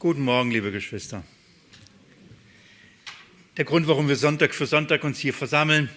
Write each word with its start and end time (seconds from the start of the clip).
Guten 0.00 0.22
Morgen, 0.22 0.50
liebe 0.50 0.72
Geschwister. 0.72 1.22
Der 3.58 3.66
Grund, 3.66 3.86
warum 3.86 4.08
wir 4.08 4.16
Sonntag 4.16 4.54
für 4.54 4.64
Sonntag 4.64 5.04
uns 5.04 5.18
hier 5.18 5.34
versammeln, 5.34 5.90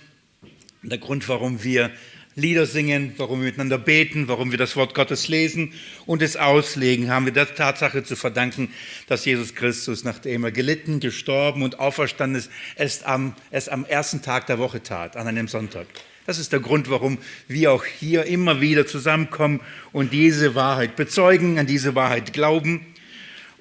der 0.81 0.97
Grund, 0.97 1.29
warum 1.29 1.63
wir 1.63 1.89
Lieder 2.35 2.65
singen, 2.65 3.13
warum 3.15 3.39
wir 3.39 3.45
miteinander 3.45 3.77
beten, 3.77 4.27
warum 4.27 4.51
wir 4.51 4.57
das 4.57 4.75
Wort 4.75 4.93
Gottes 4.93 5.29
lesen 5.29 5.71
und 6.05 6.21
es 6.21 6.35
auslegen, 6.35 7.09
haben 7.11 7.23
wir 7.23 7.31
der 7.31 7.55
Tatsache 7.55 8.03
zu 8.03 8.17
verdanken, 8.17 8.73
dass 9.07 9.23
Jesus 9.23 9.55
Christus, 9.55 10.03
nachdem 10.03 10.43
er 10.43 10.51
gelitten, 10.51 10.99
gestorben 10.99 11.63
und 11.63 11.79
auferstanden 11.79 12.37
ist, 12.37 12.51
es 12.75 13.03
am, 13.03 13.33
es 13.51 13.69
am 13.69 13.85
ersten 13.85 14.21
Tag 14.21 14.47
der 14.47 14.59
Woche 14.59 14.83
tat, 14.83 15.15
an 15.15 15.29
einem 15.29 15.47
Sonntag. 15.47 15.87
Das 16.25 16.39
ist 16.39 16.51
der 16.51 16.59
Grund, 16.59 16.89
warum 16.89 17.19
wir 17.47 17.71
auch 17.71 17.85
hier 17.85 18.25
immer 18.25 18.59
wieder 18.59 18.85
zusammenkommen 18.85 19.61
und 19.93 20.11
diese 20.11 20.55
Wahrheit 20.55 20.97
bezeugen, 20.97 21.57
an 21.57 21.67
diese 21.67 21.95
Wahrheit 21.95 22.33
glauben 22.33 22.92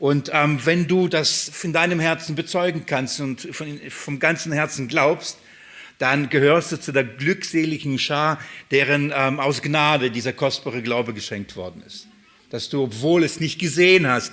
und 0.02 0.32
ähm, 0.32 0.58
wenn 0.64 0.88
du 0.88 1.06
das 1.06 1.62
in 1.62 1.72
deinem 1.72 2.00
Herzen 2.00 2.34
bezeugen 2.34 2.86
kannst 2.86 3.20
und 3.20 3.42
von, 3.54 3.78
vom 3.88 4.18
ganzen 4.18 4.50
Herzen 4.50 4.88
glaubst, 4.88 5.38
dann 5.98 6.28
gehörst 6.28 6.72
du 6.72 6.80
zu 6.80 6.90
der 6.90 7.04
glückseligen 7.04 8.00
Schar, 8.00 8.40
deren 8.72 9.12
ähm, 9.14 9.38
aus 9.38 9.62
Gnade 9.62 10.10
dieser 10.10 10.32
kostbare 10.32 10.82
Glaube 10.82 11.14
geschenkt 11.14 11.54
worden 11.54 11.84
ist. 11.86 12.08
Dass 12.50 12.68
du, 12.68 12.82
obwohl 12.82 13.22
es 13.22 13.38
nicht 13.38 13.60
gesehen 13.60 14.08
hast, 14.08 14.32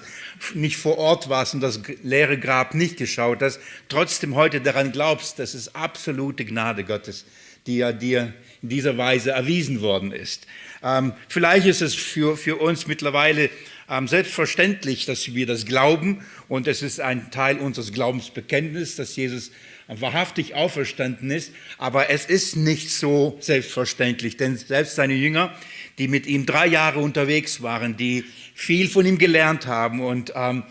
nicht 0.55 0.75
vor 0.75 0.97
Ort 0.97 1.29
warst 1.29 1.53
und 1.53 1.61
das 1.61 1.79
leere 2.01 2.39
Grab 2.39 2.73
nicht 2.73 2.97
geschaut 2.97 3.43
hast, 3.43 3.59
trotzdem 3.89 4.33
heute 4.33 4.61
daran 4.61 4.91
glaubst, 4.91 5.37
dass 5.37 5.53
es 5.53 5.75
absolute 5.75 6.45
Gnade 6.45 6.83
Gottes, 6.83 7.25
die 7.67 7.77
ja 7.77 7.91
dir 7.91 8.33
in 8.63 8.69
dieser 8.69 8.97
Weise 8.97 9.33
erwiesen 9.33 9.81
worden 9.81 10.13
ist. 10.13 10.47
Ähm, 10.81 11.13
vielleicht 11.27 11.67
ist 11.67 11.83
es 11.83 11.93
für, 11.93 12.37
für 12.37 12.55
uns 12.55 12.87
mittlerweile 12.87 13.51
selbstverständlich, 14.07 15.05
dass 15.05 15.33
wir 15.33 15.45
das 15.45 15.65
glauben. 15.65 16.23
Und 16.47 16.67
es 16.67 16.81
ist 16.81 16.99
ein 16.99 17.31
Teil 17.31 17.57
unseres 17.57 17.91
Glaubensbekenntnisses, 17.91 18.95
dass 18.95 19.15
Jesus 19.15 19.51
wahrhaftig 19.89 20.53
auferstanden 20.53 21.31
ist, 21.31 21.51
aber 21.79 22.11
es 22.11 22.25
ist 22.25 22.55
nicht 22.55 22.91
so 22.91 23.37
selbstverständlich, 23.41 24.37
denn 24.37 24.55
selbst 24.55 24.95
seine 24.95 25.15
Jünger, 25.15 25.53
die 25.97 26.07
mit 26.07 26.27
ihm 26.27 26.45
drei 26.45 26.67
Jahre 26.67 26.99
unterwegs 26.99 27.63
waren, 27.63 27.97
die 27.97 28.23
viel 28.53 28.87
von 28.87 29.05
ihm 29.05 29.17
gelernt 29.17 29.65
haben 29.65 29.99
und 29.99 30.31
ähm, 30.35 30.63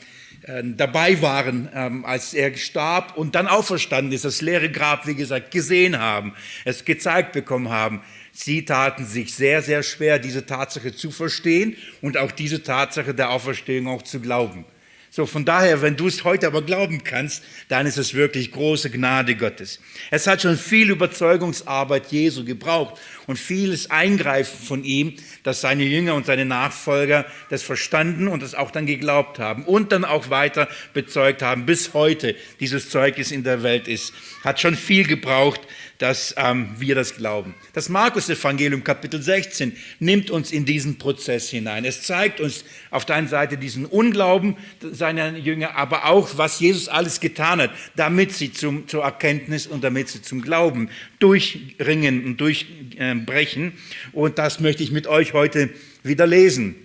äh, 0.43 0.63
dabei 0.65 1.21
waren, 1.21 1.69
ähm, 1.75 2.05
als 2.05 2.33
er 2.33 2.57
starb 2.57 3.17
und 3.17 3.35
dann 3.35 3.49
auferstanden 3.49 4.13
ist, 4.13 4.25
das 4.25 4.41
leere 4.41 4.71
Grab, 4.71 5.07
wie 5.09 5.17
gesagt, 5.17 5.51
gesehen 5.51 5.99
haben, 5.99 6.35
es 6.65 6.85
gezeigt 6.85 7.33
bekommen 7.33 7.71
haben, 7.71 8.03
Sie 8.41 8.65
taten 8.65 9.05
sich 9.05 9.35
sehr, 9.35 9.63
sehr 9.63 9.83
schwer, 9.83 10.21
diese 10.21 10.47
Tatsache 10.47 10.95
zu 10.95 11.11
verstehen 11.11 11.77
und 12.03 12.17
auch 12.17 12.31
diese 12.31 12.63
Tatsache 12.63 13.13
der 13.13 13.31
Auferstehung 13.31 13.89
auch 13.89 14.03
zu 14.03 14.21
glauben. 14.21 14.65
So, 15.11 15.27
von 15.27 15.45
daher, 15.45 15.83
wenn 15.83 15.97
du 15.97 16.07
es 16.07 16.23
heute 16.23 16.47
aber 16.47 16.63
glauben 16.63 17.03
kannst, 17.03 17.43
dann 17.69 17.85
ist 17.87 17.97
es 17.97 18.15
wirklich 18.15 18.53
große 18.53 18.91
Gnade 18.91 19.35
Gottes. 19.35 19.81
Es 20.13 20.29
hat 20.29 20.43
schon 20.43 20.57
viel 20.57 20.91
Überzeugungsarbeit 20.91 22.13
Jesu 22.13 22.45
gebraucht 22.45 23.01
und 23.27 23.41
vieles 23.41 23.91
Eingreifen 23.91 24.65
von 24.65 24.85
ihm, 24.85 25.15
dass 25.43 25.63
seine 25.63 25.83
Jünger 25.83 26.15
und 26.15 26.27
seine 26.27 26.45
Nachfolger 26.45 27.27
das 27.51 27.65
verstanden 27.65 28.29
und 28.29 28.43
das 28.43 28.55
auch 28.55 28.71
dann 28.71 28.87
geglaubt 28.87 29.41
haben 29.41 29.65
und 29.65 29.91
dann 29.91 30.05
auch 30.05 30.31
weiter 30.31 30.69
bezeugt 30.95 31.43
haben, 31.43 31.67
bis 31.67 31.93
heute 31.93 32.37
dieses 32.61 32.89
Zeugnis 32.89 33.33
in 33.33 33.43
der 33.43 33.65
Welt 33.65 33.89
ist. 33.89 34.13
Hat 34.45 34.61
schon 34.61 34.77
viel 34.77 35.09
gebraucht, 35.09 35.63
dass 35.99 36.33
ähm, 36.37 36.69
wir 36.79 36.95
das 36.95 37.17
glauben. 37.17 37.55
Das 37.73 37.89
Markus-Evangelium, 37.89 38.85
Kapitel 38.85 39.21
16, 39.21 39.77
nimmt 39.99 40.31
uns 40.31 40.53
in 40.53 40.65
diesen 40.65 40.97
Prozess 40.97 41.51
hinein. 41.51 41.85
Es 41.85 42.03
zeigt 42.03 42.41
uns 42.41 42.65
auf 42.91 43.05
der 43.05 43.17
einen 43.17 43.27
Seite 43.27 43.59
diesen 43.59 43.85
Unglauben 43.85 44.57
seiner 44.81 45.37
Jünger, 45.37 45.75
aber 45.75 46.07
auch, 46.07 46.39
was 46.39 46.61
Jesus 46.61 46.89
alles 46.89 47.19
getan 47.19 47.61
hat, 47.61 47.71
damit 47.97 48.33
sie 48.33 48.53
zum, 48.53 48.87
zur 48.87 49.03
Erkenntnis 49.03 49.67
und 49.67 49.83
damit 49.83 50.09
sie 50.09 50.23
zum 50.23 50.41
Glauben 50.41 50.89
durchringen 51.19 52.25
und 52.25 52.41
durchbrechen. 52.41 53.73
Und 54.13 54.39
das 54.39 54.61
möchte 54.61 54.85
ich 54.85 54.93
mit 54.93 55.09
euch 55.09 55.33
heute 55.33 55.69
wieder 56.05 56.29
lesen. 56.29 56.77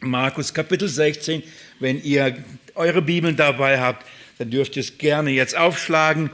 Markus 0.00 0.52
Kapitel 0.52 0.88
16, 0.88 1.44
wenn 1.78 2.02
ihr 2.02 2.36
eure 2.74 3.02
Bibeln 3.02 3.36
dabei 3.36 3.80
habt, 3.80 4.04
dann 4.38 4.50
dürft 4.50 4.76
ihr 4.76 4.80
es 4.80 4.98
gerne 4.98 5.30
jetzt 5.30 5.56
aufschlagen. 5.56 6.30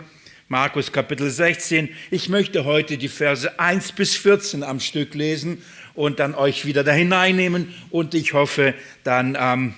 Markus 0.48 0.92
Kapitel 0.92 1.30
16. 1.30 1.88
Ich 2.10 2.28
möchte 2.28 2.66
heute 2.66 2.98
die 2.98 3.08
Verse 3.08 3.58
1 3.58 3.92
bis 3.92 4.14
14 4.14 4.62
am 4.62 4.78
Stück 4.78 5.14
lesen 5.14 5.62
und 5.94 6.20
dann 6.20 6.34
euch 6.34 6.66
wieder 6.66 6.84
da 6.84 6.92
hineinnehmen 6.92 7.74
und 7.88 8.14
ich 8.14 8.34
hoffe 8.34 8.74
dann 9.04 9.38
ähm, 9.40 9.74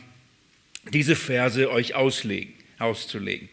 diese 0.93 1.15
Verse 1.15 1.71
euch 1.71 1.95
auslegen, 1.95 2.53
auszulegen. 2.81 3.49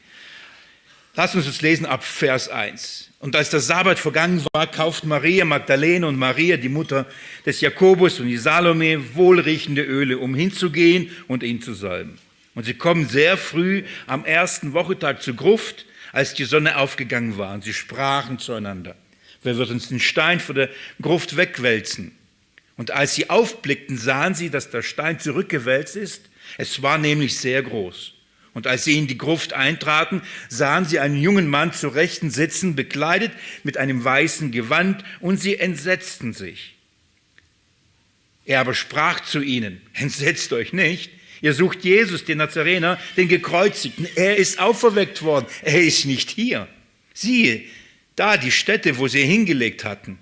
Lasst 1.15 1.35
uns 1.35 1.45
es 1.45 1.61
lesen 1.61 1.85
ab 1.85 2.03
Vers 2.03 2.49
1. 2.49 3.11
Und 3.19 3.35
als 3.35 3.51
der 3.51 3.59
Sabbat 3.59 3.99
vergangen 3.99 4.43
war, 4.51 4.65
kauft 4.65 5.05
Maria 5.05 5.45
Magdalene 5.45 6.07
und 6.07 6.17
Maria, 6.17 6.57
die 6.57 6.67
Mutter 6.67 7.05
des 7.45 7.61
Jakobus 7.61 8.19
und 8.19 8.25
die 8.25 8.37
Salome, 8.37 9.15
wohlriechende 9.15 9.83
Öle, 9.83 10.17
um 10.17 10.33
hinzugehen 10.33 11.11
und 11.27 11.43
ihn 11.43 11.61
zu 11.61 11.75
salben. 11.75 12.17
Und 12.55 12.65
sie 12.65 12.73
kommen 12.73 13.07
sehr 13.07 13.37
früh 13.37 13.83
am 14.07 14.25
ersten 14.25 14.73
Wochentag 14.73 15.21
zur 15.21 15.35
Gruft, 15.35 15.85
als 16.13 16.33
die 16.33 16.45
Sonne 16.45 16.77
aufgegangen 16.77 17.37
war. 17.37 17.53
Und 17.53 17.65
sie 17.65 17.73
sprachen 17.73 18.39
zueinander, 18.39 18.95
wer 19.41 19.57
wird 19.57 19.69
uns 19.71 19.89
den 19.89 19.99
Stein 19.99 20.39
vor 20.39 20.55
der 20.55 20.69
Gruft 21.01 21.35
wegwälzen? 21.35 22.13
Und 22.77 22.91
als 22.91 23.15
sie 23.15 23.29
aufblickten, 23.29 23.97
sahen 23.97 24.33
sie, 24.33 24.49
dass 24.49 24.69
der 24.69 24.81
Stein 24.81 25.19
zurückgewälzt 25.19 25.95
ist. 25.95 26.21
Es 26.57 26.81
war 26.81 26.97
nämlich 26.97 27.37
sehr 27.37 27.61
groß. 27.61 28.13
Und 28.53 28.67
als 28.67 28.83
sie 28.83 28.97
in 28.97 29.07
die 29.07 29.17
Gruft 29.17 29.53
eintraten, 29.53 30.21
sahen 30.47 30.85
sie 30.85 30.99
einen 30.99 31.19
jungen 31.19 31.47
Mann 31.47 31.73
zur 31.73 31.95
Rechten 31.95 32.29
sitzen, 32.29 32.75
bekleidet 32.75 33.31
mit 33.63 33.77
einem 33.77 34.03
weißen 34.03 34.51
Gewand, 34.51 35.03
und 35.19 35.37
sie 35.37 35.57
entsetzten 35.57 36.33
sich. 36.33 36.75
Er 38.45 38.59
aber 38.59 38.75
sprach 38.75 39.21
zu 39.21 39.41
ihnen, 39.41 39.81
entsetzt 39.93 40.53
euch 40.53 40.73
nicht, 40.73 41.11
Ihr 41.43 41.53
sucht 41.53 41.83
Jesus, 41.83 42.23
den 42.23 42.37
Nazarener, 42.37 42.97
den 43.17 43.27
Gekreuzigten. 43.27 44.07
Er 44.15 44.37
ist 44.37 44.59
auferweckt 44.59 45.23
worden. 45.23 45.45
Er 45.61 45.83
ist 45.83 46.05
nicht 46.05 46.29
hier. 46.29 46.69
Siehe, 47.13 47.63
da 48.15 48.37
die 48.37 48.49
Stätte, 48.49 48.97
wo 48.97 49.09
sie 49.09 49.23
ihn 49.23 49.29
hingelegt 49.29 49.83
hatten. 49.83 50.19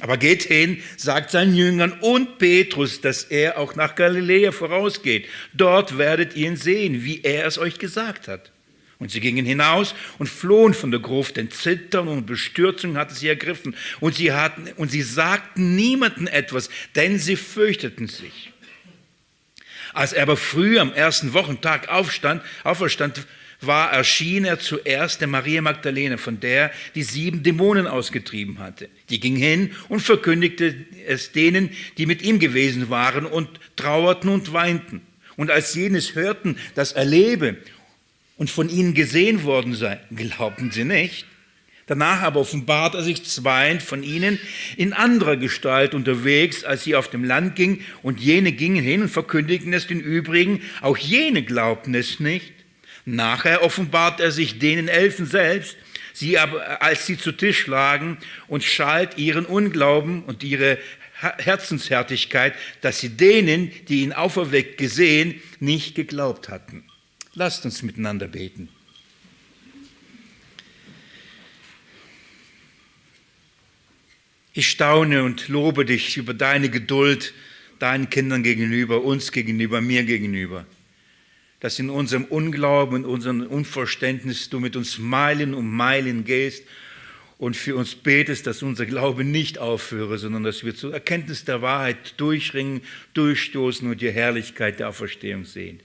Aber 0.00 0.16
geht 0.16 0.44
hin, 0.44 0.80
sagt 0.96 1.32
seinen 1.32 1.56
Jüngern 1.56 1.90
und 2.00 2.38
Petrus, 2.38 3.00
dass 3.00 3.24
er 3.24 3.58
auch 3.58 3.74
nach 3.74 3.96
Galiläa 3.96 4.52
vorausgeht. 4.52 5.26
Dort 5.54 5.98
werdet 5.98 6.36
ihr 6.36 6.46
ihn 6.46 6.56
sehen, 6.56 7.04
wie 7.04 7.20
er 7.24 7.46
es 7.46 7.58
euch 7.58 7.80
gesagt 7.80 8.28
hat. 8.28 8.52
Und 9.00 9.10
sie 9.10 9.18
gingen 9.18 9.44
hinaus 9.44 9.96
und 10.20 10.28
flohen 10.28 10.72
von 10.72 10.92
der 10.92 11.00
Gruft, 11.00 11.36
denn 11.36 11.50
Zittern 11.50 12.06
und 12.06 12.26
Bestürzung 12.26 12.96
hatte 12.96 13.14
sie 13.14 13.26
ergriffen. 13.26 13.74
Und 13.98 14.14
sie, 14.14 14.30
hatten, 14.30 14.68
und 14.76 14.92
sie 14.92 15.02
sagten 15.02 15.74
niemanden 15.74 16.28
etwas, 16.28 16.70
denn 16.94 17.18
sie 17.18 17.34
fürchteten 17.34 18.06
sich. 18.06 18.49
Als 20.00 20.14
er 20.14 20.22
aber 20.22 20.38
früh 20.38 20.78
am 20.78 20.94
ersten 20.94 21.34
Wochentag 21.34 21.90
aufstand, 21.90 22.42
auferstand, 22.64 23.26
war, 23.60 23.92
erschien 23.92 24.46
er 24.46 24.58
zuerst 24.58 25.20
der 25.20 25.28
Maria 25.28 25.60
Magdalene, 25.60 26.16
von 26.16 26.40
der 26.40 26.70
die 26.94 27.02
sieben 27.02 27.42
Dämonen 27.42 27.86
ausgetrieben 27.86 28.60
hatte. 28.60 28.88
Die 29.10 29.20
ging 29.20 29.36
hin 29.36 29.72
und 29.90 30.00
verkündigte 30.00 30.74
es 31.06 31.32
denen, 31.32 31.68
die 31.98 32.06
mit 32.06 32.22
ihm 32.22 32.38
gewesen 32.38 32.88
waren 32.88 33.26
und 33.26 33.50
trauerten 33.76 34.30
und 34.30 34.54
weinten. 34.54 35.02
Und 35.36 35.50
als 35.50 35.74
jenes 35.74 36.14
hörten, 36.14 36.56
dass 36.74 36.92
er 36.92 37.04
lebe 37.04 37.58
und 38.38 38.48
von 38.48 38.70
ihnen 38.70 38.94
gesehen 38.94 39.44
worden 39.44 39.74
sei, 39.74 40.00
glaubten 40.16 40.70
sie 40.70 40.84
nicht. 40.84 41.26
Danach 41.90 42.22
aber 42.22 42.38
offenbart 42.38 42.94
er 42.94 43.02
sich 43.02 43.24
zweien 43.24 43.80
von 43.80 44.04
ihnen 44.04 44.38
in 44.76 44.92
anderer 44.92 45.36
Gestalt 45.36 45.92
unterwegs, 45.92 46.62
als 46.62 46.84
sie 46.84 46.94
auf 46.94 47.10
dem 47.10 47.24
Land 47.24 47.56
ging, 47.56 47.80
und 48.04 48.20
jene 48.20 48.52
gingen 48.52 48.84
hin 48.84 49.02
und 49.02 49.08
verkündigten 49.08 49.72
es 49.72 49.88
den 49.88 49.98
übrigen, 49.98 50.62
auch 50.82 50.96
jene 50.96 51.42
glaubten 51.42 51.96
es 51.96 52.20
nicht. 52.20 52.52
Nachher 53.06 53.64
offenbart 53.64 54.20
er 54.20 54.30
sich 54.30 54.60
denen 54.60 54.86
Elfen 54.86 55.26
selbst, 55.26 55.76
sie 56.12 56.38
aber, 56.38 56.80
als 56.80 57.06
sie 57.06 57.18
zu 57.18 57.32
Tisch 57.32 57.66
lagen, 57.66 58.18
und 58.46 58.62
schalt 58.62 59.18
ihren 59.18 59.44
Unglauben 59.44 60.22
und 60.22 60.44
ihre 60.44 60.78
Herzenshärtigkeit, 61.38 62.54
dass 62.82 63.00
sie 63.00 63.08
denen, 63.08 63.72
die 63.88 64.02
ihn 64.04 64.12
auferweckt 64.12 64.78
gesehen, 64.78 65.42
nicht 65.58 65.96
geglaubt 65.96 66.50
hatten. 66.50 66.84
Lasst 67.34 67.64
uns 67.64 67.82
miteinander 67.82 68.28
beten. 68.28 68.68
Ich 74.52 74.68
staune 74.68 75.22
und 75.22 75.48
lobe 75.48 75.84
dich 75.84 76.16
über 76.16 76.34
deine 76.34 76.70
Geduld 76.70 77.32
deinen 77.78 78.10
Kindern 78.10 78.42
gegenüber, 78.42 79.02
uns 79.02 79.32
gegenüber, 79.32 79.80
mir 79.80 80.04
gegenüber. 80.04 80.66
Dass 81.60 81.78
in 81.78 81.90
unserem 81.90 82.24
Unglauben, 82.24 82.98
in 82.98 83.04
unserem 83.04 83.42
Unverständnis 83.42 84.50
du 84.50 84.60
mit 84.60 84.76
uns 84.76 84.98
Meilen 84.98 85.54
um 85.54 85.74
Meilen 85.74 86.24
gehst 86.24 86.64
und 87.38 87.56
für 87.56 87.76
uns 87.76 87.94
betest, 87.94 88.46
dass 88.46 88.62
unser 88.62 88.86
Glaube 88.86 89.24
nicht 89.24 89.58
aufhöre, 89.58 90.18
sondern 90.18 90.44
dass 90.44 90.64
wir 90.64 90.74
zur 90.74 90.92
Erkenntnis 90.92 91.44
der 91.44 91.62
Wahrheit 91.62 92.14
durchringen, 92.18 92.82
durchstoßen 93.14 93.90
und 93.90 94.00
die 94.00 94.10
Herrlichkeit 94.10 94.78
der 94.78 94.88
Auferstehung 94.90 95.44
sehen. 95.44 95.80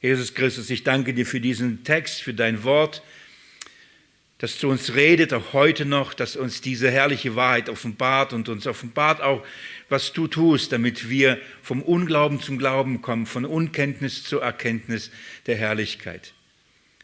Jesus 0.00 0.34
Christus, 0.34 0.70
ich 0.70 0.84
danke 0.84 1.14
dir 1.14 1.26
für 1.26 1.40
diesen 1.40 1.84
Text, 1.84 2.22
für 2.22 2.34
dein 2.34 2.62
Wort, 2.64 3.02
das 4.38 4.58
zu 4.58 4.68
uns 4.68 4.94
redet, 4.94 5.32
auch 5.32 5.52
heute 5.52 5.84
noch, 5.84 6.12
dass 6.12 6.36
uns 6.36 6.60
diese 6.60 6.90
herrliche 6.90 7.36
Wahrheit 7.36 7.68
offenbart 7.68 8.32
und 8.32 8.48
uns 8.48 8.66
offenbart 8.66 9.20
auch, 9.20 9.44
was 9.88 10.12
du 10.12 10.26
tust, 10.26 10.72
damit 10.72 11.08
wir 11.08 11.38
vom 11.62 11.82
Unglauben 11.82 12.40
zum 12.40 12.58
Glauben 12.58 13.00
kommen, 13.00 13.26
von 13.26 13.44
Unkenntnis 13.44 14.24
zur 14.24 14.42
Erkenntnis 14.42 15.10
der 15.46 15.56
Herrlichkeit. 15.56 16.34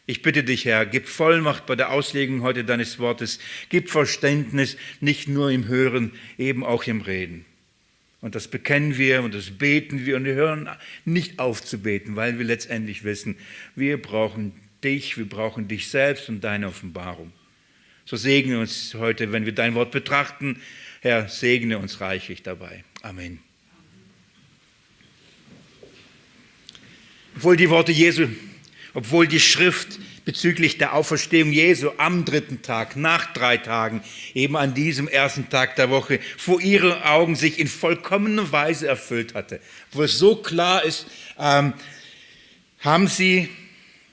Ich 0.07 0.23
bitte 0.23 0.43
dich, 0.43 0.65
Herr, 0.65 0.85
gib 0.85 1.07
Vollmacht 1.07 1.65
bei 1.65 1.75
der 1.75 1.91
Auslegung 1.91 2.41
heute 2.41 2.65
deines 2.65 2.99
Wortes, 2.99 3.39
gib 3.69 3.89
Verständnis, 3.89 4.75
nicht 4.99 5.29
nur 5.29 5.51
im 5.51 5.67
Hören, 5.67 6.11
eben 6.37 6.65
auch 6.65 6.83
im 6.83 7.01
Reden. 7.01 7.45
Und 8.19 8.35
das 8.35 8.49
bekennen 8.49 8.97
wir 8.97 9.23
und 9.23 9.33
das 9.33 9.51
beten 9.51 10.05
wir 10.05 10.15
und 10.15 10.25
wir 10.25 10.35
hören 10.35 10.69
nicht 11.05 11.39
auf 11.39 11.63
zu 11.63 11.79
beten, 11.79 12.15
weil 12.15 12.37
wir 12.37 12.45
letztendlich 12.45 13.03
wissen, 13.03 13.37
wir 13.75 14.01
brauchen 14.01 14.53
dich, 14.83 15.17
wir 15.17 15.27
brauchen 15.27 15.67
dich 15.67 15.89
selbst 15.89 16.29
und 16.29 16.41
deine 16.41 16.67
Offenbarung. 16.67 17.31
So 18.05 18.17
segne 18.17 18.59
uns 18.59 18.93
heute, 18.95 19.31
wenn 19.31 19.45
wir 19.45 19.53
dein 19.53 19.75
Wort 19.75 19.91
betrachten. 19.91 20.61
Herr, 21.01 21.29
segne 21.29 21.77
uns 21.77 22.01
reichlich 22.01 22.43
dabei. 22.43 22.83
Amen. 23.01 23.39
Obwohl 27.35 27.55
die 27.55 27.69
Worte 27.69 27.91
Jesu, 27.91 28.27
obwohl 28.93 29.27
die 29.27 29.39
Schrift 29.39 29.99
bezüglich 30.25 30.77
der 30.77 30.93
Auferstehung 30.93 31.51
Jesu 31.51 31.91
am 31.97 32.25
dritten 32.25 32.61
Tag, 32.61 32.95
nach 32.95 33.33
drei 33.33 33.57
Tagen, 33.57 34.03
eben 34.33 34.55
an 34.55 34.73
diesem 34.73 35.07
ersten 35.07 35.49
Tag 35.49 35.75
der 35.75 35.89
Woche, 35.89 36.19
vor 36.37 36.61
ihren 36.61 37.01
Augen 37.03 37.35
sich 37.35 37.59
in 37.59 37.67
vollkommener 37.67 38.51
Weise 38.51 38.87
erfüllt 38.87 39.33
hatte. 39.33 39.61
Wo 39.91 40.03
es 40.03 40.17
so 40.17 40.35
klar 40.35 40.83
ist, 40.83 41.07
ähm, 41.39 41.73
haben 42.79 43.07
sie 43.07 43.49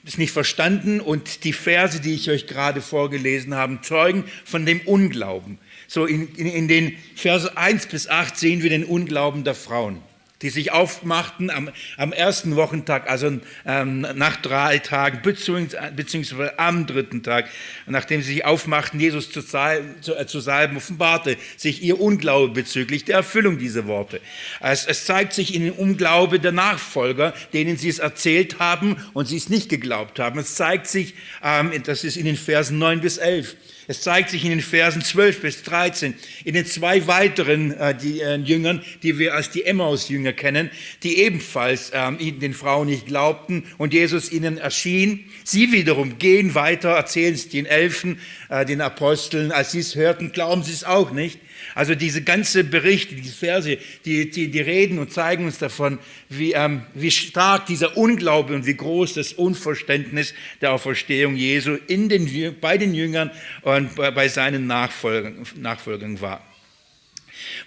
es 0.09 0.17
nicht 0.17 0.31
verstanden 0.31 0.99
und 0.99 1.43
die 1.43 1.53
Verse, 1.53 2.01
die 2.01 2.13
ich 2.13 2.29
euch 2.29 2.47
gerade 2.47 2.81
vorgelesen 2.81 3.55
habe, 3.55 3.79
zeugen 3.81 4.25
von 4.43 4.65
dem 4.65 4.81
Unglauben. 4.81 5.59
So 5.87 6.05
in, 6.05 6.33
in, 6.35 6.47
in 6.47 6.67
den 6.67 6.97
Verse 7.15 7.55
1 7.55 7.87
bis 7.87 8.07
8 8.07 8.37
sehen 8.37 8.63
wir 8.63 8.69
den 8.69 8.83
Unglauben 8.83 9.43
der 9.43 9.55
Frauen 9.55 10.01
die 10.41 10.49
sich 10.49 10.71
aufmachten 10.71 11.49
am, 11.49 11.69
am 11.97 12.13
ersten 12.13 12.55
Wochentag, 12.55 13.09
also 13.09 13.39
ähm, 13.65 14.01
nach 14.15 14.37
drei 14.37 14.79
Tagen, 14.79 15.21
beziehungsweise 15.21 16.57
am 16.57 16.87
dritten 16.87 17.23
Tag, 17.23 17.49
nachdem 17.87 18.21
sie 18.21 18.33
sich 18.33 18.45
aufmachten, 18.45 18.99
Jesus 18.99 19.31
zu, 19.31 19.41
zu, 19.41 20.15
äh, 20.15 20.25
zu 20.25 20.39
salben, 20.39 20.77
offenbarte 20.77 21.37
sich 21.57 21.83
ihr 21.83 21.99
Unglaube 21.99 22.53
bezüglich 22.53 23.03
der 23.03 23.17
Erfüllung 23.17 23.57
dieser 23.57 23.85
Worte. 23.87 24.21
Es, 24.61 24.85
es 24.85 25.05
zeigt 25.05 25.33
sich 25.33 25.53
in 25.53 25.65
dem 25.65 25.73
Unglaube 25.73 26.39
der 26.39 26.53
Nachfolger, 26.53 27.33
denen 27.53 27.77
sie 27.77 27.89
es 27.89 27.99
erzählt 27.99 28.59
haben 28.59 28.95
und 29.13 29.27
sie 29.27 29.37
es 29.37 29.49
nicht 29.49 29.67
geglaubt 29.69 30.19
haben. 30.19 30.39
Es 30.39 30.55
zeigt 30.55 30.87
sich, 30.87 31.15
ähm, 31.43 31.71
das 31.83 32.03
ist 32.03 32.15
in 32.15 32.25
den 32.25 32.37
Versen 32.37 32.77
9 32.77 33.01
bis 33.01 33.17
11. 33.17 33.55
Es 33.89 34.03
zeigt 34.03 34.29
sich 34.29 34.43
in 34.45 34.51
den 34.51 34.61
Versen 34.61 35.01
12 35.01 35.41
bis 35.41 35.63
13, 35.63 36.13
in 36.43 36.53
den 36.53 36.67
zwei 36.67 37.07
weiteren 37.07 37.71
äh, 37.71 37.95
die, 37.95 38.21
äh, 38.21 38.35
Jüngern, 38.35 38.83
die 39.01 39.17
wir 39.17 39.33
als 39.33 39.49
die 39.49 39.65
Emmaus-Jünger 39.65 40.31
kennen, 40.31 40.69
die 41.01 41.17
ebenfalls 41.17 41.89
ähm, 41.95 42.19
den 42.39 42.53
Frauen 42.53 42.87
nicht 42.87 43.07
glaubten 43.07 43.63
und 43.79 43.91
Jesus 43.91 44.31
ihnen 44.31 44.59
erschien. 44.59 45.25
Sie 45.43 45.71
wiederum 45.71 46.19
gehen 46.19 46.53
weiter, 46.53 46.89
erzählen 46.89 47.33
es 47.33 47.49
den 47.49 47.65
Elfen, 47.65 48.19
äh, 48.49 48.63
den 48.63 48.81
Aposteln. 48.81 49.51
Als 49.51 49.71
sie 49.71 49.79
es 49.79 49.95
hörten, 49.95 50.33
glauben 50.33 50.61
sie 50.61 50.73
es 50.73 50.83
auch 50.83 51.09
nicht. 51.09 51.39
Also 51.75 51.95
diese 51.95 52.21
ganze 52.21 52.63
Berichte, 52.63 53.15
diese 53.15 53.35
Verse, 53.35 53.77
die, 54.05 54.29
die, 54.29 54.49
die 54.49 54.59
reden 54.61 54.99
und 54.99 55.11
zeigen 55.13 55.45
uns 55.45 55.57
davon, 55.57 55.99
wie, 56.29 56.53
ähm, 56.53 56.83
wie 56.93 57.11
stark 57.11 57.65
dieser 57.65 57.97
Unglaube 57.97 58.53
und 58.53 58.65
wie 58.65 58.75
groß 58.75 59.13
das 59.13 59.33
Unverständnis 59.33 60.33
der 60.61 60.73
Auferstehung 60.73 61.35
Jesu 61.35 61.77
in 61.87 62.09
den, 62.09 62.55
bei 62.59 62.77
den 62.77 62.93
Jüngern 62.93 63.31
und 63.61 63.95
bei, 63.95 64.11
bei 64.11 64.27
seinen 64.27 64.67
Nachfolgern, 64.67 65.45
Nachfolgern 65.55 66.21
war. 66.21 66.45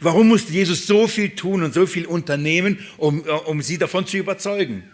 Warum 0.00 0.28
musste 0.28 0.52
Jesus 0.52 0.86
so 0.86 1.08
viel 1.08 1.30
tun 1.30 1.62
und 1.62 1.74
so 1.74 1.86
viel 1.86 2.06
unternehmen, 2.06 2.78
um, 2.98 3.20
um 3.46 3.62
sie 3.62 3.78
davon 3.78 4.06
zu 4.06 4.16
überzeugen? 4.16 4.84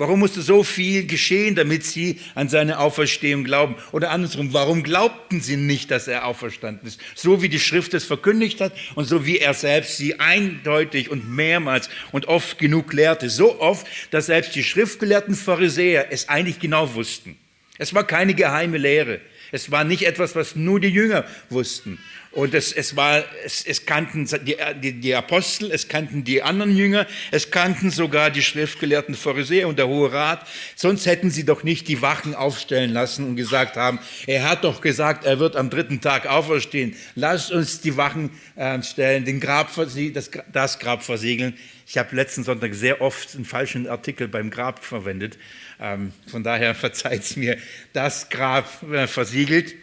Warum 0.00 0.20
musste 0.20 0.40
so 0.40 0.64
viel 0.64 1.06
geschehen, 1.06 1.54
damit 1.56 1.84
sie 1.84 2.20
an 2.34 2.48
seine 2.48 2.78
Auferstehung 2.78 3.44
glauben? 3.44 3.74
Oder 3.92 4.12
andersrum, 4.12 4.54
warum 4.54 4.82
glaubten 4.82 5.42
sie 5.42 5.58
nicht, 5.58 5.90
dass 5.90 6.08
er 6.08 6.24
auferstanden 6.24 6.88
ist? 6.88 7.02
So 7.14 7.42
wie 7.42 7.50
die 7.50 7.60
Schrift 7.60 7.92
es 7.92 8.06
verkündigt 8.06 8.62
hat 8.62 8.72
und 8.94 9.04
so 9.04 9.26
wie 9.26 9.36
er 9.36 9.52
selbst 9.52 9.98
sie 9.98 10.18
eindeutig 10.18 11.10
und 11.10 11.28
mehrmals 11.28 11.90
und 12.12 12.28
oft 12.28 12.56
genug 12.56 12.94
lehrte. 12.94 13.28
So 13.28 13.60
oft, 13.60 13.86
dass 14.10 14.24
selbst 14.24 14.54
die 14.54 14.64
schriftgelehrten 14.64 15.34
Pharisäer 15.34 16.06
es 16.10 16.30
eigentlich 16.30 16.60
genau 16.60 16.94
wussten. 16.94 17.36
Es 17.76 17.92
war 17.92 18.06
keine 18.06 18.32
geheime 18.32 18.78
Lehre. 18.78 19.20
Es 19.52 19.70
war 19.70 19.84
nicht 19.84 20.06
etwas, 20.06 20.34
was 20.34 20.56
nur 20.56 20.80
die 20.80 20.88
Jünger 20.88 21.26
wussten. 21.50 21.98
Und 22.32 22.54
es, 22.54 22.72
es, 22.72 22.94
war, 22.94 23.24
es, 23.44 23.66
es 23.66 23.86
kannten 23.86 24.24
die, 24.44 24.56
die, 24.80 24.92
die, 24.92 25.14
Apostel, 25.16 25.72
es 25.72 25.88
kannten 25.88 26.22
die 26.22 26.44
anderen 26.44 26.76
Jünger, 26.76 27.08
es 27.32 27.50
kannten 27.50 27.90
sogar 27.90 28.30
die 28.30 28.42
schriftgelehrten 28.42 29.16
Pharisäer 29.16 29.66
und 29.66 29.80
der 29.80 29.88
Hohe 29.88 30.12
Rat. 30.12 30.46
Sonst 30.76 31.06
hätten 31.06 31.30
sie 31.30 31.44
doch 31.44 31.64
nicht 31.64 31.88
die 31.88 32.02
Wachen 32.02 32.36
aufstellen 32.36 32.92
lassen 32.92 33.26
und 33.26 33.34
gesagt 33.34 33.76
haben, 33.76 33.98
er 34.28 34.48
hat 34.48 34.62
doch 34.62 34.80
gesagt, 34.80 35.24
er 35.24 35.40
wird 35.40 35.56
am 35.56 35.70
dritten 35.70 36.00
Tag 36.00 36.26
auferstehen. 36.26 36.94
Lasst 37.16 37.50
uns 37.50 37.80
die 37.80 37.96
Wachen 37.96 38.30
äh, 38.54 38.80
stellen, 38.82 39.24
den 39.24 39.40
Grab, 39.40 39.74
das, 39.74 40.30
das 40.52 40.78
Grab 40.78 41.02
versiegeln. 41.02 41.56
Ich 41.84 41.98
habe 41.98 42.14
letzten 42.14 42.44
Sonntag 42.44 42.74
sehr 42.74 43.00
oft 43.00 43.34
einen 43.34 43.44
falschen 43.44 43.88
Artikel 43.88 44.28
beim 44.28 44.50
Grab 44.50 44.84
verwendet. 44.84 45.36
Ähm, 45.80 46.12
von 46.28 46.44
daher 46.44 46.74
verzeiht 46.76 47.22
es 47.22 47.34
mir, 47.34 47.58
das 47.92 48.28
Grab 48.28 48.84
äh, 48.84 49.08
versiegelt 49.08 49.74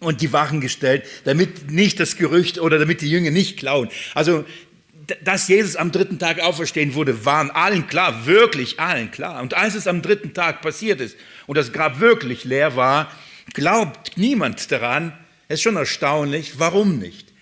und 0.00 0.20
die 0.20 0.32
Wachen 0.32 0.60
gestellt, 0.60 1.04
damit 1.24 1.70
nicht 1.70 2.00
das 2.00 2.16
Gerücht 2.16 2.58
oder 2.58 2.78
damit 2.78 3.00
die 3.00 3.10
Jünger 3.10 3.30
nicht 3.30 3.58
klauen. 3.58 3.90
Also, 4.14 4.44
dass 5.24 5.48
Jesus 5.48 5.76
am 5.76 5.92
dritten 5.92 6.18
Tag 6.18 6.40
auferstehen 6.40 6.94
wurde, 6.94 7.24
waren 7.24 7.50
allen 7.50 7.86
klar, 7.86 8.26
wirklich 8.26 8.80
allen 8.80 9.10
klar. 9.10 9.42
Und 9.42 9.54
als 9.54 9.74
es 9.74 9.86
am 9.86 10.02
dritten 10.02 10.34
Tag 10.34 10.62
passiert 10.62 11.00
ist 11.00 11.16
und 11.46 11.56
das 11.56 11.72
Grab 11.72 12.00
wirklich 12.00 12.44
leer 12.44 12.76
war, 12.76 13.10
glaubt 13.52 14.16
niemand 14.16 14.70
daran. 14.70 15.12
Es 15.48 15.54
ist 15.56 15.62
schon 15.62 15.76
erstaunlich. 15.76 16.58
Warum 16.58 16.98
nicht? 16.98 17.32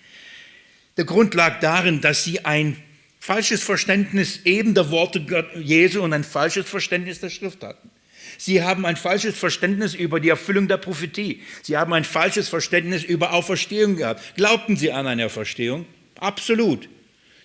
Der 0.97 1.05
Grund 1.05 1.33
lag 1.33 1.59
darin, 1.59 2.01
dass 2.01 2.23
sie 2.23 2.43
ein 2.45 2.75
falsches 3.19 3.61
Verständnis 3.61 4.41
eben 4.45 4.73
der 4.73 4.89
Worte 4.89 5.23
Jesu 5.55 6.01
und 6.01 6.13
ein 6.13 6.23
falsches 6.23 6.67
Verständnis 6.67 7.19
der 7.19 7.29
Schrift 7.29 7.63
hatten. 7.63 7.89
Sie 8.37 8.63
haben 8.63 8.85
ein 8.85 8.95
falsches 8.95 9.37
Verständnis 9.37 9.93
über 9.93 10.19
die 10.19 10.29
Erfüllung 10.29 10.67
der 10.67 10.77
Prophetie. 10.77 11.41
Sie 11.61 11.77
haben 11.77 11.93
ein 11.93 12.03
falsches 12.03 12.49
Verständnis 12.49 13.03
über 13.03 13.33
Auferstehung 13.33 13.95
gehabt. 13.95 14.35
Glaubten 14.35 14.77
Sie 14.77 14.91
an 14.91 15.07
eine 15.07 15.25
Auferstehung? 15.25 15.85
Absolut. 16.19 16.87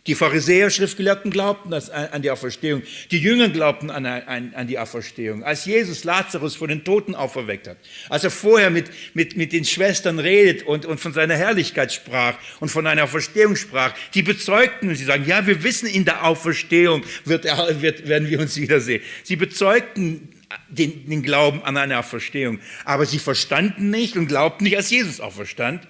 Die 0.07 0.15
Pharisäer, 0.15 0.69
Schriftgelehrten 0.69 1.31
glaubten 1.31 1.73
an 1.73 2.21
die 2.21 2.31
Auferstehung. 2.31 2.83
Die 3.11 3.19
Jünger 3.19 3.49
glaubten 3.49 3.89
an, 3.89 4.05
an, 4.05 4.67
die 4.67 4.79
Auferstehung. 4.79 5.43
Als 5.45 5.65
Jesus 5.65 6.05
Lazarus 6.05 6.57
von 6.57 6.69
den 6.69 6.85
Toten 6.85 7.15
auferweckt 7.15 7.69
hat, 7.69 7.79
als 8.11 8.23
er 8.23 8.31
vorher 8.31 8.69
mit, 8.69 8.91
mit, 9.15 9.39
mit 9.39 9.55
den 9.55 9.65
Schwestern 9.65 10.19
redet 10.19 10.65
und, 10.65 10.85
und 10.85 11.01
von 11.01 11.15
seiner 11.15 11.37
Herrlichkeit 11.37 11.91
sprach 11.91 12.37
und 12.61 12.69
von 12.69 12.87
einer 12.87 13.05
Auferstehung 13.05 13.57
sprach, 13.57 13.95
die 14.13 14.23
bezeugten 14.23 14.91
und 14.91 14.97
sie 14.97 15.05
sagen, 15.05 15.25
ja, 15.27 15.47
wir 15.47 15.63
wissen, 15.63 15.89
in 15.89 16.05
der 16.05 16.27
Auferstehung 16.27 17.03
wird, 17.25 17.45
wird, 17.81 18.07
werden 18.07 18.29
wir 18.29 18.41
uns 18.41 18.57
wiedersehen. 18.59 19.03
Sie 19.23 19.37
bezeugten 19.37 20.34
den, 20.69 21.09
den 21.09 21.23
Glauben 21.23 21.63
an 21.63 21.77
eine 21.77 21.99
Auferstehung. 21.99 22.61
Aber 22.85 23.07
sie 23.07 23.19
verstanden 23.19 23.91
nicht 23.91 24.17
und 24.17 24.27
glaubten 24.27 24.65
nicht, 24.65 24.77
als 24.77 24.91
Jesus 24.91 25.21
auferstand. 25.21 25.87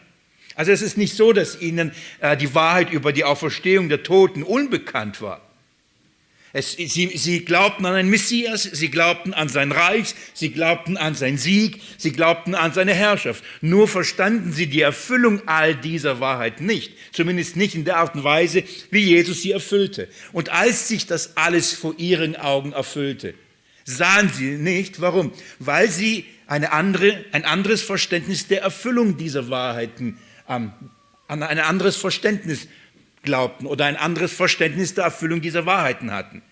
Also 0.54 0.73
es 0.73 0.83
ist 0.83 0.97
nicht 0.97 1.16
so, 1.16 1.33
dass 1.33 1.61
ihnen 1.61 1.92
äh, 2.21 2.37
die 2.37 2.54
Wahrheit 2.54 2.92
über 2.92 3.12
die 3.12 3.25
Auferstehung 3.25 3.88
der 3.88 4.02
Toten 4.02 4.42
unbekannt 4.42 5.21
war. 5.21 5.40
Es, 6.56 6.71
sie, 6.75 7.11
sie 7.16 7.44
glaubten 7.44 7.85
an 7.85 7.94
einen 7.94 8.11
Messias, 8.11 8.62
sie 8.62 8.88
glaubten 8.88 9.35
an 9.35 9.49
sein 9.49 9.73
Reich, 9.73 10.14
sie 10.35 10.50
glaubten 10.50 10.97
an 10.97 11.16
seinen 11.16 11.37
Sieg, 11.37 11.80
sie 11.99 12.12
glaubten 12.12 12.54
an 12.54 12.73
seine 12.73 12.94
Herrschaft. 12.94 13.42
Nur 13.61 13.88
verstanden 13.88 14.52
sie 14.52 14.68
die 14.68 14.80
Erfüllung 14.80 15.42
all 15.47 15.75
dieser 15.75 16.21
Wahrheit 16.21 16.61
nicht, 16.61 16.92
zumindest 17.11 17.56
nicht 17.56 17.75
in 17.75 17.85
der 17.85 17.97
Art 17.97 18.14
und 18.14 18.23
Weise, 18.23 18.62
wie 18.92 19.00
Jesus 19.00 19.42
sie 19.42 19.50
erfüllte. 19.50 20.06
Und 20.33 20.50
als 20.50 20.87
sich 20.87 21.09
das 21.09 21.37
alles 21.37 21.73
vor 21.73 21.97
ihren 21.99 22.37
Augen 22.37 22.73
erfüllte, 22.73 23.35
sahen 23.84 24.30
sie 24.30 24.52
nicht. 24.52 25.00
Warum? 25.00 25.32
Weil 25.58 25.90
sie 25.90 26.26
eine 26.46 26.72
andere, 26.72 27.24
ein 27.32 27.44
anderes 27.44 27.82
Verständnis 27.82 28.48
der 28.48 28.62
Erfüllung 28.62 29.16
dieser 29.16 29.48
Wahrheiten, 29.50 30.18
ähm, 30.48 30.72
an 31.28 31.42
ein 31.42 31.58
anderes 31.58 31.96
Verständnis 31.96 32.68
glaubten 33.22 33.66
oder 33.66 33.86
ein 33.86 33.96
anderes 33.96 34.32
Verständnis 34.32 34.94
der 34.94 35.04
Erfüllung 35.04 35.40
dieser 35.40 35.66
Wahrheiten 35.66 36.10
hatten. 36.10 36.42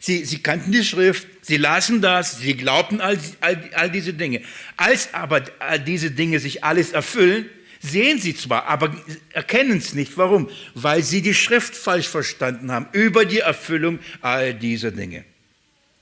Sie, 0.00 0.24
sie 0.24 0.38
kannten 0.38 0.72
die 0.72 0.84
Schrift, 0.84 1.26
sie 1.42 1.56
lasen 1.56 2.00
das, 2.00 2.38
sie 2.38 2.54
glaubten 2.54 3.00
all, 3.00 3.18
all, 3.40 3.70
all 3.74 3.90
diese 3.90 4.12
Dinge. 4.12 4.42
Als 4.76 5.14
aber 5.14 5.42
all 5.58 5.80
diese 5.80 6.10
Dinge 6.10 6.38
sich 6.38 6.64
alles 6.64 6.92
erfüllen, 6.92 7.46
sehen 7.80 8.18
sie 8.18 8.34
zwar, 8.34 8.66
aber 8.66 8.94
erkennen 9.32 9.78
es 9.78 9.94
nicht. 9.94 10.16
Warum? 10.16 10.50
Weil 10.74 11.02
sie 11.02 11.22
die 11.22 11.34
Schrift 11.34 11.74
falsch 11.74 12.08
verstanden 12.08 12.70
haben 12.72 12.88
über 12.92 13.24
die 13.24 13.40
Erfüllung 13.40 13.98
all 14.20 14.54
dieser 14.54 14.90
Dinge. 14.90 15.24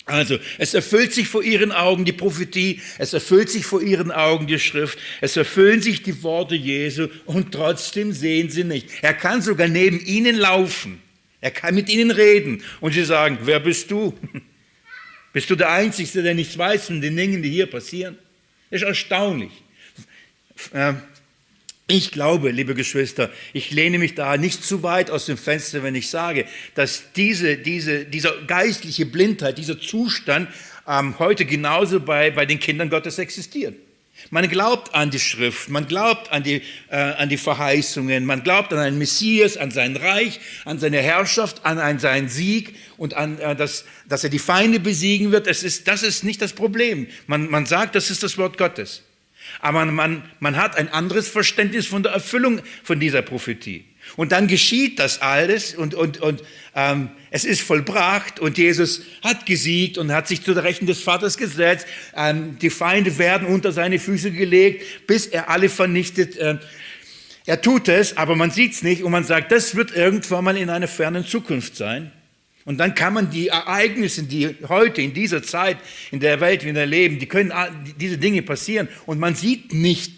Also, 0.06 0.38
es 0.58 0.74
erfüllt 0.74 1.14
sich 1.14 1.28
vor 1.28 1.42
ihren 1.42 1.72
Augen 1.72 2.04
die 2.04 2.12
Prophetie, 2.12 2.82
es 2.98 3.14
erfüllt 3.14 3.48
sich 3.48 3.64
vor 3.64 3.80
ihren 3.80 4.12
Augen 4.12 4.46
die 4.46 4.58
Schrift, 4.58 4.98
es 5.22 5.36
erfüllen 5.36 5.80
sich 5.80 6.02
die 6.02 6.22
Worte 6.22 6.54
Jesu 6.54 7.08
und 7.24 7.52
trotzdem 7.52 8.12
sehen 8.12 8.50
sie 8.50 8.64
nicht. 8.64 8.90
Er 9.00 9.14
kann 9.14 9.40
sogar 9.40 9.66
neben 9.66 9.98
ihnen 10.04 10.36
laufen, 10.36 11.00
er 11.40 11.50
kann 11.50 11.74
mit 11.74 11.88
ihnen 11.88 12.10
reden 12.10 12.62
und 12.80 12.92
sie 12.92 13.04
sagen, 13.04 13.38
wer 13.44 13.60
bist 13.60 13.90
du? 13.90 14.14
Bist 15.32 15.50
du 15.50 15.56
der 15.56 15.72
Einzige, 15.72 16.22
der 16.22 16.32
nichts 16.32 16.56
weiß 16.56 16.86
von 16.86 17.00
den 17.00 17.16
Dingen, 17.16 17.42
die 17.42 17.50
hier 17.50 17.66
passieren? 17.66 18.16
Das 18.70 18.82
ist 18.82 18.86
erstaunlich. 18.86 19.50
Ähm, 20.72 21.02
ich 21.86 22.12
glaube, 22.12 22.50
liebe 22.50 22.74
Geschwister, 22.74 23.30
ich 23.52 23.70
lehne 23.70 23.98
mich 23.98 24.14
da 24.14 24.38
nicht 24.38 24.64
zu 24.64 24.82
weit 24.82 25.10
aus 25.10 25.26
dem 25.26 25.36
Fenster, 25.36 25.82
wenn 25.82 25.94
ich 25.94 26.08
sage, 26.08 26.46
dass 26.74 27.12
diese, 27.14 27.58
diese, 27.58 28.06
dieser 28.06 28.32
geistliche 28.46 29.04
Blindheit, 29.04 29.58
dieser 29.58 29.78
Zustand 29.78 30.48
ähm, 30.88 31.18
heute 31.18 31.44
genauso 31.44 32.00
bei, 32.00 32.30
bei 32.30 32.46
den 32.46 32.58
Kindern 32.58 32.88
Gottes 32.88 33.18
existiert. 33.18 33.74
Man 34.30 34.48
glaubt 34.48 34.94
an 34.94 35.10
die 35.10 35.18
Schrift, 35.18 35.68
man 35.68 35.86
glaubt 35.86 36.32
an 36.32 36.42
die, 36.42 36.62
äh, 36.88 36.96
an 36.96 37.28
die 37.28 37.36
Verheißungen, 37.36 38.24
man 38.24 38.42
glaubt 38.42 38.72
an 38.72 38.78
einen 38.78 38.96
Messias, 38.96 39.58
an 39.58 39.70
sein 39.70 39.96
Reich, 39.96 40.40
an 40.64 40.78
seine 40.78 41.02
Herrschaft, 41.02 41.66
an, 41.66 41.78
an 41.78 41.98
seinen 41.98 42.30
Sieg 42.30 42.76
und 42.96 43.12
an, 43.12 43.38
äh, 43.38 43.54
dass, 43.54 43.84
dass 44.08 44.24
er 44.24 44.30
die 44.30 44.38
Feinde 44.38 44.80
besiegen 44.80 45.32
wird. 45.32 45.46
Das 45.46 45.62
ist, 45.62 45.86
das 45.86 46.02
ist 46.02 46.24
nicht 46.24 46.40
das 46.40 46.54
Problem. 46.54 47.08
Man, 47.26 47.50
man 47.50 47.66
sagt, 47.66 47.94
das 47.94 48.10
ist 48.10 48.22
das 48.22 48.38
Wort 48.38 48.56
Gottes. 48.56 49.02
Aber 49.60 49.84
man, 49.84 50.22
man 50.40 50.56
hat 50.56 50.76
ein 50.76 50.88
anderes 50.88 51.28
Verständnis 51.28 51.86
von 51.86 52.02
der 52.02 52.12
Erfüllung 52.12 52.60
von 52.82 53.00
dieser 53.00 53.22
Prophetie. 53.22 53.84
Und 54.16 54.32
dann 54.32 54.48
geschieht 54.48 54.98
das 54.98 55.22
alles 55.22 55.74
und, 55.74 55.94
und, 55.94 56.20
und 56.20 56.42
ähm, 56.74 57.10
es 57.30 57.44
ist 57.44 57.62
vollbracht 57.62 58.38
und 58.38 58.58
Jesus 58.58 59.02
hat 59.22 59.46
gesiegt 59.46 59.98
und 59.98 60.12
hat 60.12 60.28
sich 60.28 60.42
zu 60.42 60.54
der 60.54 60.62
Rechten 60.62 60.86
des 60.86 61.00
Vaters 61.00 61.36
gesetzt. 61.36 61.86
Ähm, 62.14 62.58
die 62.60 62.70
Feinde 62.70 63.18
werden 63.18 63.48
unter 63.48 63.72
seine 63.72 63.98
Füße 63.98 64.30
gelegt, 64.30 65.06
bis 65.06 65.26
er 65.26 65.48
alle 65.48 65.68
vernichtet. 65.68 66.36
Ähm, 66.38 66.60
er 67.46 67.60
tut 67.60 67.88
es, 67.88 68.16
aber 68.16 68.36
man 68.36 68.50
sieht 68.50 68.72
es 68.72 68.82
nicht 68.82 69.02
und 69.02 69.10
man 69.10 69.24
sagt, 69.24 69.52
das 69.52 69.74
wird 69.74 69.94
irgendwann 69.94 70.44
mal 70.44 70.56
in 70.56 70.70
einer 70.70 70.88
fernen 70.88 71.26
Zukunft 71.26 71.76
sein. 71.76 72.12
Und 72.64 72.78
dann 72.78 72.94
kann 72.94 73.12
man 73.12 73.30
die 73.30 73.48
Ereignisse, 73.48 74.22
die 74.22 74.56
heute 74.68 75.02
in 75.02 75.12
dieser 75.12 75.42
Zeit 75.42 75.76
in 76.10 76.20
der 76.20 76.40
Welt, 76.40 76.62
der 76.62 76.86
leben, 76.86 77.18
die 77.18 77.26
können 77.26 77.52
diese 78.00 78.16
Dinge 78.16 78.42
passieren 78.42 78.88
und 79.06 79.18
man 79.18 79.34
sieht 79.34 79.74
nicht 79.74 80.12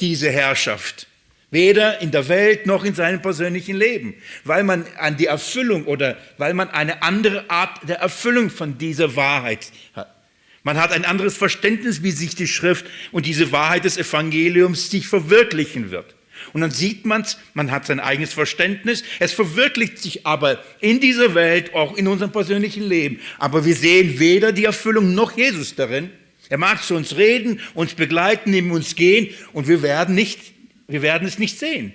diese 0.00 0.30
Herrschaft. 0.30 1.08
Weder 1.50 2.00
in 2.00 2.10
der 2.10 2.28
Welt 2.28 2.66
noch 2.66 2.84
in 2.84 2.94
seinem 2.94 3.22
persönlichen 3.22 3.76
Leben, 3.76 4.14
weil 4.44 4.62
man 4.64 4.84
an 4.98 5.16
die 5.16 5.26
Erfüllung 5.26 5.86
oder 5.86 6.18
weil 6.36 6.52
man 6.52 6.68
eine 6.70 7.02
andere 7.02 7.48
Art 7.48 7.88
der 7.88 7.96
Erfüllung 7.96 8.50
von 8.50 8.76
dieser 8.76 9.16
Wahrheit 9.16 9.72
hat. 9.94 10.14
Man 10.62 10.76
hat 10.76 10.92
ein 10.92 11.06
anderes 11.06 11.36
Verständnis, 11.36 12.02
wie 12.02 12.10
sich 12.10 12.34
die 12.34 12.46
Schrift 12.46 12.84
und 13.12 13.24
diese 13.24 13.50
Wahrheit 13.50 13.84
des 13.84 13.96
Evangeliums 13.96 14.90
sich 14.90 15.08
verwirklichen 15.08 15.90
wird. 15.90 16.14
Und 16.52 16.60
dann 16.60 16.70
sieht 16.70 17.06
man 17.06 17.22
es, 17.22 17.38
man 17.54 17.70
hat 17.70 17.86
sein 17.86 18.00
eigenes 18.00 18.32
Verständnis, 18.32 19.02
es 19.18 19.32
verwirklicht 19.32 19.98
sich 19.98 20.26
aber 20.26 20.62
in 20.80 21.00
dieser 21.00 21.34
Welt, 21.34 21.74
auch 21.74 21.96
in 21.96 22.08
unserem 22.08 22.32
persönlichen 22.32 22.82
Leben. 22.88 23.20
Aber 23.38 23.64
wir 23.64 23.74
sehen 23.74 24.18
weder 24.18 24.52
die 24.52 24.64
Erfüllung 24.64 25.14
noch 25.14 25.36
Jesus 25.36 25.74
darin. 25.74 26.10
Er 26.48 26.58
mag 26.58 26.82
zu 26.82 26.94
uns 26.94 27.16
reden, 27.16 27.60
uns 27.74 27.94
begleiten, 27.94 28.50
neben 28.50 28.70
uns 28.70 28.96
gehen 28.96 29.34
und 29.52 29.68
wir 29.68 29.82
werden, 29.82 30.14
nicht, 30.14 30.40
wir 30.86 31.02
werden 31.02 31.28
es 31.28 31.38
nicht 31.38 31.58
sehen. 31.58 31.92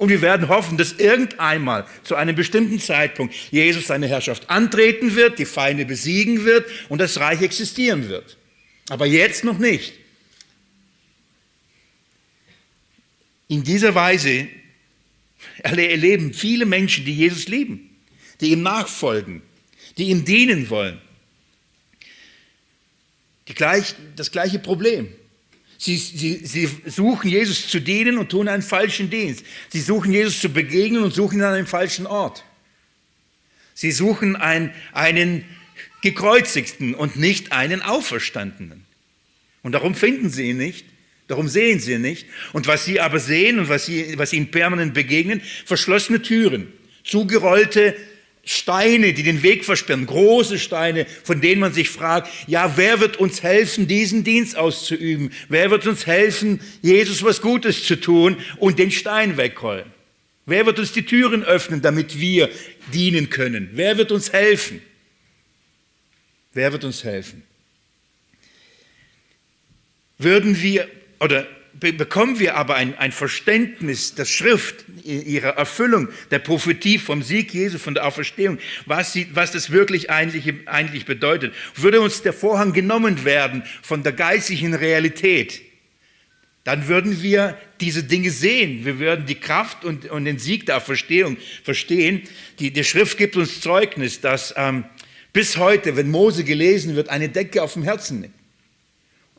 Und 0.00 0.08
wir 0.08 0.22
werden 0.22 0.48
hoffen, 0.48 0.78
dass 0.78 0.94
irgendeinmal 0.94 1.84
zu 2.04 2.14
einem 2.14 2.34
bestimmten 2.34 2.80
Zeitpunkt 2.80 3.34
Jesus 3.50 3.88
seine 3.88 4.06
Herrschaft 4.06 4.48
antreten 4.48 5.14
wird, 5.14 5.38
die 5.38 5.44
Feinde 5.44 5.84
besiegen 5.84 6.46
wird 6.46 6.64
und 6.88 7.02
das 7.02 7.20
Reich 7.20 7.42
existieren 7.42 8.08
wird. 8.08 8.38
Aber 8.88 9.04
jetzt 9.04 9.44
noch 9.44 9.58
nicht. 9.58 9.99
In 13.50 13.64
dieser 13.64 13.96
Weise 13.96 14.46
erleben 15.58 16.32
viele 16.32 16.66
Menschen, 16.66 17.04
die 17.04 17.16
Jesus 17.16 17.48
lieben, 17.48 17.90
die 18.40 18.52
ihm 18.52 18.62
nachfolgen, 18.62 19.42
die 19.98 20.04
ihm 20.04 20.24
dienen 20.24 20.70
wollen, 20.70 21.00
gleich, 23.46 23.96
das 24.14 24.30
gleiche 24.30 24.60
Problem. 24.60 25.08
Sie, 25.78 25.96
sie, 25.96 26.46
sie 26.46 26.68
suchen 26.86 27.28
Jesus 27.28 27.66
zu 27.66 27.80
dienen 27.80 28.18
und 28.18 28.28
tun 28.28 28.46
einen 28.46 28.62
falschen 28.62 29.10
Dienst. 29.10 29.44
Sie 29.70 29.80
suchen 29.80 30.12
Jesus 30.12 30.40
zu 30.40 30.50
begegnen 30.50 31.02
und 31.02 31.12
suchen 31.12 31.40
ihn 31.40 31.42
an 31.42 31.54
einem 31.54 31.66
falschen 31.66 32.06
Ort. 32.06 32.44
Sie 33.74 33.90
suchen 33.90 34.36
ein, 34.36 34.72
einen 34.92 35.44
gekreuzigten 36.02 36.94
und 36.94 37.16
nicht 37.16 37.50
einen 37.50 37.82
auferstandenen. 37.82 38.84
Und 39.64 39.72
darum 39.72 39.96
finden 39.96 40.30
sie 40.30 40.50
ihn 40.50 40.58
nicht. 40.58 40.86
Darum 41.30 41.46
sehen 41.46 41.78
sie 41.78 41.96
nicht. 41.96 42.26
Und 42.52 42.66
was 42.66 42.84
sie 42.84 42.98
aber 42.98 43.20
sehen 43.20 43.60
und 43.60 43.68
was, 43.68 43.86
sie, 43.86 44.18
was 44.18 44.32
ihnen 44.32 44.50
permanent 44.50 44.94
begegnen, 44.94 45.40
verschlossene 45.64 46.22
Türen, 46.22 46.72
zugerollte 47.04 47.94
Steine, 48.44 49.12
die 49.12 49.22
den 49.22 49.44
Weg 49.44 49.64
versperren, 49.64 50.06
große 50.06 50.58
Steine, 50.58 51.06
von 51.22 51.40
denen 51.40 51.60
man 51.60 51.72
sich 51.72 51.88
fragt, 51.88 52.28
ja, 52.48 52.76
wer 52.76 52.98
wird 52.98 53.18
uns 53.18 53.44
helfen, 53.44 53.86
diesen 53.86 54.24
Dienst 54.24 54.56
auszuüben? 54.56 55.30
Wer 55.48 55.70
wird 55.70 55.86
uns 55.86 56.04
helfen, 56.04 56.58
Jesus 56.82 57.22
was 57.22 57.40
Gutes 57.40 57.84
zu 57.84 57.94
tun 57.94 58.36
und 58.56 58.80
den 58.80 58.90
Stein 58.90 59.36
wegrollen? 59.36 59.86
Wer 60.46 60.66
wird 60.66 60.80
uns 60.80 60.90
die 60.90 61.04
Türen 61.04 61.44
öffnen, 61.44 61.80
damit 61.80 62.18
wir 62.18 62.50
dienen 62.92 63.30
können? 63.30 63.70
Wer 63.74 63.98
wird 63.98 64.10
uns 64.10 64.32
helfen? 64.32 64.82
Wer 66.52 66.72
wird 66.72 66.82
uns 66.82 67.04
helfen? 67.04 67.44
Würden 70.18 70.60
wir 70.60 70.88
oder 71.20 71.46
bekommen 71.74 72.38
wir 72.40 72.56
aber 72.56 72.74
ein, 72.74 72.98
ein 72.98 73.12
Verständnis 73.12 74.14
der 74.14 74.24
Schrift, 74.24 74.84
ihrer 75.04 75.50
Erfüllung, 75.50 76.08
der 76.30 76.40
Prophetie 76.40 76.98
vom 76.98 77.22
Sieg 77.22 77.54
Jesu, 77.54 77.78
von 77.78 77.94
der 77.94 78.06
Auferstehung, 78.06 78.58
was, 78.86 79.12
sie, 79.12 79.28
was 79.32 79.52
das 79.52 79.70
wirklich 79.70 80.10
eigentlich, 80.10 80.52
eigentlich 80.66 81.06
bedeutet, 81.06 81.54
würde 81.76 82.00
uns 82.00 82.22
der 82.22 82.32
Vorhang 82.32 82.72
genommen 82.72 83.24
werden 83.24 83.62
von 83.82 84.02
der 84.02 84.12
geistigen 84.12 84.74
Realität, 84.74 85.62
dann 86.64 86.88
würden 86.88 87.22
wir 87.22 87.56
diese 87.80 88.02
Dinge 88.02 88.30
sehen. 88.30 88.84
Wir 88.84 88.98
würden 88.98 89.24
die 89.24 89.36
Kraft 89.36 89.84
und, 89.84 90.10
und 90.10 90.26
den 90.26 90.38
Sieg 90.38 90.66
der 90.66 90.76
Auferstehung 90.76 91.38
verstehen. 91.64 92.22
Die, 92.58 92.70
die 92.70 92.84
Schrift 92.84 93.16
gibt 93.16 93.36
uns 93.36 93.62
Zeugnis, 93.62 94.20
dass 94.20 94.52
ähm, 94.56 94.84
bis 95.32 95.56
heute, 95.56 95.96
wenn 95.96 96.10
Mose 96.10 96.44
gelesen 96.44 96.96
wird, 96.96 97.08
eine 97.08 97.30
Decke 97.30 97.62
auf 97.62 97.72
dem 97.72 97.82
Herzen. 97.82 98.32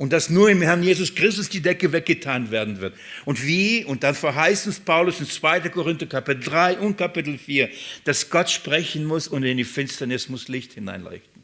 Und 0.01 0.11
dass 0.13 0.31
nur 0.31 0.49
im 0.49 0.63
Herrn 0.63 0.81
Jesus 0.81 1.13
Christus 1.13 1.47
die 1.47 1.61
Decke 1.61 1.91
weggetan 1.91 2.49
werden 2.49 2.81
wird. 2.81 2.95
Und 3.23 3.45
wie? 3.45 3.85
Und 3.85 4.01
dann 4.01 4.15
verheißt 4.15 4.65
uns 4.65 4.79
Paulus 4.79 5.19
in 5.19 5.27
2. 5.27 5.69
Korinther 5.69 6.07
Kapitel 6.07 6.43
3 6.43 6.79
und 6.79 6.97
Kapitel 6.97 7.37
4, 7.37 7.69
dass 8.03 8.31
Gott 8.31 8.49
sprechen 8.49 9.05
muss 9.05 9.27
und 9.27 9.43
in 9.43 9.57
die 9.57 9.63
Finsternis 9.63 10.27
muss 10.27 10.47
Licht 10.47 10.73
hineinleuchten. 10.73 11.43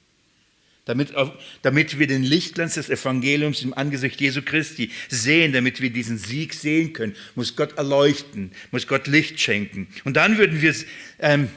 Damit, 0.86 1.14
damit 1.62 2.00
wir 2.00 2.08
den 2.08 2.24
Lichtglanz 2.24 2.74
des 2.74 2.90
Evangeliums 2.90 3.62
im 3.62 3.76
Angesicht 3.76 4.20
Jesu 4.20 4.42
Christi 4.42 4.90
sehen, 5.08 5.54
damit 5.54 5.80
wir 5.80 5.92
diesen 5.92 6.18
Sieg 6.18 6.56
sehen 6.56 6.94
können, 6.94 7.16
muss 7.36 7.56
Gott 7.56 7.78
erleuchten, 7.78 8.54
muss 8.72 8.88
Gott 8.88 9.06
Licht 9.06 9.40
schenken. 9.40 9.88
Und 10.04 10.18
dann 10.18 10.40
würden 10.40 10.64
wir 10.64 10.74
ähm, 11.20 11.50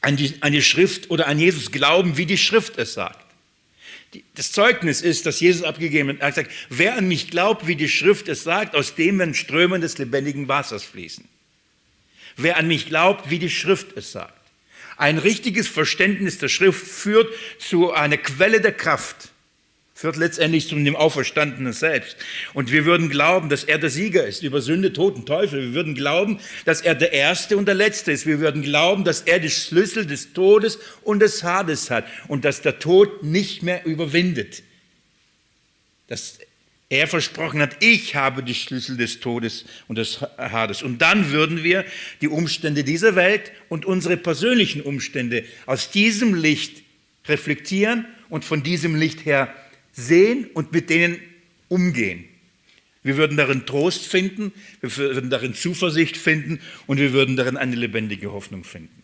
an, 0.00 0.16
die, 0.16 0.34
an 0.40 0.50
die 0.50 0.62
Schrift 0.62 1.08
oder 1.08 1.28
an 1.28 1.38
Jesus 1.38 1.70
glauben, 1.70 2.16
wie 2.16 2.26
die 2.26 2.36
Schrift 2.36 2.78
es 2.78 2.94
sagt 2.94 3.25
das 4.34 4.52
Zeugnis 4.52 5.02
ist, 5.02 5.26
das 5.26 5.40
Jesus 5.40 5.62
abgegeben 5.62 6.08
hat. 6.08 6.20
Er 6.20 6.26
hat 6.28 6.34
gesagt, 6.36 6.52
wer 6.68 6.96
an 6.96 7.08
mich 7.08 7.30
glaubt, 7.30 7.66
wie 7.66 7.76
die 7.76 7.88
Schrift 7.88 8.28
es 8.28 8.44
sagt, 8.44 8.74
aus 8.74 8.94
dem 8.94 9.18
werden 9.18 9.34
Strömen 9.34 9.80
des 9.80 9.98
lebendigen 9.98 10.48
Wassers 10.48 10.84
fließen. 10.84 11.24
Wer 12.36 12.56
an 12.56 12.68
mich 12.68 12.86
glaubt, 12.86 13.30
wie 13.30 13.38
die 13.38 13.50
Schrift 13.50 13.96
es 13.96 14.12
sagt. 14.12 14.32
Ein 14.96 15.18
richtiges 15.18 15.68
Verständnis 15.68 16.38
der 16.38 16.48
Schrift 16.48 16.86
führt 16.86 17.32
zu 17.58 17.92
einer 17.92 18.16
Quelle 18.16 18.60
der 18.60 18.72
Kraft 18.72 19.30
führt 19.96 20.16
letztendlich 20.16 20.68
zu 20.68 20.74
dem 20.74 20.94
Auferstandenen 20.94 21.72
selbst. 21.72 22.18
Und 22.52 22.70
wir 22.70 22.84
würden 22.84 23.08
glauben, 23.08 23.48
dass 23.48 23.64
er 23.64 23.78
der 23.78 23.88
Sieger 23.88 24.26
ist 24.26 24.42
über 24.42 24.60
Sünde, 24.60 24.92
Tod 24.92 25.16
und 25.16 25.24
Teufel. 25.24 25.62
Wir 25.62 25.72
würden 25.72 25.94
glauben, 25.94 26.38
dass 26.66 26.82
er 26.82 26.94
der 26.94 27.14
Erste 27.14 27.56
und 27.56 27.66
der 27.66 27.76
Letzte 27.76 28.12
ist. 28.12 28.26
Wir 28.26 28.38
würden 28.38 28.60
glauben, 28.60 29.04
dass 29.04 29.22
er 29.22 29.38
die 29.38 29.48
Schlüssel 29.48 30.04
des 30.04 30.34
Todes 30.34 30.78
und 31.02 31.20
des 31.20 31.42
Hades 31.42 31.90
hat 31.90 32.04
und 32.28 32.44
dass 32.44 32.60
der 32.60 32.78
Tod 32.78 33.22
nicht 33.22 33.62
mehr 33.62 33.86
überwindet. 33.86 34.62
Dass 36.08 36.40
er 36.90 37.08
versprochen 37.08 37.62
hat, 37.62 37.78
ich 37.80 38.14
habe 38.14 38.42
die 38.42 38.54
Schlüssel 38.54 38.98
des 38.98 39.20
Todes 39.20 39.64
und 39.88 39.96
des 39.96 40.20
Hades. 40.36 40.82
Und 40.82 41.00
dann 41.00 41.32
würden 41.32 41.64
wir 41.64 41.86
die 42.20 42.28
Umstände 42.28 42.84
dieser 42.84 43.16
Welt 43.16 43.50
und 43.70 43.86
unsere 43.86 44.18
persönlichen 44.18 44.82
Umstände 44.82 45.46
aus 45.64 45.90
diesem 45.90 46.34
Licht 46.34 46.82
reflektieren 47.26 48.04
und 48.28 48.44
von 48.44 48.62
diesem 48.62 48.94
Licht 48.94 49.24
her 49.24 49.54
sehen 49.96 50.46
und 50.54 50.72
mit 50.72 50.90
denen 50.90 51.18
umgehen. 51.68 52.24
Wir 53.02 53.16
würden 53.16 53.36
darin 53.36 53.66
Trost 53.66 54.06
finden, 54.06 54.52
wir 54.80 54.96
würden 54.96 55.30
darin 55.30 55.54
Zuversicht 55.54 56.16
finden 56.16 56.60
und 56.86 56.98
wir 56.98 57.12
würden 57.12 57.36
darin 57.36 57.56
eine 57.56 57.76
lebendige 57.76 58.32
Hoffnung 58.32 58.64
finden. 58.64 59.02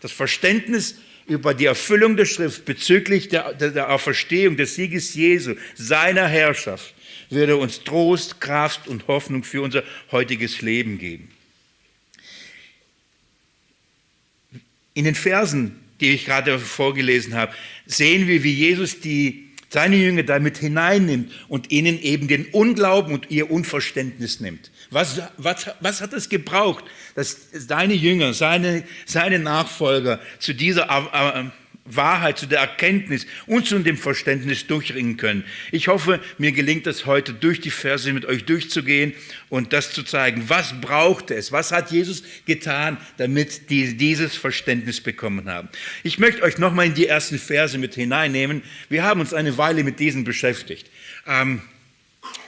Das 0.00 0.12
Verständnis 0.12 0.96
über 1.26 1.54
die 1.54 1.66
Erfüllung 1.66 2.16
der 2.16 2.24
Schrift 2.24 2.64
bezüglich 2.64 3.28
der, 3.28 3.54
der, 3.54 3.70
der 3.70 3.90
Auferstehung 3.90 4.56
des 4.56 4.74
Sieges 4.74 5.14
Jesu, 5.14 5.54
seiner 5.74 6.26
Herrschaft, 6.26 6.94
wird 7.30 7.48
er 7.48 7.58
uns 7.58 7.84
Trost, 7.84 8.40
Kraft 8.40 8.88
und 8.88 9.06
Hoffnung 9.08 9.44
für 9.44 9.62
unser 9.62 9.82
heutiges 10.10 10.62
Leben 10.62 10.98
geben. 10.98 11.30
In 14.94 15.04
den 15.04 15.14
Versen, 15.14 15.80
die 16.00 16.10
ich 16.10 16.26
gerade 16.26 16.58
vorgelesen 16.58 17.34
habe, 17.34 17.54
sehen 17.86 18.28
wir, 18.28 18.42
wie 18.42 18.52
Jesus 18.52 19.00
die, 19.00 19.51
seine 19.72 19.96
Jünger 19.96 20.22
damit 20.22 20.58
hineinnimmt 20.58 21.32
und 21.48 21.70
ihnen 21.70 21.98
eben 22.02 22.28
den 22.28 22.44
Unglauben 22.46 23.14
und 23.14 23.30
ihr 23.30 23.50
Unverständnis 23.50 24.38
nimmt. 24.38 24.70
Was, 24.90 25.22
was, 25.38 25.70
was 25.80 26.02
hat 26.02 26.12
es 26.12 26.28
gebraucht, 26.28 26.84
dass 27.14 27.38
seine 27.52 27.94
Jünger, 27.94 28.34
seine, 28.34 28.84
seine 29.06 29.38
Nachfolger 29.38 30.20
zu 30.40 30.52
dieser 30.52 30.90
äh, 30.90 31.44
Wahrheit, 31.84 32.38
zu 32.38 32.46
der 32.46 32.60
Erkenntnis 32.60 33.26
und 33.46 33.66
zu 33.66 33.78
dem 33.80 33.96
Verständnis 33.96 34.66
durchringen 34.66 35.16
können. 35.16 35.44
Ich 35.72 35.88
hoffe, 35.88 36.20
mir 36.38 36.52
gelingt 36.52 36.86
es 36.86 37.06
heute 37.06 37.34
durch 37.34 37.60
die 37.60 37.70
Verse 37.70 38.12
mit 38.12 38.24
euch 38.24 38.44
durchzugehen 38.44 39.14
und 39.48 39.72
das 39.72 39.92
zu 39.92 40.04
zeigen. 40.04 40.44
Was 40.48 40.80
brauchte 40.80 41.34
es? 41.34 41.50
Was 41.50 41.72
hat 41.72 41.90
Jesus 41.90 42.22
getan, 42.46 42.98
damit 43.16 43.70
die 43.70 43.96
dieses 43.96 44.36
Verständnis 44.36 45.00
bekommen 45.00 45.48
haben? 45.48 45.68
Ich 46.04 46.18
möchte 46.18 46.42
euch 46.42 46.58
nochmal 46.58 46.86
in 46.86 46.94
die 46.94 47.08
ersten 47.08 47.38
Verse 47.38 47.76
mit 47.78 47.94
hineinnehmen. 47.94 48.62
Wir 48.88 49.02
haben 49.02 49.20
uns 49.20 49.34
eine 49.34 49.58
Weile 49.58 49.82
mit 49.82 49.98
diesen 49.98 50.22
beschäftigt. 50.22 50.88
Ähm, 51.26 51.62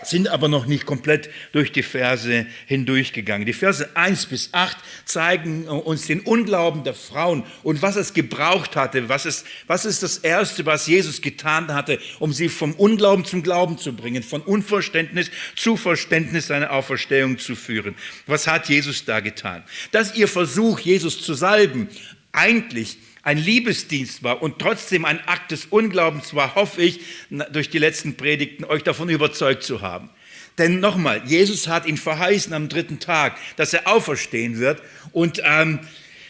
sind 0.02 0.28
aber 0.28 0.48
noch 0.48 0.66
nicht 0.66 0.86
komplett 0.86 1.30
durch 1.52 1.72
die 1.72 1.82
Verse 1.82 2.46
hindurchgegangen. 2.66 3.46
Die 3.46 3.52
Verse 3.52 3.88
1 3.96 4.26
bis 4.26 4.50
8 4.52 4.76
zeigen 5.04 5.66
uns 5.66 6.06
den 6.06 6.20
Unglauben 6.20 6.84
der 6.84 6.94
Frauen 6.94 7.44
und 7.62 7.82
was 7.82 7.96
es 7.96 8.14
gebraucht 8.14 8.76
hatte, 8.76 9.08
was 9.08 9.26
ist, 9.26 9.46
was 9.66 9.84
ist 9.84 10.02
das 10.02 10.18
Erste, 10.18 10.66
was 10.66 10.86
Jesus 10.86 11.20
getan 11.20 11.72
hatte, 11.72 11.98
um 12.18 12.32
sie 12.32 12.48
vom 12.48 12.72
Unglauben 12.74 13.24
zum 13.24 13.42
Glauben 13.42 13.78
zu 13.78 13.94
bringen, 13.94 14.22
von 14.22 14.42
Unverständnis 14.42 15.30
zu 15.56 15.76
Verständnis 15.76 16.46
seiner 16.48 16.70
Auferstehung 16.72 17.38
zu 17.38 17.56
führen. 17.56 17.94
Was 18.26 18.46
hat 18.46 18.68
Jesus 18.68 19.04
da 19.04 19.20
getan? 19.20 19.64
Dass 19.90 20.14
ihr 20.14 20.28
Versuch, 20.28 20.80
Jesus 20.80 21.22
zu 21.22 21.34
salben, 21.34 21.88
eigentlich 22.32 22.98
ein 23.24 23.38
Liebesdienst 23.38 24.22
war 24.22 24.42
und 24.42 24.58
trotzdem 24.58 25.04
ein 25.04 25.20
Akt 25.26 25.50
des 25.50 25.66
Unglaubens 25.66 26.34
war, 26.34 26.54
hoffe 26.54 26.82
ich, 26.82 27.00
durch 27.52 27.70
die 27.70 27.78
letzten 27.78 28.16
Predigten 28.16 28.64
euch 28.64 28.82
davon 28.82 29.08
überzeugt 29.08 29.64
zu 29.64 29.80
haben. 29.80 30.10
Denn 30.58 30.78
nochmal, 30.78 31.22
Jesus 31.24 31.66
hat 31.66 31.86
ihn 31.86 31.96
verheißen 31.96 32.52
am 32.52 32.68
dritten 32.68 33.00
Tag, 33.00 33.38
dass 33.56 33.72
er 33.72 33.88
auferstehen 33.88 34.58
wird. 34.58 34.82
Und 35.10 35.42
ähm, 35.44 35.80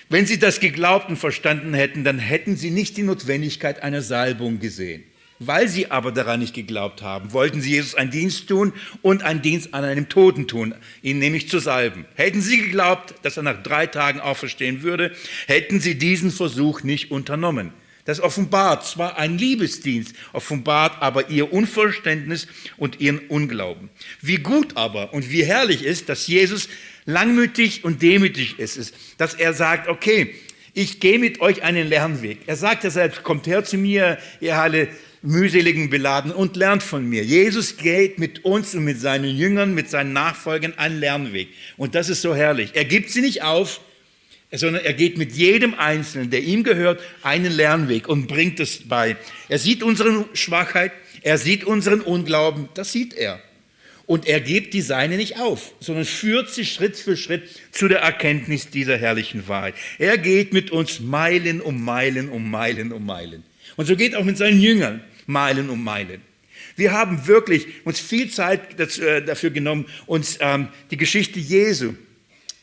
wenn 0.08 0.24
sie 0.24 0.38
das 0.38 0.60
geglaubt 0.60 1.08
und 1.08 1.16
verstanden 1.16 1.74
hätten, 1.74 2.04
dann 2.04 2.18
hätten 2.18 2.56
sie 2.56 2.70
nicht 2.70 2.96
die 2.96 3.02
Notwendigkeit 3.02 3.82
einer 3.82 4.00
Salbung 4.00 4.60
gesehen. 4.60 5.04
Weil 5.40 5.68
sie 5.68 5.90
aber 5.90 6.12
daran 6.12 6.40
nicht 6.40 6.54
geglaubt 6.54 7.02
haben, 7.02 7.32
wollten 7.32 7.60
sie 7.60 7.72
Jesus 7.72 7.94
einen 7.94 8.10
Dienst 8.10 8.48
tun 8.48 8.72
und 9.02 9.24
einen 9.24 9.42
Dienst 9.42 9.74
an 9.74 9.84
einem 9.84 10.08
Toten 10.08 10.46
tun, 10.46 10.74
ihn 11.02 11.18
nämlich 11.18 11.48
zu 11.48 11.58
salben. 11.58 12.06
Hätten 12.14 12.40
sie 12.40 12.58
geglaubt, 12.58 13.14
dass 13.22 13.36
er 13.36 13.42
nach 13.42 13.62
drei 13.62 13.86
Tagen 13.86 14.20
auferstehen 14.20 14.82
würde, 14.82 15.12
hätten 15.46 15.80
sie 15.80 15.96
diesen 15.96 16.30
Versuch 16.30 16.82
nicht 16.82 17.10
unternommen. 17.10 17.72
Das 18.04 18.20
offenbart 18.20 18.86
zwar 18.86 19.18
ein 19.18 19.38
Liebesdienst, 19.38 20.14
offenbart 20.32 21.00
aber 21.00 21.30
ihr 21.30 21.52
Unverständnis 21.52 22.46
und 22.76 23.00
ihren 23.00 23.18
Unglauben. 23.28 23.88
Wie 24.20 24.36
gut 24.36 24.76
aber 24.76 25.14
und 25.14 25.30
wie 25.30 25.44
herrlich 25.44 25.82
ist, 25.82 26.10
dass 26.10 26.26
Jesus 26.26 26.68
langmütig 27.06 27.82
und 27.82 28.02
demütig 28.02 28.58
ist, 28.58 28.94
dass 29.16 29.34
er 29.34 29.54
sagt, 29.54 29.88
okay, 29.88 30.34
ich 30.74 31.00
gehe 31.00 31.18
mit 31.18 31.40
euch 31.40 31.62
einen 31.62 31.88
Lernweg. 31.88 32.40
Er 32.46 32.56
sagt 32.56 32.84
ja 32.84 32.90
selbst, 32.90 33.22
kommt 33.22 33.46
her 33.46 33.64
zu 33.64 33.78
mir, 33.78 34.18
ihr 34.40 34.58
alle 34.58 34.88
mühseligen 35.24 35.88
beladen 35.88 36.30
und 36.30 36.54
lernt 36.54 36.82
von 36.82 37.08
mir. 37.08 37.24
Jesus 37.24 37.78
geht 37.78 38.18
mit 38.18 38.44
uns 38.44 38.74
und 38.74 38.84
mit 38.84 39.00
seinen 39.00 39.34
Jüngern, 39.34 39.74
mit 39.74 39.88
seinen 39.88 40.12
Nachfolgern 40.12 40.74
einen 40.76 41.00
Lernweg. 41.00 41.48
Und 41.76 41.94
das 41.94 42.10
ist 42.10 42.20
so 42.20 42.34
herrlich. 42.34 42.70
Er 42.74 42.84
gibt 42.84 43.10
sie 43.10 43.22
nicht 43.22 43.42
auf, 43.42 43.80
sondern 44.52 44.84
er 44.84 44.92
geht 44.92 45.16
mit 45.16 45.32
jedem 45.32 45.74
Einzelnen, 45.74 46.30
der 46.30 46.42
ihm 46.42 46.62
gehört, 46.62 47.00
einen 47.22 47.52
Lernweg 47.52 48.06
und 48.06 48.26
bringt 48.26 48.60
es 48.60 48.86
bei. 48.86 49.16
Er 49.48 49.58
sieht 49.58 49.82
unsere 49.82 50.26
Schwachheit, 50.34 50.92
er 51.22 51.38
sieht 51.38 51.64
unseren 51.64 52.02
Unglauben, 52.02 52.68
das 52.74 52.92
sieht 52.92 53.14
er. 53.14 53.40
Und 54.06 54.26
er 54.26 54.40
gibt 54.40 54.74
die 54.74 54.82
Seine 54.82 55.16
nicht 55.16 55.40
auf, 55.40 55.72
sondern 55.80 56.04
führt 56.04 56.50
sie 56.50 56.66
Schritt 56.66 56.96
für 56.96 57.16
Schritt 57.16 57.48
zu 57.72 57.88
der 57.88 58.00
Erkenntnis 58.00 58.68
dieser 58.68 58.98
herrlichen 58.98 59.48
Wahrheit. 59.48 59.74
Er 59.98 60.18
geht 60.18 60.52
mit 60.52 60.70
uns 60.70 61.00
Meilen 61.00 61.62
um 61.62 61.82
Meilen 61.82 62.28
um 62.28 62.50
Meilen 62.50 62.92
um 62.92 63.06
Meilen. 63.06 63.42
Und 63.76 63.86
so 63.86 63.96
geht 63.96 64.14
auch 64.14 64.24
mit 64.24 64.36
seinen 64.36 64.60
Jüngern. 64.60 65.00
Meilen 65.26 65.70
um 65.70 65.82
Meilen. 65.82 66.20
Wir 66.76 66.92
haben 66.92 67.26
wirklich 67.26 67.66
uns 67.84 68.00
viel 68.00 68.30
Zeit 68.30 68.78
äh, 68.98 69.22
dafür 69.22 69.50
genommen, 69.50 69.86
uns 70.06 70.38
ähm, 70.40 70.68
die 70.90 70.96
Geschichte 70.96 71.38
Jesu 71.38 71.94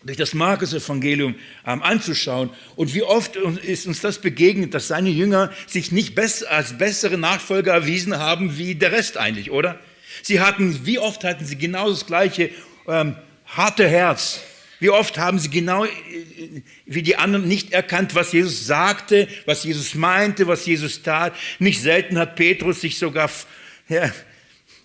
durch 0.03 0.17
das 0.17 0.33
Markus-Evangelium 0.33 1.35
ähm, 1.65 1.83
anzuschauen. 1.83 2.49
Und 2.75 2.93
wie 2.93 3.03
oft 3.03 3.35
ist 3.35 3.85
uns 3.85 4.01
das 4.01 4.19
begegnet, 4.19 4.73
dass 4.73 4.87
seine 4.87 5.09
Jünger 5.09 5.51
sich 5.67 5.91
nicht 5.91 6.17
als 6.17 6.77
bessere 6.77 7.17
Nachfolger 7.17 7.73
erwiesen 7.73 8.17
haben 8.17 8.57
wie 8.57 8.75
der 8.75 8.91
Rest 8.91 9.17
eigentlich, 9.17 9.51
oder? 9.51 9.79
Sie 10.23 10.39
hatten, 10.39 10.85
wie 10.85 10.99
oft 10.99 11.23
hatten 11.23 11.45
sie 11.45 11.57
genau 11.57 11.89
das 11.89 12.05
gleiche 12.05 12.49
ähm, 12.87 13.15
harte 13.45 13.87
Herz, 13.87 14.41
wie 14.81 14.89
oft 14.89 15.19
haben 15.19 15.37
sie 15.37 15.49
genau 15.49 15.85
äh, 15.85 15.89
wie 16.87 17.03
die 17.03 17.15
anderen 17.15 17.47
nicht 17.47 17.71
erkannt, 17.71 18.15
was 18.15 18.33
Jesus 18.33 18.65
sagte, 18.65 19.27
was 19.45 19.63
Jesus 19.63 19.93
meinte, 19.95 20.47
was 20.47 20.65
Jesus 20.65 21.03
tat. 21.03 21.33
Nicht 21.59 21.81
selten 21.81 22.17
hat 22.17 22.35
Petrus 22.35 22.81
sich 22.81 22.97
sogar 22.97 23.29
ja, 23.87 24.11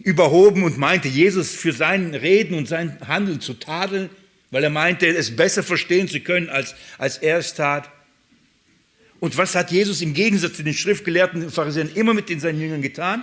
überhoben 0.00 0.64
und 0.64 0.76
meinte, 0.76 1.09
Jesus 1.09 1.54
für 1.54 1.72
sein 1.72 2.14
Reden 2.14 2.54
und 2.54 2.68
sein 2.68 2.98
Handeln 3.09 3.40
zu 3.40 3.54
tadeln, 3.54 4.11
weil 4.50 4.62
er 4.62 4.70
meinte, 4.70 5.06
es 5.06 5.35
besser 5.35 5.62
verstehen 5.62 6.09
zu 6.09 6.20
können, 6.20 6.50
als, 6.50 6.74
als 6.98 7.16
er 7.16 7.38
es 7.38 7.54
tat. 7.54 7.90
Und 9.18 9.38
was 9.38 9.54
hat 9.54 9.70
Jesus 9.70 10.02
im 10.02 10.12
Gegensatz 10.12 10.59
zu 10.59 10.62
den 10.62 10.74
Schriftgelehrten 10.74 11.50
Pharisäern 11.50 11.90
immer 11.94 12.12
mit 12.12 12.28
den 12.28 12.38
seinen 12.38 12.61
Jüngern 12.61 12.82
getan? 12.82 13.22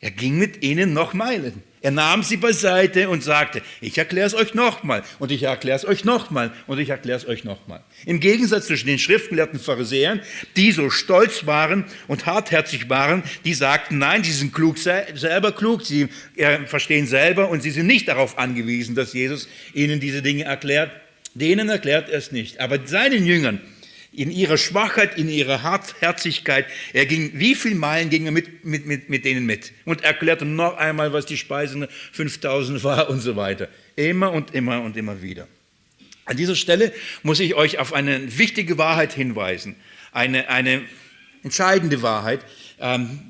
Er 0.00 0.10
ging 0.10 0.38
mit 0.38 0.62
ihnen 0.62 0.92
noch 0.92 1.14
Meilen. 1.14 1.62
Er 1.80 1.92
nahm 1.92 2.22
sie 2.24 2.36
beiseite 2.36 3.08
und 3.08 3.22
sagte, 3.22 3.62
ich 3.80 3.96
erkläre 3.96 4.26
es 4.26 4.34
euch 4.34 4.54
nochmal 4.54 5.04
und 5.20 5.30
ich 5.30 5.44
erkläre 5.44 5.76
es 5.76 5.84
euch 5.84 6.04
nochmal 6.04 6.52
und 6.66 6.80
ich 6.80 6.88
erkläre 6.88 7.16
es 7.16 7.28
euch 7.28 7.44
nochmal. 7.44 7.80
Im 8.06 8.18
Gegensatz 8.18 8.66
zwischen 8.66 8.88
den 8.88 8.98
schriftgelehrten 8.98 9.60
Pharisäern, 9.60 10.20
die 10.56 10.72
so 10.72 10.90
stolz 10.90 11.46
waren 11.46 11.84
und 12.08 12.26
hartherzig 12.26 12.90
waren, 12.90 13.22
die 13.44 13.54
sagten, 13.54 13.98
nein, 13.98 14.24
sie 14.24 14.32
sind 14.32 14.52
klug, 14.52 14.78
selber 14.78 15.52
klug, 15.52 15.86
sie 15.86 16.08
äh, 16.36 16.66
verstehen 16.66 17.06
selber 17.06 17.50
und 17.50 17.62
sie 17.62 17.70
sind 17.70 17.86
nicht 17.86 18.08
darauf 18.08 18.36
angewiesen, 18.36 18.96
dass 18.96 19.12
Jesus 19.12 19.48
ihnen 19.72 20.00
diese 20.00 20.22
Dinge 20.22 20.42
erklärt. 20.42 20.90
Denen 21.34 21.68
erklärt 21.68 22.08
er 22.08 22.18
es 22.18 22.32
nicht. 22.32 22.58
Aber 22.60 22.84
seinen 22.84 23.24
Jüngern, 23.24 23.60
in 24.16 24.30
ihrer 24.30 24.56
Schwachheit, 24.56 25.18
in 25.18 25.28
ihrer 25.28 25.62
Hartherzigkeit. 25.62 26.66
Er 26.92 27.06
ging, 27.06 27.32
wie 27.34 27.54
viele 27.54 27.74
Meilen 27.74 28.08
ging 28.08 28.24
er 28.24 28.32
mit, 28.32 28.64
mit, 28.64 28.86
mit, 28.86 29.10
mit 29.10 29.24
denen 29.24 29.44
mit? 29.44 29.72
Und 29.84 30.02
erklärte 30.02 30.46
noch 30.46 30.76
einmal, 30.78 31.12
was 31.12 31.26
die 31.26 31.36
Speise 31.36 31.88
5000 32.12 32.82
war 32.82 33.10
und 33.10 33.20
so 33.20 33.36
weiter. 33.36 33.68
Immer 33.94 34.32
und 34.32 34.54
immer 34.54 34.80
und 34.82 34.96
immer 34.96 35.20
wieder. 35.20 35.46
An 36.24 36.36
dieser 36.36 36.56
Stelle 36.56 36.92
muss 37.22 37.40
ich 37.40 37.54
euch 37.54 37.78
auf 37.78 37.92
eine 37.92 38.38
wichtige 38.38 38.78
Wahrheit 38.78 39.12
hinweisen. 39.12 39.76
Eine, 40.12 40.48
eine 40.48 40.82
entscheidende 41.42 42.00
Wahrheit. 42.02 42.40
Ähm, 42.80 43.20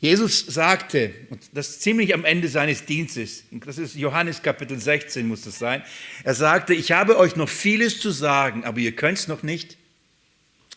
Jesus 0.00 0.44
sagte, 0.46 1.12
und 1.30 1.40
das 1.52 1.80
ziemlich 1.80 2.14
am 2.14 2.24
Ende 2.24 2.48
seines 2.48 2.86
Dienstes, 2.86 3.44
das 3.50 3.78
ist 3.78 3.94
Johannes 3.94 4.42
Kapitel 4.42 4.78
16 4.78 5.26
muss 5.26 5.42
das 5.42 5.58
sein, 5.58 5.82
er 6.24 6.34
sagte, 6.34 6.74
ich 6.74 6.92
habe 6.92 7.18
euch 7.18 7.36
noch 7.36 7.48
vieles 7.48 8.00
zu 8.00 8.10
sagen, 8.10 8.64
aber 8.64 8.80
ihr 8.80 8.92
könnt 8.92 9.18
es 9.18 9.28
noch 9.28 9.42
nicht 9.42 9.76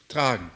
tragen. 0.07 0.49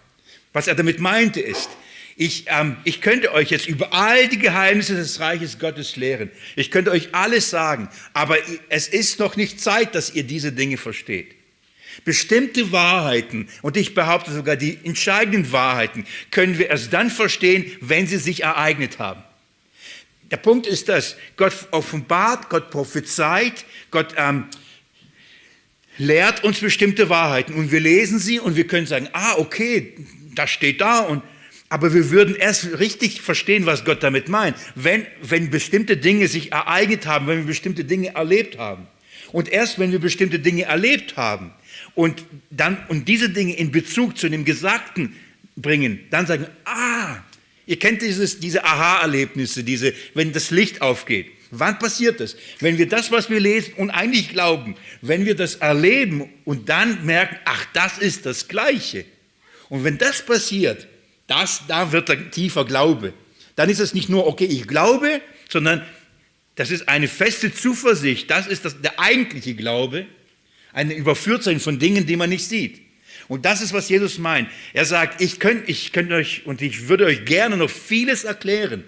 Was 0.54 0.68
er 0.68 0.76
damit 0.76 1.00
meinte 1.00 1.40
ist, 1.40 1.70
ich, 2.18 2.46
ähm, 2.48 2.78
ich 2.84 3.02
könnte 3.02 3.34
euch 3.34 3.50
jetzt 3.50 3.68
über 3.68 3.94
all 3.94 4.28
die 4.28 4.38
Geheimnisse 4.38 4.96
des 4.96 5.20
Reiches 5.20 5.60
Gottes 5.60 5.96
lehren. 5.96 6.30
Ich 6.56 6.70
könnte 6.70 6.92
euch 6.92 7.16
alles 7.16 7.50
sagen, 7.50 7.90
aber 8.14 8.38
es 8.70 8.88
ist 8.88 9.20
noch 9.20 9.36
nicht 9.36 9.60
Zeit, 9.60 9.96
dass 9.96 10.14
ihr 10.14 10.24
diese 10.24 10.52
Dinge 10.52 10.78
versteht. 10.78 11.34
Bestimmte 12.06 12.72
Wahrheiten, 12.72 13.50
und 13.62 13.76
ich 13.76 13.94
behaupte 13.94 14.32
sogar 14.32 14.56
die 14.56 14.78
entscheidenden 14.84 15.52
Wahrheiten, 15.52 16.06
können 16.32 16.58
wir 16.58 16.70
erst 16.70 16.94
dann 16.94 17.10
verstehen, 17.10 17.66
wenn 17.82 18.08
sie 18.08 18.18
sich 18.18 18.44
ereignet 18.44 19.00
haben. 19.00 19.24
Der 20.30 20.38
Punkt 20.38 20.66
ist 20.66 20.88
das, 20.88 21.18
Gott 21.36 21.54
offenbart, 21.72 22.50
Gott 22.50 22.70
prophezeit, 22.70 23.66
Gott 23.90 24.14
ähm, 24.16 24.46
lehrt 26.02 26.44
uns 26.44 26.60
bestimmte 26.60 27.10
Wahrheiten 27.10 27.54
und 27.54 27.72
wir 27.72 27.80
lesen 27.80 28.18
sie 28.18 28.40
und 28.40 28.56
wir 28.56 28.66
können 28.66 28.88
sagen, 28.88 29.08
ah, 29.14 29.36
okay, 29.38 29.94
das 30.36 30.50
steht 30.50 30.82
da 30.82 31.02
und 31.02 31.22
aber 31.70 31.94
wir 31.94 32.10
würden 32.10 32.36
erst 32.36 32.80
richtig 32.80 33.22
verstehen, 33.22 33.66
was 33.66 33.86
Gott 33.86 34.04
damit 34.04 34.28
meint, 34.28 34.58
wenn, 34.76 35.06
wenn 35.22 35.50
bestimmte 35.50 35.96
Dinge 35.96 36.28
sich 36.28 36.52
ereignet 36.52 37.06
haben, 37.06 37.28
wenn 37.28 37.38
wir 37.38 37.46
bestimmte 37.46 37.86
Dinge 37.86 38.14
erlebt 38.14 38.58
haben. 38.58 38.88
Und 39.32 39.48
erst 39.48 39.80
wenn 39.80 39.94
wir 39.94 40.00
bestimmte 40.00 40.40
Dinge 40.40 40.64
erlebt 40.64 41.16
haben 41.16 41.52
und 41.96 42.26
dann 42.50 42.78
und 42.90 43.08
diese 43.08 43.30
Dinge 43.30 43.56
in 43.56 43.72
Bezug 43.72 44.18
zu 44.18 44.28
dem 44.28 44.44
Gesagten 44.44 45.16
bringen, 45.56 46.00
dann 46.10 46.28
sagen, 46.28 46.48
ah, 46.66 47.18
ihr 47.66 47.80
kennt 47.80 48.02
dieses, 48.02 48.40
diese 48.42 48.66
Aha-Erlebnisse, 48.66 49.64
diese, 49.64 49.94
wenn 50.14 50.34
das 50.34 50.52
Licht 50.52 50.82
aufgeht. 50.82 51.28
Wann 51.52 51.78
passiert 51.80 52.22
das? 52.22 52.38
Wenn 52.60 52.78
wir 52.78 52.88
das, 52.88 53.12
was 53.12 53.30
wir 53.30 53.40
lesen 53.40 53.74
und 53.76 53.90
eigentlich 53.90 54.30
glauben, 54.30 54.76
wenn 55.02 55.26
wir 55.26 55.36
das 55.36 55.56
erleben 55.56 56.30
und 56.46 56.70
dann 56.70 57.06
merken, 57.06 57.38
ach, 57.46 57.66
das 57.74 57.98
ist 57.98 58.26
das 58.26 58.48
Gleiche. 58.48 59.06
Und 59.70 59.84
wenn 59.84 59.98
das 59.98 60.26
passiert, 60.26 60.88
das, 61.28 61.64
da 61.68 61.92
wird 61.92 62.10
der 62.10 62.32
tiefer 62.32 62.66
Glaube. 62.66 63.14
Dann 63.56 63.70
ist 63.70 63.80
es 63.80 63.94
nicht 63.94 64.10
nur, 64.10 64.28
okay, 64.28 64.46
ich 64.46 64.68
glaube, 64.68 65.22
sondern 65.50 65.86
das 66.56 66.72
ist 66.72 66.88
eine 66.88 67.08
feste 67.08 67.54
Zuversicht. 67.54 68.30
Das 68.30 68.48
ist 68.48 68.66
das, 68.66 68.82
der 68.82 69.00
eigentliche 69.00 69.54
Glaube. 69.54 70.06
Ein 70.74 70.90
Überführtsein 70.90 71.60
von 71.60 71.80
Dingen, 71.80 72.06
die 72.06 72.16
man 72.16 72.30
nicht 72.30 72.48
sieht. 72.48 72.82
Und 73.28 73.46
das 73.46 73.62
ist, 73.62 73.74
was 73.74 73.90
Jesus 73.90 74.18
meint. 74.18 74.50
Er 74.74 74.86
sagt, 74.86 75.22
ich 75.22 75.40
könnte 75.40 75.70
ich 75.72 75.92
könnt 75.92 76.12
euch 76.12 76.46
und 76.46 76.62
ich 76.62 76.88
würde 76.88 77.06
euch 77.06 77.26
gerne 77.26 77.58
noch 77.58 77.70
vieles 77.70 78.24
erklären, 78.24 78.84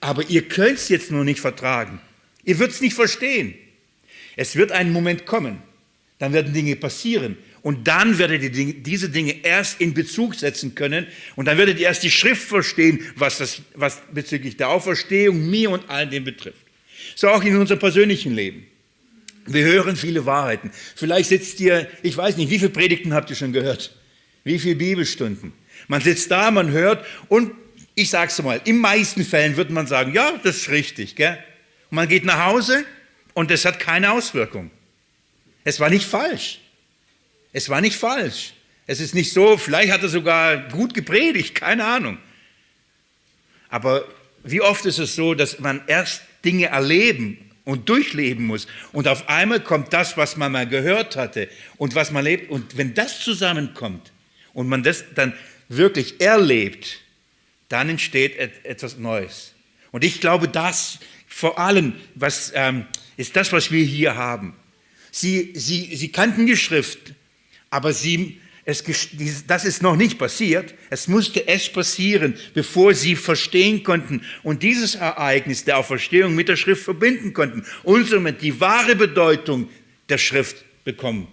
aber 0.00 0.28
ihr 0.28 0.42
könnt 0.42 0.78
es 0.78 0.88
jetzt 0.88 1.10
nur 1.10 1.24
nicht 1.24 1.40
vertragen. 1.40 2.00
Ihr 2.44 2.58
würdet 2.58 2.76
es 2.76 2.80
nicht 2.80 2.94
verstehen. 2.94 3.54
Es 4.36 4.56
wird 4.56 4.72
ein 4.72 4.92
Moment 4.92 5.26
kommen, 5.26 5.60
dann 6.18 6.32
werden 6.32 6.52
Dinge 6.52 6.76
passieren. 6.76 7.36
Und 7.62 7.88
dann 7.88 8.18
werdet 8.18 8.42
ihr 8.42 8.72
diese 8.72 9.10
Dinge 9.10 9.44
erst 9.44 9.80
in 9.80 9.92
Bezug 9.92 10.36
setzen 10.36 10.74
können. 10.74 11.06
Und 11.34 11.46
dann 11.46 11.58
werdet 11.58 11.78
ihr 11.78 11.86
erst 11.86 12.04
die 12.04 12.10
Schrift 12.10 12.42
verstehen, 12.42 13.00
was, 13.16 13.38
das, 13.38 13.62
was 13.74 14.00
bezüglich 14.12 14.56
der 14.56 14.68
Auferstehung 14.68 15.50
mir 15.50 15.70
und 15.70 15.90
allen 15.90 16.10
dem 16.10 16.24
betrifft. 16.24 16.64
So 17.16 17.28
auch 17.28 17.42
in 17.42 17.56
unserem 17.56 17.80
persönlichen 17.80 18.34
Leben. 18.34 18.66
Wir 19.46 19.64
hören 19.64 19.96
viele 19.96 20.24
Wahrheiten. 20.24 20.70
Vielleicht 20.94 21.30
sitzt 21.30 21.58
ihr, 21.60 21.88
ich 22.02 22.16
weiß 22.16 22.36
nicht, 22.36 22.50
wie 22.50 22.58
viele 22.58 22.70
Predigten 22.70 23.12
habt 23.12 23.30
ihr 23.30 23.36
schon 23.36 23.52
gehört? 23.52 23.96
Wie 24.44 24.58
viele 24.58 24.76
Bibelstunden? 24.76 25.52
Man 25.88 26.00
sitzt 26.00 26.30
da, 26.30 26.50
man 26.50 26.70
hört 26.70 27.04
und 27.28 27.52
ich 27.98 28.10
sage 28.10 28.30
es 28.30 28.40
mal, 28.42 28.60
in 28.64 28.78
meisten 28.78 29.24
Fällen 29.24 29.56
wird 29.56 29.70
man 29.70 29.88
sagen, 29.88 30.12
ja, 30.12 30.38
das 30.44 30.56
ist 30.56 30.68
richtig. 30.68 31.16
Gell? 31.16 31.36
Und 31.90 31.96
man 31.96 32.08
geht 32.08 32.24
nach 32.24 32.46
Hause 32.46 32.84
und 33.34 33.50
es 33.50 33.64
hat 33.64 33.80
keine 33.80 34.12
Auswirkung. 34.12 34.70
Es 35.64 35.80
war 35.80 35.90
nicht 35.90 36.06
falsch. 36.06 36.60
Es 37.52 37.68
war 37.68 37.80
nicht 37.80 37.96
falsch. 37.96 38.52
Es 38.86 39.00
ist 39.00 39.16
nicht 39.16 39.32
so, 39.32 39.56
vielleicht 39.56 39.90
hat 39.90 40.02
er 40.02 40.08
sogar 40.08 40.68
gut 40.68 40.94
gepredigt, 40.94 41.56
keine 41.56 41.84
Ahnung. 41.84 42.18
Aber 43.68 44.04
wie 44.44 44.60
oft 44.60 44.86
ist 44.86 44.98
es 44.98 45.16
so, 45.16 45.34
dass 45.34 45.58
man 45.58 45.82
erst 45.88 46.22
Dinge 46.44 46.66
erleben 46.66 47.50
und 47.64 47.88
durchleben 47.88 48.46
muss. 48.46 48.68
Und 48.92 49.08
auf 49.08 49.28
einmal 49.28 49.60
kommt 49.60 49.92
das, 49.92 50.16
was 50.16 50.36
man 50.36 50.52
mal 50.52 50.68
gehört 50.68 51.16
hatte 51.16 51.48
und 51.76 51.96
was 51.96 52.12
man 52.12 52.24
lebt. 52.24 52.48
Und 52.48 52.76
wenn 52.76 52.94
das 52.94 53.20
zusammenkommt 53.20 54.12
und 54.54 54.68
man 54.68 54.84
das 54.84 55.04
dann 55.16 55.34
wirklich 55.68 56.20
erlebt, 56.20 57.00
dann 57.68 57.88
entsteht 57.88 58.36
etwas 58.64 58.96
Neues. 58.98 59.54
Und 59.90 60.04
ich 60.04 60.20
glaube, 60.20 60.48
das 60.48 60.98
vor 61.26 61.58
allem 61.58 61.94
was, 62.14 62.52
ähm, 62.54 62.86
ist 63.16 63.36
das, 63.36 63.52
was 63.52 63.70
wir 63.70 63.84
hier 63.84 64.16
haben. 64.16 64.54
Sie, 65.10 65.52
sie, 65.54 65.94
sie 65.96 66.10
kannten 66.10 66.46
die 66.46 66.56
Schrift, 66.56 67.14
aber 67.70 67.92
sie 67.92 68.40
es, 68.64 68.84
das 69.46 69.64
ist 69.64 69.82
noch 69.82 69.96
nicht 69.96 70.18
passiert. 70.18 70.74
Es 70.90 71.08
musste 71.08 71.48
es 71.48 71.70
passieren, 71.70 72.34
bevor 72.52 72.92
sie 72.92 73.16
verstehen 73.16 73.82
konnten 73.82 74.20
und 74.42 74.62
dieses 74.62 74.94
Ereignis 74.94 75.64
der 75.64 75.78
Auferstehung 75.78 76.34
mit 76.34 76.50
der 76.50 76.56
Schrift 76.56 76.84
verbinden 76.84 77.32
konnten 77.32 77.64
und 77.82 78.06
somit 78.06 78.42
die 78.42 78.60
wahre 78.60 78.94
Bedeutung 78.94 79.70
der 80.10 80.18
Schrift 80.18 80.56
bekommen. 80.84 81.28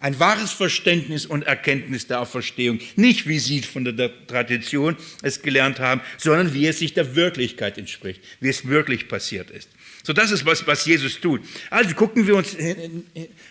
Ein 0.00 0.20
wahres 0.20 0.52
Verständnis 0.52 1.26
und 1.26 1.42
Erkenntnis 1.42 2.06
der 2.06 2.20
Auferstehung. 2.20 2.78
Nicht 2.94 3.26
wie 3.26 3.40
sie 3.40 3.62
von 3.62 3.84
der 3.84 4.26
Tradition 4.28 4.96
es 5.22 5.42
gelernt 5.42 5.80
haben, 5.80 6.00
sondern 6.18 6.54
wie 6.54 6.68
es 6.68 6.78
sich 6.78 6.94
der 6.94 7.16
Wirklichkeit 7.16 7.78
entspricht, 7.78 8.22
wie 8.38 8.48
es 8.48 8.68
wirklich 8.68 9.08
passiert 9.08 9.50
ist. 9.50 9.68
So, 10.04 10.12
das 10.12 10.30
ist 10.30 10.46
was, 10.46 10.64
was 10.68 10.86
Jesus 10.86 11.20
tut. 11.20 11.40
Also 11.68 11.96
gucken 11.96 12.28
wir 12.28 12.36
uns, 12.36 12.56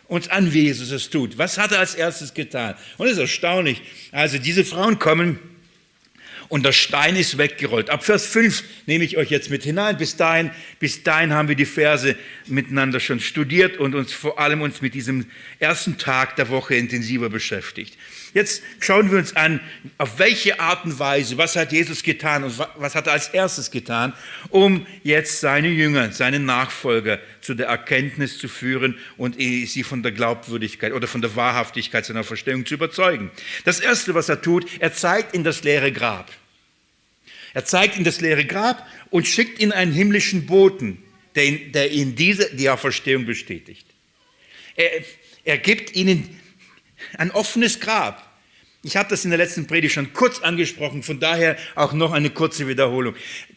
uns 0.08 0.30
an, 0.30 0.54
wie 0.54 0.64
Jesus 0.64 0.90
es 0.92 1.10
tut. 1.10 1.38
Was 1.38 1.58
hat 1.58 1.74
er 1.74 1.80
als 1.80 1.96
erstes 1.96 2.34
getan? 2.34 2.76
Und 2.98 3.08
es 3.08 3.14
ist 3.14 3.20
erstaunlich. 3.20 3.82
Also 4.14 4.38
diese 4.38 4.64
Frauen 4.64 5.00
kommen 5.00 5.40
und 6.50 6.64
der 6.64 6.72
Stein 6.72 7.16
ist 7.16 7.38
weggerollt. 7.38 7.90
Ab 7.90 8.04
Vers 8.04 8.26
5 8.28 8.64
nehme 8.86 9.04
ich 9.04 9.18
euch 9.18 9.30
jetzt 9.30 9.50
mit 9.50 9.64
hinein. 9.64 9.98
Bis 9.98 10.16
dahin, 10.16 10.52
bis 10.80 11.04
dahin 11.04 11.34
haben 11.34 11.48
wir 11.48 11.56
die 11.56 11.66
Verse 11.66 12.16
miteinander 12.46 13.00
schon 13.00 13.20
studiert 13.20 13.78
und 13.78 13.96
uns 13.96 14.14
vor 14.14 14.40
allem 14.40 14.62
uns 14.62 14.82
mit 14.82 14.94
diesem 14.94 15.26
ersten 15.60 15.98
Tag 15.98 16.36
der 16.36 16.50
Woche 16.50 16.76
intensiver 16.76 17.30
beschäftigt. 17.30 17.98
Jetzt 18.38 18.62
schauen 18.80 19.10
wir 19.10 19.18
uns 19.18 19.36
an, 19.36 19.60
auf 19.98 20.20
welche 20.20 20.60
Art 20.60 20.86
und 20.86 21.00
Weise, 21.00 21.40
was 21.40 21.56
hat 21.56 21.72
Jesus 21.72 22.04
getan 22.04 22.44
und 22.44 22.60
was 22.76 22.94
hat 22.94 23.08
er 23.08 23.14
als 23.14 23.30
erstes 23.30 23.72
getan, 23.72 24.14
um 24.50 24.86
jetzt 25.02 25.40
seine 25.40 25.70
Jünger, 25.70 26.12
seine 26.12 26.40
Nachfolger 26.40 27.18
zu 27.42 27.56
der 27.56 27.66
Erkenntnis 27.66 28.38
zu 28.38 28.48
führen 28.48 29.00
und 29.18 29.38
sie 29.38 29.82
von 29.82 30.04
der 30.04 30.12
Glaubwürdigkeit 30.12 30.94
oder 30.94 31.08
von 31.08 31.24
der 31.24 31.36
Wahrhaftigkeit 31.36 32.06
seiner 32.06 32.24
Verstehung 32.24 32.64
zu 32.64 32.76
überzeugen. 32.76 33.32
Das 33.66 33.80
Erste, 33.80 34.14
was 34.14 34.30
er 34.30 34.40
tut, 34.40 34.68
er 34.78 34.94
zeigt 34.94 35.34
in 35.34 35.44
das 35.44 35.64
leere 35.64 35.92
Grab. 35.92 36.32
Er 37.56 37.66
zeigt 37.66 37.98
in 37.98 38.04
das 38.04 38.22
leere 38.22 38.46
Grab 38.46 38.88
und 39.10 39.28
schickt 39.28 39.60
in 39.60 39.72
einen 39.72 39.94
himmlischen 39.94 40.46
Boten, 40.46 41.02
der 41.34 41.46
ihn, 41.46 41.72
der 41.72 41.90
ihn 41.90 42.16
diese, 42.16 42.56
die 42.56 42.70
Auferstehung 42.70 43.26
bestätigt. 43.26 43.88
Er, 44.76 44.92
er 45.44 45.58
gibt 45.58 45.96
ihnen 45.96 46.40
ein 47.18 47.32
offenes 47.32 47.80
Grab. 47.80 48.27
Ich 48.88 48.96
habe 48.96 49.10
das 49.10 49.26
in 49.26 49.32
der 49.32 49.38
letzten 49.38 49.68
Predigt 49.68 49.94
schon 49.94 50.14
kurz 50.14 50.40
angesprochen, 50.40 51.04
von 51.04 51.20
daher 51.20 51.58
auch 51.76 51.92
noch 51.92 52.14
eine 52.14 52.30
kurze 52.30 52.70
Wiederholung. 52.70 53.16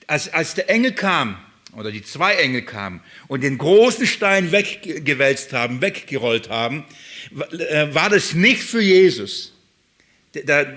Als, 0.09 0.33
als 0.33 0.57
der 0.57 0.69
Engel 0.69 0.91
kam, 0.91 1.39
oder 1.77 1.93
die 1.93 2.03
zwei 2.03 2.35
Engel 2.35 2.63
kamen 2.63 3.01
und 3.29 3.45
den 3.45 3.57
großen 3.57 4.09
Stein 4.09 4.51
weggewälzt 4.51 5.53
haben, 5.53 5.81
weggerollt 5.81 6.49
haben, 6.49 6.83
äh, 7.53 7.95
war 7.95 8.11
das 8.11 8.35
nicht 8.35 8.65
für 8.65 8.83
Jesus. 8.83 9.53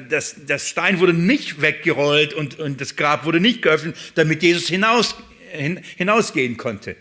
Das, 0.10 0.36
das 0.46 0.70
Stein 0.70 1.00
wurde 1.00 1.14
nicht 1.14 1.60
weggerollt 1.60 2.36
und, 2.36 2.60
und 2.60 2.80
das 2.80 2.96
Grab 2.96 3.26
wurde 3.26 3.40
nicht 3.40 3.64
geöffnet, 3.64 3.98
damit 4.14 4.44
Jesus 4.44 4.68
hinaus, 4.68 5.16
hin, 5.52 5.82
hinausgehen 5.98 6.58
konnte. 6.58 6.96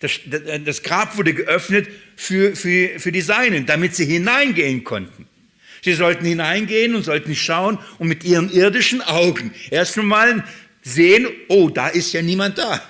Das, 0.00 0.18
das, 0.64 0.82
Grab 0.82 1.16
wurde 1.16 1.32
geöffnet 1.32 1.86
für, 2.16 2.56
für, 2.56 2.98
für 2.98 3.12
die 3.12 3.20
Seinen, 3.20 3.66
damit 3.66 3.94
sie 3.94 4.04
hineingehen 4.04 4.82
konnten. 4.82 5.28
Sie 5.82 5.94
sollten 5.94 6.24
hineingehen 6.24 6.94
und 6.94 7.04
sollten 7.04 7.34
schauen 7.34 7.78
und 7.98 8.08
mit 8.08 8.24
ihren 8.24 8.50
irdischen 8.50 9.00
Augen 9.00 9.52
erst 9.70 9.98
einmal 9.98 10.44
sehen, 10.82 11.26
oh, 11.48 11.68
da 11.68 11.88
ist 11.88 12.12
ja 12.12 12.22
niemand 12.22 12.58
da. 12.58 12.82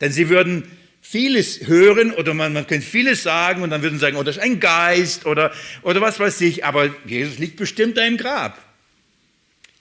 Denn 0.00 0.12
sie 0.12 0.28
würden 0.28 0.64
vieles 1.00 1.66
hören 1.66 2.12
oder 2.12 2.32
man, 2.32 2.52
man 2.52 2.66
könnte 2.66 2.86
vieles 2.86 3.22
sagen 3.22 3.62
und 3.62 3.70
dann 3.70 3.82
würden 3.82 3.94
sie 3.94 4.00
sagen, 4.00 4.16
oh, 4.16 4.22
das 4.22 4.36
ist 4.36 4.42
ein 4.42 4.60
Geist 4.60 5.26
oder, 5.26 5.52
oder 5.82 6.00
was 6.00 6.18
weiß 6.20 6.40
ich, 6.42 6.64
aber 6.64 6.90
Jesus 7.04 7.38
liegt 7.38 7.56
bestimmt 7.56 7.96
da 7.96 8.04
im 8.04 8.16
Grab. 8.16 8.58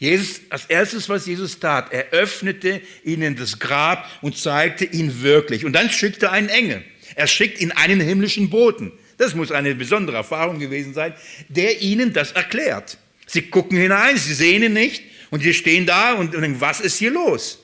Jesus, 0.02 0.42
als 0.50 0.66
erstes, 0.66 1.10
was 1.10 1.28
Jesus 1.28 1.60
tat, 1.60 1.94
er 1.94 2.10
öffnete 2.10 2.82
ihnen 3.04 3.36
das 3.36 3.60
Grab 3.60 4.10
und 4.22 4.36
zeigte 4.36 4.84
ihn 4.84 5.22
wirklich. 5.22 5.64
Und 5.64 5.74
dann 5.74 5.92
schickte 5.92 6.26
er 6.26 6.32
einen 6.32 6.50
Engel. 6.50 6.84
Er 7.14 7.28
schickt 7.28 7.62
ihn 7.62 7.72
einen 7.72 8.02
himmlischen 8.02 8.50
Boten. 8.50 8.92
Das 9.22 9.36
muss 9.36 9.52
eine 9.52 9.76
besondere 9.76 10.18
Erfahrung 10.18 10.58
gewesen 10.58 10.96
sein, 10.96 11.14
der 11.48 11.80
ihnen 11.80 12.12
das 12.12 12.32
erklärt. 12.32 12.98
Sie 13.28 13.44
gucken 13.44 13.78
hinein, 13.78 14.18
sie 14.18 14.34
sehen 14.34 14.64
ihn 14.64 14.74
nicht 14.74 15.04
und 15.30 15.44
sie 15.44 15.54
stehen 15.54 15.86
da 15.86 16.14
und, 16.14 16.34
denken, 16.34 16.60
was 16.60 16.80
ist 16.80 16.98
hier 16.98 17.12
los? 17.12 17.64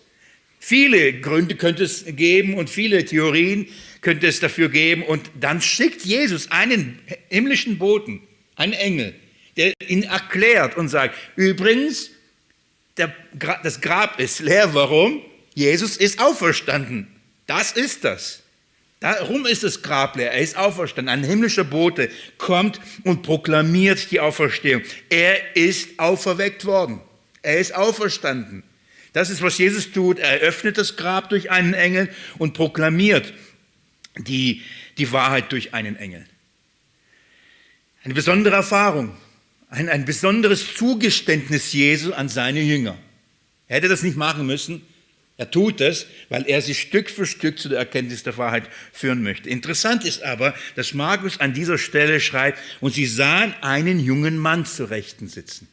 Viele 0.60 1.14
Gründe 1.20 1.56
könnte 1.56 1.84
es 1.84 2.06
geben 2.06 2.54
und 2.54 2.70
viele 2.70 3.04
Theorien 3.06 3.68
könnte 4.02 4.28
es 4.28 4.40
dafür 4.40 4.70
geben. 4.70 5.02
Und 5.02 5.32
dann 5.40 5.60
schickt 5.60 6.06
Jesus 6.06 6.52
einen 6.52 7.00
himmlischen 7.30 7.80
Boten, 7.80 8.22
einen 8.56 8.74
Engel, 8.74 9.16
der 9.56 9.74
ihn 9.88 10.04
erklärt 10.04 10.78
und 10.78 10.90
sagt, 10.90 11.16
übrigens, 11.38 12.12
der, 12.98 13.16
das 13.64 13.82
Grab 13.82 14.20
ist 14.20 14.42
leer. 14.42 14.76
Warum? 14.76 15.24
Jesus 15.56 15.98
ist 15.98 16.20
auferstanden. 16.20 17.08
Das 17.48 17.72
ist 17.72 18.04
das. 18.04 18.44
Darum 19.00 19.46
ist 19.46 19.64
das 19.64 19.82
Grab 19.84 20.16
leer. 20.16 20.32
Er 20.32 20.42
ist 20.42 20.58
auferstanden. 20.58 21.14
Ein 21.14 21.24
himmlischer 21.24 21.64
Bote 21.64 22.10
kommt 22.38 22.80
und 23.04 23.22
proklamiert 23.22 24.10
die 24.12 24.20
Auferstehung. 24.20 24.82
Er 25.10 25.56
ist 25.56 26.00
auferweckt 26.00 26.66
worden. 26.66 27.02
Er 27.44 27.60
ist 27.60 27.76
auferstanden. 27.76 28.64
Das 29.14 29.30
ist, 29.30 29.42
was 29.42 29.58
Jesus 29.58 29.92
tut. 29.92 30.20
Er 30.20 30.40
öffnet 30.40 30.78
das 30.78 30.96
Grab 30.96 31.30
durch 31.30 31.52
einen 31.52 31.74
Engel 31.74 32.10
und 32.40 32.54
proklamiert 32.54 33.34
die, 34.18 34.64
die 34.98 35.12
Wahrheit 35.12 35.52
durch 35.52 35.74
einen 35.74 35.96
Engel. 35.96 36.26
Eine 38.04 38.14
besondere 38.14 38.56
Erfahrung, 38.56 39.16
ein, 39.70 39.90
ein 39.90 40.06
besonderes 40.06 40.76
Zugeständnis 40.76 41.74
Jesu 41.74 42.14
an 42.14 42.30
seine 42.30 42.62
Jünger. 42.62 42.98
Er 43.68 43.78
hätte 43.78 43.90
das 43.90 44.02
nicht 44.02 44.18
machen 44.18 44.46
müssen, 44.46 44.82
er 45.38 45.52
tut 45.52 45.82
es, 45.82 46.08
weil 46.30 46.48
er 46.48 46.64
sie 46.64 46.74
Stück 46.74 47.12
für 47.12 47.28
Stück 47.28 47.60
zu 47.60 47.70
der 47.70 47.78
Erkenntnis 47.78 48.24
der 48.24 48.38
Wahrheit 48.38 48.68
führen 48.92 49.22
möchte. 49.22 49.50
Interessant 49.50 50.04
ist 50.04 50.24
aber, 50.24 50.56
dass 50.76 50.96
Markus 50.96 51.40
an 51.40 51.54
dieser 51.54 51.78
Stelle 51.78 52.20
schreibt, 52.20 52.60
und 52.82 52.96
sie 52.96 53.06
sahen 53.06 53.54
einen 53.62 54.00
jungen 54.00 54.40
Mann 54.40 54.66
zu 54.66 54.86
Rechten 54.86 55.28
sitzen. 55.28 55.68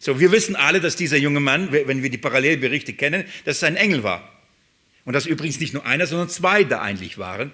So, 0.00 0.18
wir 0.18 0.32
wissen 0.32 0.56
alle, 0.56 0.80
dass 0.80 0.96
dieser 0.96 1.16
junge 1.16 1.40
Mann, 1.40 1.70
wenn 1.72 2.02
wir 2.02 2.10
die 2.10 2.18
Parallelberichte 2.18 2.92
kennen, 2.94 3.24
dass 3.44 3.58
es 3.58 3.64
ein 3.64 3.76
Engel 3.76 4.02
war. 4.02 4.32
Und 5.04 5.12
dass 5.12 5.26
übrigens 5.26 5.60
nicht 5.60 5.72
nur 5.72 5.86
einer, 5.86 6.08
sondern 6.08 6.28
zwei 6.28 6.64
da 6.64 6.82
eigentlich 6.82 7.18
waren. 7.18 7.52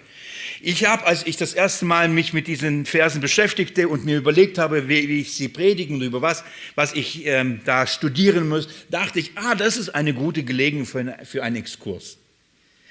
Ich 0.64 0.84
habe, 0.84 1.04
als 1.06 1.26
ich 1.26 1.36
das 1.36 1.54
erste 1.54 1.84
Mal 1.84 2.08
mich 2.08 2.32
mit 2.32 2.46
diesen 2.46 2.86
Versen 2.86 3.20
beschäftigte 3.20 3.88
und 3.88 4.04
mir 4.04 4.16
überlegt 4.16 4.58
habe, 4.58 4.88
wie, 4.88 5.20
ich 5.20 5.34
sie 5.34 5.48
predigen 5.48 5.96
und 5.96 6.02
über 6.02 6.22
was, 6.22 6.44
was 6.76 6.92
ich 6.92 7.26
ähm, 7.26 7.60
da 7.64 7.84
studieren 7.88 8.48
muss, 8.48 8.68
dachte 8.88 9.18
ich, 9.18 9.32
ah, 9.34 9.56
das 9.56 9.76
ist 9.76 9.88
eine 9.88 10.14
gute 10.14 10.44
Gelegenheit 10.44 10.86
für, 10.86 11.00
eine, 11.00 11.18
für 11.24 11.42
einen 11.42 11.56
Exkurs. 11.56 12.16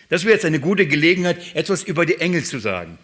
Das 0.09 0.25
wäre 0.25 0.33
jetzt 0.33 0.43
eine 0.43 0.59
gute 0.59 0.85
Gelegenheit, 0.85 1.37
etwas 1.55 1.83
über 1.83 2.05
die 2.05 2.19
Engel 2.19 2.43
zu 2.43 2.59
sagen 2.59 2.97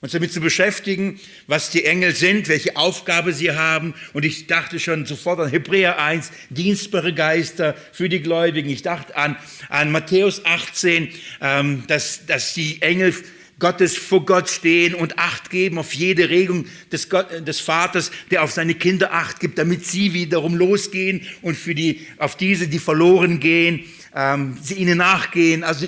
uns 0.00 0.12
damit 0.12 0.32
zu 0.32 0.40
beschäftigen, 0.40 1.18
was 1.48 1.70
die 1.70 1.84
Engel 1.84 2.14
sind, 2.14 2.48
welche 2.48 2.76
Aufgabe 2.76 3.32
sie 3.32 3.50
haben. 3.52 3.94
Und 4.12 4.24
ich 4.24 4.46
dachte 4.46 4.78
schon 4.78 5.06
sofort 5.06 5.40
an 5.40 5.50
Hebräer 5.50 6.00
1, 6.00 6.30
dienstbare 6.50 7.12
Geister 7.12 7.74
für 7.92 8.08
die 8.08 8.20
Gläubigen. 8.20 8.70
Ich 8.70 8.82
dachte 8.82 9.16
an, 9.16 9.36
an 9.68 9.90
Matthäus 9.90 10.44
18, 10.44 11.08
ähm, 11.40 11.82
dass, 11.88 12.26
dass 12.26 12.54
die 12.54 12.80
Engel 12.80 13.12
Gottes 13.58 13.96
vor 13.96 14.24
Gott 14.24 14.48
stehen 14.48 14.94
und 14.94 15.18
Acht 15.18 15.50
geben 15.50 15.78
auf 15.78 15.92
jede 15.92 16.28
Regung 16.28 16.66
des, 16.92 17.08
Gott, 17.08 17.46
des 17.46 17.60
Vaters, 17.60 18.10
der 18.30 18.42
auf 18.42 18.52
seine 18.52 18.74
Kinder 18.74 19.12
Acht 19.12 19.40
gibt, 19.40 19.58
damit 19.58 19.84
sie 19.84 20.14
wiederum 20.14 20.54
losgehen 20.54 21.22
und 21.42 21.56
für 21.56 21.74
die, 21.74 22.06
auf 22.18 22.36
diese, 22.36 22.68
die 22.68 22.78
verloren 22.78 23.40
gehen, 23.40 23.84
ähm, 24.14 24.56
sie 24.62 24.74
ihnen 24.74 24.98
nachgehen. 24.98 25.64
Also 25.64 25.86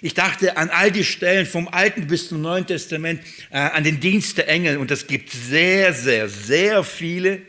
ich 0.00 0.14
dachte 0.14 0.56
an 0.56 0.70
all 0.70 0.90
die 0.90 1.04
Stellen 1.04 1.46
vom 1.46 1.68
Alten 1.68 2.06
bis 2.06 2.28
zum 2.28 2.40
Neuen 2.40 2.66
Testament, 2.66 3.20
äh, 3.50 3.58
an 3.58 3.84
den 3.84 4.00
Dienst 4.00 4.38
der 4.38 4.48
Engel. 4.48 4.78
Und 4.78 4.90
das 4.90 5.06
gibt 5.06 5.30
sehr, 5.30 5.92
sehr, 5.92 6.28
sehr 6.28 6.82
viele. 6.82 7.42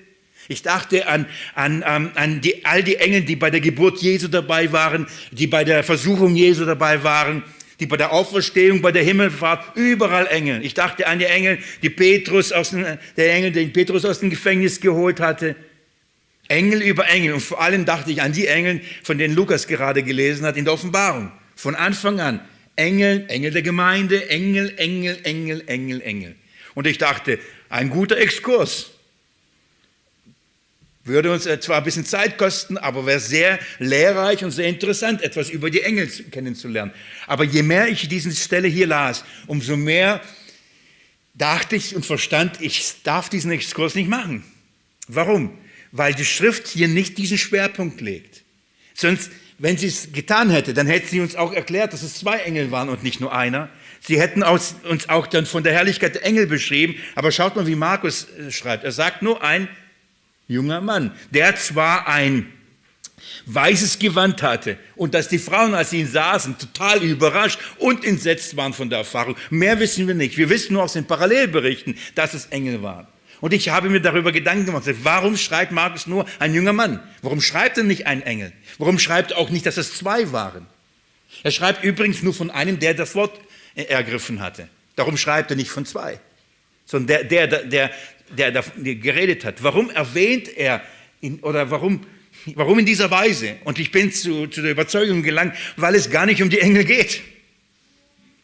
Ich 0.50 0.62
dachte 0.62 1.08
an, 1.08 1.26
an, 1.56 1.84
an, 1.84 2.12
an 2.16 2.42
die, 2.42 2.66
all 2.66 2.84
die 2.84 2.98
Engel, 2.98 3.22
die 3.22 3.38
bei 3.38 3.50
der 3.50 3.62
Geburt 3.62 4.02
Jesu 4.02 4.28
dabei 4.28 4.72
waren, 4.72 5.08
die 5.32 5.48
bei 5.48 5.64
der 5.64 5.84
Versuchung 5.84 6.36
Jesu 6.36 6.66
dabei 6.66 7.04
waren, 7.04 7.44
die 7.84 7.88
bei 7.88 7.98
der 7.98 8.14
Auferstehung, 8.14 8.82
bei 8.82 8.94
der 8.94 9.04
Himmelfahrt, 9.04 9.76
überall 9.76 10.28
Engel. 10.28 10.64
Ich 10.64 10.74
dachte 10.74 11.06
an 11.06 11.20
die 11.20 11.26
Engel, 11.26 11.60
die 11.82 11.90
Petrus 11.90 12.54
aus 12.54 12.70
dem, 12.70 12.86
der 13.18 13.34
Engel, 13.34 13.52
den 13.52 13.74
Petrus 13.74 14.06
aus 14.06 14.22
dem 14.22 14.30
Gefängnis 14.30 14.80
geholt 14.80 15.20
hatte. 15.20 15.58
Engel 16.48 16.82
über 16.82 17.10
Engel. 17.10 17.34
Und 17.34 17.42
vor 17.42 17.62
allem 17.62 17.84
dachte 17.84 18.10
ich 18.10 18.22
an 18.22 18.32
die 18.32 18.48
Engel, 18.48 18.80
von 19.04 19.18
denen 19.18 19.36
Lukas 19.36 19.68
gerade 19.68 20.02
gelesen 20.02 20.46
hat 20.46 20.56
in 20.56 20.64
der 20.64 20.74
Offenbarung. 20.74 21.30
Von 21.58 21.76
Anfang 21.76 22.22
an. 22.22 22.40
Engel, 22.78 23.26
Engel 23.28 23.52
der 23.52 23.64
Gemeinde, 23.64 24.30
Engel, 24.30 24.74
Engel, 24.78 25.20
Engel, 25.24 25.64
Engel, 25.68 26.02
Engel. 26.02 26.36
Und 26.76 26.88
ich 26.88 27.00
dachte, 27.00 27.38
ein 27.68 27.90
guter 27.90 28.18
Exkurs. 28.18 28.93
Würde 31.06 31.32
uns 31.34 31.44
zwar 31.44 31.78
ein 31.78 31.84
bisschen 31.84 32.06
Zeit 32.06 32.38
kosten, 32.38 32.78
aber 32.78 33.06
wäre 33.06 33.20
sehr 33.20 33.60
lehrreich 33.80 34.44
und 34.46 34.52
sehr 34.52 34.68
interessant, 34.68 35.22
etwas 35.22 35.50
über 35.50 35.70
die 35.70 35.82
Engel 35.82 36.08
kennenzulernen. 36.08 36.94
Aber 37.28 37.44
je 37.44 37.62
mehr 37.62 37.90
ich 37.90 38.08
diese 38.08 38.32
Stelle 38.32 38.70
hier 38.70 38.88
las, 38.88 39.26
umso 39.48 39.76
mehr 39.76 40.22
dachte 41.34 41.76
ich 41.76 41.96
und 41.96 42.06
verstand, 42.06 42.62
ich 42.62 42.94
darf 43.04 43.28
diesen 43.28 43.52
Exkurs 43.52 43.96
nicht 43.96 44.08
machen. 44.08 44.46
Warum? 45.08 45.58
Weil 45.92 46.14
die 46.14 46.26
Schrift 46.26 46.68
hier 46.68 46.88
nicht 46.88 47.18
diesen 47.18 47.38
Schwerpunkt 47.38 48.00
legt. 48.00 48.44
Sonst 48.94 49.30
wenn 49.60 49.78
sie 49.78 49.88
es 49.88 50.12
getan 50.12 50.50
hätte, 50.50 50.74
dann 50.74 50.88
hätte 50.88 51.08
sie 51.08 51.22
uns 51.22 51.36
auch 51.36 51.54
erklärt, 51.54 51.94
dass 51.94 52.02
es 52.02 52.16
zwei 52.16 52.40
Engel 52.40 52.72
waren 52.72 52.90
und 52.90 53.04
nicht 53.04 53.20
nur 53.20 53.34
einer. 53.34 53.70
Sie 54.02 54.20
hätten 54.20 54.44
uns 54.44 54.76
auch 55.08 55.28
dann 55.28 55.46
von 55.46 55.64
der 55.64 55.74
Herrlichkeit 55.74 56.16
der 56.16 56.26
Engel 56.26 56.48
beschrieben. 56.48 56.96
Aber 57.16 57.32
schaut 57.32 57.56
mal, 57.56 57.68
wie 57.68 57.76
Markus 57.76 58.28
äh, 58.30 58.52
schreibt. 58.52 58.84
Er 58.84 58.92
sagt 58.92 59.22
nur 59.22 59.44
ein 59.44 59.68
junger 60.54 60.82
Mann, 60.82 61.12
der 61.32 61.56
zwar 61.56 62.08
ein 62.08 62.52
weißes 63.46 64.00
Gewand 64.00 64.42
hatte 64.42 64.78
und 64.96 65.14
dass 65.14 65.28
die 65.28 65.40
Frauen, 65.40 65.74
als 65.74 65.90
sie 65.90 66.02
ihn 66.02 66.08
saßen, 66.08 66.58
total 66.58 67.04
überrascht 67.04 67.60
und 67.78 68.06
entsetzt 68.06 68.56
waren 68.56 68.74
von 68.74 68.90
der 68.90 69.00
Erfahrung. 69.00 69.36
Mehr 69.50 69.80
wissen 69.80 70.08
wir 70.08 70.16
nicht. 70.16 70.38
Wir 70.38 70.50
wissen 70.50 70.74
nur 70.74 70.84
aus 70.84 70.94
den 70.94 71.06
Parallelberichten, 71.06 71.98
dass 72.16 72.34
es 72.34 72.48
Engel 72.48 72.82
waren. 72.82 73.08
Und 73.42 73.54
ich 73.54 73.70
habe 73.70 73.90
mir 73.90 74.00
darüber 74.00 74.32
Gedanken 74.32 74.66
gemacht, 74.66 74.86
warum 75.04 75.36
schreibt 75.36 75.74
Markus 75.74 76.08
nur 76.08 76.26
ein 76.40 76.54
junger 76.54 76.72
Mann? 76.72 77.02
Warum 77.22 77.42
schreibt 77.42 77.78
er 77.78 77.84
nicht 77.84 78.08
ein 78.08 78.22
Engel? 78.22 78.54
Warum 78.78 79.00
schreibt 79.00 79.32
er 79.32 79.38
auch 79.38 79.50
nicht, 79.50 79.66
dass 79.66 79.76
es 79.76 79.98
zwei 79.98 80.32
waren? 80.32 80.66
Er 81.44 81.52
schreibt 81.52 81.84
übrigens 81.84 82.24
nur 82.24 82.34
von 82.34 82.52
einem, 82.52 82.80
der 82.80 82.94
das 82.94 83.16
Wort 83.16 83.38
ergriffen 83.76 84.40
hatte. 84.40 84.70
Darum 84.96 85.18
schreibt 85.18 85.50
er 85.50 85.58
nicht 85.58 85.72
von 85.72 85.86
zwei, 85.86 86.20
sondern 86.94 87.28
der, 87.28 87.48
der, 87.48 87.64
der, 87.64 87.92
der, 88.38 88.52
der 88.52 88.96
geredet 88.96 89.46
hat. 89.46 89.64
Warum 89.64 89.90
erwähnt 89.90 90.48
er 90.56 90.84
in, 91.22 91.40
oder 91.40 91.72
warum, 91.72 92.06
warum 92.54 92.78
in 92.80 92.86
dieser 92.86 93.10
Weise? 93.10 93.56
Und 93.64 93.80
ich 93.80 93.92
bin 93.92 94.12
zu, 94.12 94.46
zu 94.46 94.62
der 94.62 94.72
Überzeugung 94.72 95.24
gelangt, 95.24 95.56
weil 95.76 95.96
es 95.96 96.12
gar 96.12 96.28
nicht 96.28 96.44
um 96.44 96.52
die 96.52 96.60
Engel 96.60 96.86
geht. 96.86 97.22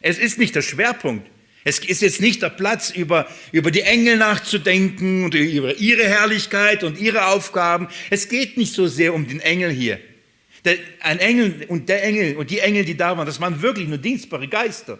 Es 0.00 0.18
ist 0.18 0.38
nicht 0.38 0.56
der 0.56 0.62
Schwerpunkt. 0.62 1.28
Es 1.62 1.78
ist 1.78 2.02
jetzt 2.02 2.20
nicht 2.20 2.42
der 2.42 2.48
Platz, 2.48 2.90
über, 2.90 3.28
über 3.52 3.70
die 3.70 3.82
Engel 3.82 4.16
nachzudenken 4.16 5.24
und 5.24 5.34
über 5.34 5.76
ihre 5.76 6.08
Herrlichkeit 6.08 6.82
und 6.82 6.98
ihre 6.98 7.26
Aufgaben. 7.26 7.86
Es 8.08 8.28
geht 8.28 8.56
nicht 8.56 8.74
so 8.74 8.88
sehr 8.88 9.14
um 9.14 9.28
den 9.28 9.40
Engel 9.40 9.70
hier. 9.70 10.00
Der, 10.64 10.76
ein 11.00 11.20
Engel 11.20 11.66
und 11.68 11.88
der 11.88 12.02
Engel 12.02 12.36
und 12.36 12.50
die 12.50 12.58
Engel, 12.58 12.84
die 12.84 12.96
da 12.96 13.16
waren, 13.16 13.26
das 13.26 13.40
waren 13.40 13.62
wirklich 13.62 13.86
nur 13.86 13.98
dienstbare 13.98 14.48
Geister. 14.48 14.98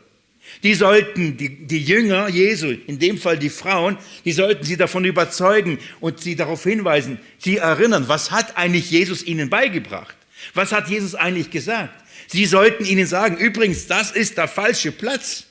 Die 0.62 0.74
sollten 0.74 1.36
die, 1.36 1.66
die 1.66 1.82
Jünger 1.82 2.28
Jesu, 2.28 2.74
in 2.86 2.98
dem 2.98 3.18
Fall 3.18 3.38
die 3.38 3.50
Frauen, 3.50 3.96
die 4.24 4.32
sollten 4.32 4.64
sie 4.64 4.76
davon 4.76 5.04
überzeugen 5.04 5.78
und 6.00 6.20
sie 6.20 6.36
darauf 6.36 6.64
hinweisen, 6.64 7.18
sie 7.38 7.56
erinnern, 7.56 8.08
was 8.08 8.30
hat 8.30 8.56
eigentlich 8.56 8.90
Jesus 8.90 9.22
ihnen 9.22 9.48
beigebracht? 9.48 10.16
Was 10.54 10.72
hat 10.72 10.88
Jesus 10.88 11.14
eigentlich 11.14 11.50
gesagt? 11.50 11.94
Sie 12.26 12.46
sollten 12.46 12.84
ihnen 12.84 13.06
sagen, 13.06 13.36
übrigens, 13.36 13.86
das 13.86 14.10
ist 14.10 14.36
der 14.36 14.48
falsche 14.48 14.92
Platz. 14.92 15.44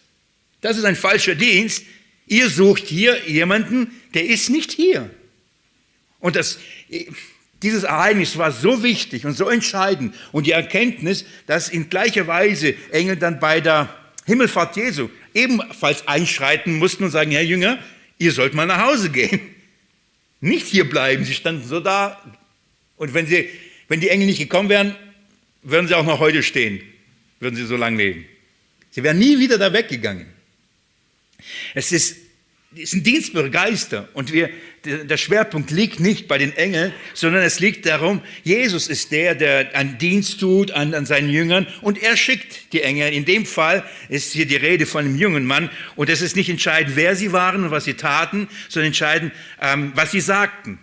Das 0.62 0.78
ist 0.78 0.86
ein 0.86 0.96
falscher 0.96 1.36
Dienst. 1.36 1.84
Ihr 2.28 2.50
sucht 2.50 2.86
hier 2.86 3.28
jemanden, 3.28 3.92
der 4.14 4.26
ist 4.26 4.50
nicht 4.50 4.72
hier. 4.72 5.10
Und 6.20 6.36
das, 6.36 6.60
dieses 7.62 7.84
Ereignis 7.84 8.38
war 8.38 8.52
so 8.52 8.84
wichtig 8.84 9.26
und 9.26 9.34
so 9.34 9.50
entscheidend 9.50 10.16
und 10.32 10.48
die 10.48 10.52
Erkenntnis, 10.52 11.26
dass 11.48 11.70
in 11.70 11.90
gleicher 11.90 12.28
Weise 12.28 12.76
Engel 12.92 13.18
dann 13.18 13.40
bei 13.40 13.62
der 13.62 13.94
Himmelfahrt 14.30 14.78
Jesu 14.78 15.10
ebenfalls 15.34 16.08
einschreiten 16.08 16.78
mussten 16.78 17.04
und 17.04 17.10
sagen, 17.10 17.32
Herr 17.32 17.44
Jünger, 17.44 17.80
ihr 18.20 18.32
sollt 18.32 18.54
mal 18.54 18.66
nach 18.66 18.86
Hause 18.86 19.10
gehen. 19.10 19.42
Nicht 20.40 20.68
hier 20.68 20.90
bleiben. 20.90 21.26
Sie 21.26 21.34
standen 21.34 21.68
so 21.68 21.80
da 21.80 22.22
und 22.96 23.14
wenn, 23.14 23.26
sie, 23.26 23.50
wenn 23.88 24.00
die 24.00 24.10
Engel 24.10 24.28
nicht 24.28 24.40
gekommen 24.40 24.70
wären, 24.70 24.96
würden 25.64 25.88
sie 25.88 25.96
auch 25.96 26.06
noch 26.06 26.20
heute 26.20 26.44
stehen, 26.44 26.82
würden 27.40 27.56
sie 27.56 27.66
so 27.66 27.76
lange 27.76 27.98
leben. 27.98 28.26
Sie 28.92 29.04
wären 29.04 29.18
nie 29.18 29.40
wieder 29.40 29.58
da 29.58 29.74
weggegangen. 29.74 30.28
Es 31.74 31.92
ist, 31.92 32.18
es 32.78 32.92
sind 32.92 33.06
dienstbare 33.06 33.50
Geister 33.50 34.08
und 34.14 34.32
wir, 34.32 34.50
der 34.86 35.18
Schwerpunkt 35.18 35.72
liegt 35.72 36.00
nicht 36.00 36.28
bei 36.28 36.38
den 36.38 36.56
Engeln, 36.56 36.94
sondern 37.16 37.42
es 37.42 37.60
liegt 37.60 37.88
darum, 37.88 38.22
Jesus 38.44 38.88
ist 38.88 39.12
der, 39.12 39.34
der 39.34 39.76
einen 39.76 39.98
Dienst 39.98 40.40
tut 40.40 40.70
an, 40.72 40.94
an 40.94 41.08
seinen 41.08 41.30
Jüngern 41.30 41.66
und 41.82 42.02
er 42.02 42.16
schickt 42.16 42.72
die 42.74 42.84
Engel. 42.84 43.12
In 43.12 43.26
dem 43.26 43.48
Fall 43.48 43.84
ist 44.08 44.34
hier 44.34 44.46
die 44.46 44.56
Rede 44.56 44.86
von 44.86 45.04
einem 45.04 45.16
jungen 45.16 45.46
Mann 45.46 45.72
und 45.96 46.10
es 46.10 46.22
ist 46.22 46.36
nicht 46.36 46.50
entscheidend, 46.50 46.96
wer 46.96 47.16
sie 47.16 47.32
waren 47.32 47.64
und 47.64 47.72
was 47.72 47.86
sie 47.86 47.96
taten, 47.96 48.48
sondern 48.68 48.88
entscheidend, 48.88 49.34
ähm, 49.62 49.92
was 49.96 50.12
sie 50.12 50.22
sagten. 50.22 50.78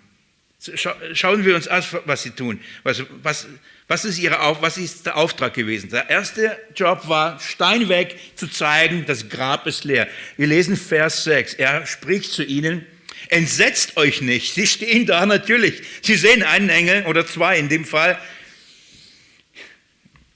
Schauen 1.12 1.44
wir 1.44 1.54
uns 1.54 1.68
an, 1.68 1.84
was 2.06 2.24
sie 2.24 2.30
tun. 2.30 2.58
Was, 2.82 3.04
was, 3.22 3.46
was 3.88 4.04
ist, 4.04 4.18
ihre, 4.18 4.36
was 4.60 4.78
ist 4.78 5.06
der 5.06 5.16
Auftrag 5.16 5.54
gewesen? 5.54 5.90
Der 5.90 6.10
erste 6.10 6.58
Job 6.74 7.06
war, 7.06 7.38
Stein 7.38 7.88
weg 7.88 8.18
zu 8.34 8.48
zeigen, 8.48 9.04
das 9.06 9.28
Grab 9.28 9.66
ist 9.66 9.84
leer. 9.84 10.08
Wir 10.36 10.48
lesen 10.48 10.76
Vers 10.76 11.22
6. 11.24 11.54
Er 11.54 11.86
spricht 11.86 12.32
zu 12.32 12.42
ihnen, 12.42 12.84
entsetzt 13.28 13.96
euch 13.96 14.20
nicht. 14.22 14.54
Sie 14.54 14.66
stehen 14.66 15.06
da 15.06 15.24
natürlich. 15.24 15.82
Sie 16.02 16.16
sehen 16.16 16.42
einen 16.42 16.68
Engel 16.68 17.06
oder 17.06 17.26
zwei 17.26 17.58
in 17.58 17.68
dem 17.68 17.84
Fall. 17.84 18.18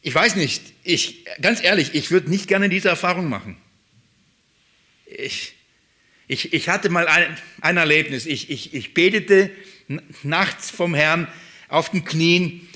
Ich 0.03 0.15
weiß 0.15 0.37
nicht, 0.37 0.63
ich, 0.85 1.25
ganz 1.43 1.63
ehrlich, 1.63 1.95
ich 1.95 2.13
würde 2.13 2.31
nicht 2.31 2.47
gerne 2.47 2.69
diese 2.69 2.89
Erfahrung 2.89 3.29
machen. 3.29 3.57
Ich, 5.07 5.55
ich, 6.29 6.53
ich 6.53 6.69
hatte 6.69 6.89
mal 6.89 7.09
ein, 7.09 7.37
ein 7.61 7.77
Erlebnis. 7.77 8.27
Ich, 8.27 8.49
ich, 8.49 8.75
ich 8.75 8.95
betete 8.95 9.51
nachts 10.23 10.71
vom 10.71 10.95
Herrn 10.95 11.27
auf 11.69 11.91
den 11.91 12.05
Knien 12.05 12.69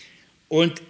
und 0.48 0.82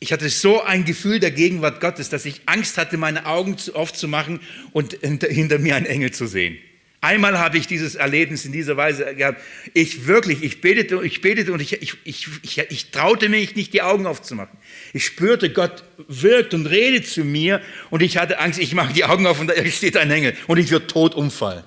ich 0.00 0.12
hatte 0.12 0.28
so 0.28 0.62
ein 0.62 0.84
Gefühl 0.84 1.18
der 1.18 1.32
Gegenwart 1.32 1.80
Gottes, 1.80 2.08
dass 2.08 2.24
ich 2.24 2.42
Angst 2.46 2.78
hatte, 2.78 2.96
meine 2.96 3.26
Augen 3.26 3.56
aufzumachen 3.74 4.40
und 4.72 4.94
hinter 5.02 5.58
mir 5.58 5.76
einen 5.76 5.86
Engel 5.86 6.12
zu 6.12 6.26
sehen. 6.26 6.58
Einmal 7.00 7.38
habe 7.38 7.58
ich 7.58 7.68
dieses 7.68 7.94
Erlebnis 7.94 8.44
in 8.44 8.50
dieser 8.50 8.76
Weise 8.76 9.14
gehabt. 9.14 9.40
Ich 9.72 10.06
wirklich, 10.06 10.42
ich 10.42 10.60
betete, 10.60 11.00
ich 11.04 11.20
betete 11.20 11.52
und 11.52 11.60
ich, 11.60 11.80
ich, 11.80 11.94
ich, 12.02 12.28
ich, 12.42 12.58
ich 12.58 12.90
traute 12.90 13.28
mich 13.28 13.54
nicht, 13.54 13.72
die 13.72 13.82
Augen 13.82 14.06
aufzumachen. 14.06 14.58
Ich 14.92 15.04
spürte, 15.04 15.52
Gott 15.52 15.84
wirkt 16.08 16.54
und 16.54 16.66
redet 16.66 17.06
zu 17.06 17.24
mir 17.24 17.60
und 17.90 18.02
ich 18.02 18.18
hatte 18.18 18.40
Angst, 18.40 18.58
ich 18.58 18.74
mache 18.74 18.92
die 18.92 19.04
Augen 19.04 19.26
auf 19.28 19.38
und 19.38 19.46
da 19.46 19.64
steht 19.66 19.96
ein 19.96 20.10
Engel 20.10 20.34
und 20.48 20.58
ich 20.58 20.72
würde 20.72 20.88
tot 20.88 21.14
umfallen. 21.14 21.62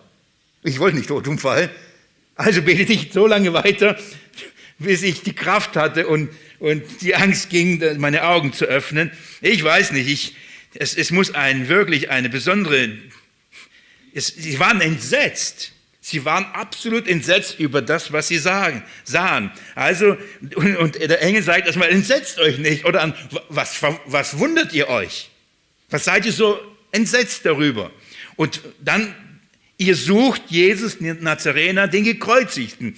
Ich 0.63 0.79
wollte 0.79 0.97
nicht 0.97 1.07
tot 1.07 1.27
umfallen, 1.29 1.69
Also 2.35 2.61
betete 2.61 2.93
ich 2.93 3.11
so 3.11 3.27
lange 3.27 3.53
weiter, 3.53 3.97
bis 4.79 5.03
ich 5.03 5.21
die 5.21 5.33
Kraft 5.33 5.75
hatte 5.75 6.07
und, 6.07 6.29
und 6.59 6.83
die 7.01 7.15
Angst 7.15 7.49
ging, 7.49 7.81
meine 7.99 8.23
Augen 8.23 8.53
zu 8.53 8.65
öffnen. 8.65 9.11
Ich 9.41 9.63
weiß 9.63 9.91
nicht, 9.91 10.07
ich, 10.07 10.35
es, 10.73 10.95
es 10.95 11.11
muss 11.11 11.33
ein, 11.33 11.67
wirklich 11.67 12.09
eine 12.09 12.29
besondere, 12.29 12.97
es, 14.13 14.27
sie 14.27 14.59
waren 14.59 14.81
entsetzt. 14.81 15.73
Sie 16.03 16.25
waren 16.25 16.45
absolut 16.45 17.07
entsetzt 17.07 17.59
über 17.59 17.83
das, 17.83 18.11
was 18.11 18.27
sie 18.27 18.39
sagen, 18.39 18.83
sahen. 19.03 19.51
Also, 19.75 20.17
und, 20.55 20.75
und 20.77 20.95
der 20.95 21.21
Engel 21.21 21.43
sagt 21.43 21.67
erstmal, 21.67 21.89
entsetzt 21.89 22.39
euch 22.39 22.57
nicht. 22.57 22.85
Oder 22.85 23.03
an, 23.03 23.13
was, 23.49 23.79
was 24.07 24.39
wundert 24.39 24.73
ihr 24.73 24.89
euch? 24.89 25.29
Was 25.91 26.05
seid 26.05 26.25
ihr 26.25 26.31
so 26.31 26.59
entsetzt 26.91 27.45
darüber? 27.45 27.91
Und 28.35 28.61
dann, 28.79 29.13
ihr 29.81 29.95
sucht 29.95 30.43
Jesus 30.49 30.97
Nazarener, 31.01 31.87
den 31.87 32.03
Gekreuzigten. 32.03 32.95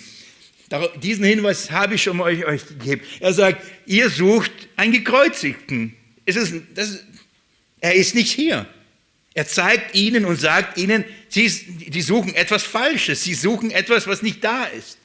Diesen 1.01 1.23
Hinweis 1.23 1.71
habe 1.71 1.95
ich 1.95 2.03
schon 2.03 2.17
mal 2.17 2.25
euch, 2.25 2.45
euch 2.45 2.67
gegeben. 2.67 3.01
Er 3.21 3.33
sagt, 3.33 3.65
ihr 3.85 4.09
sucht 4.09 4.51
einen 4.75 4.91
Gekreuzigten. 4.91 5.95
Ist, 6.25 6.53
das, 6.75 6.99
er 7.79 7.95
ist 7.95 8.15
nicht 8.15 8.31
hier. 8.33 8.65
Er 9.33 9.47
zeigt 9.47 9.95
ihnen 9.95 10.25
und 10.25 10.39
sagt 10.39 10.77
ihnen, 10.77 11.05
sie, 11.29 11.49
die 11.49 12.01
suchen 12.01 12.35
etwas 12.35 12.63
Falsches, 12.63 13.23
sie 13.23 13.33
suchen 13.33 13.71
etwas, 13.71 14.05
was 14.05 14.21
nicht 14.21 14.43
da 14.43 14.65
ist. 14.65 14.97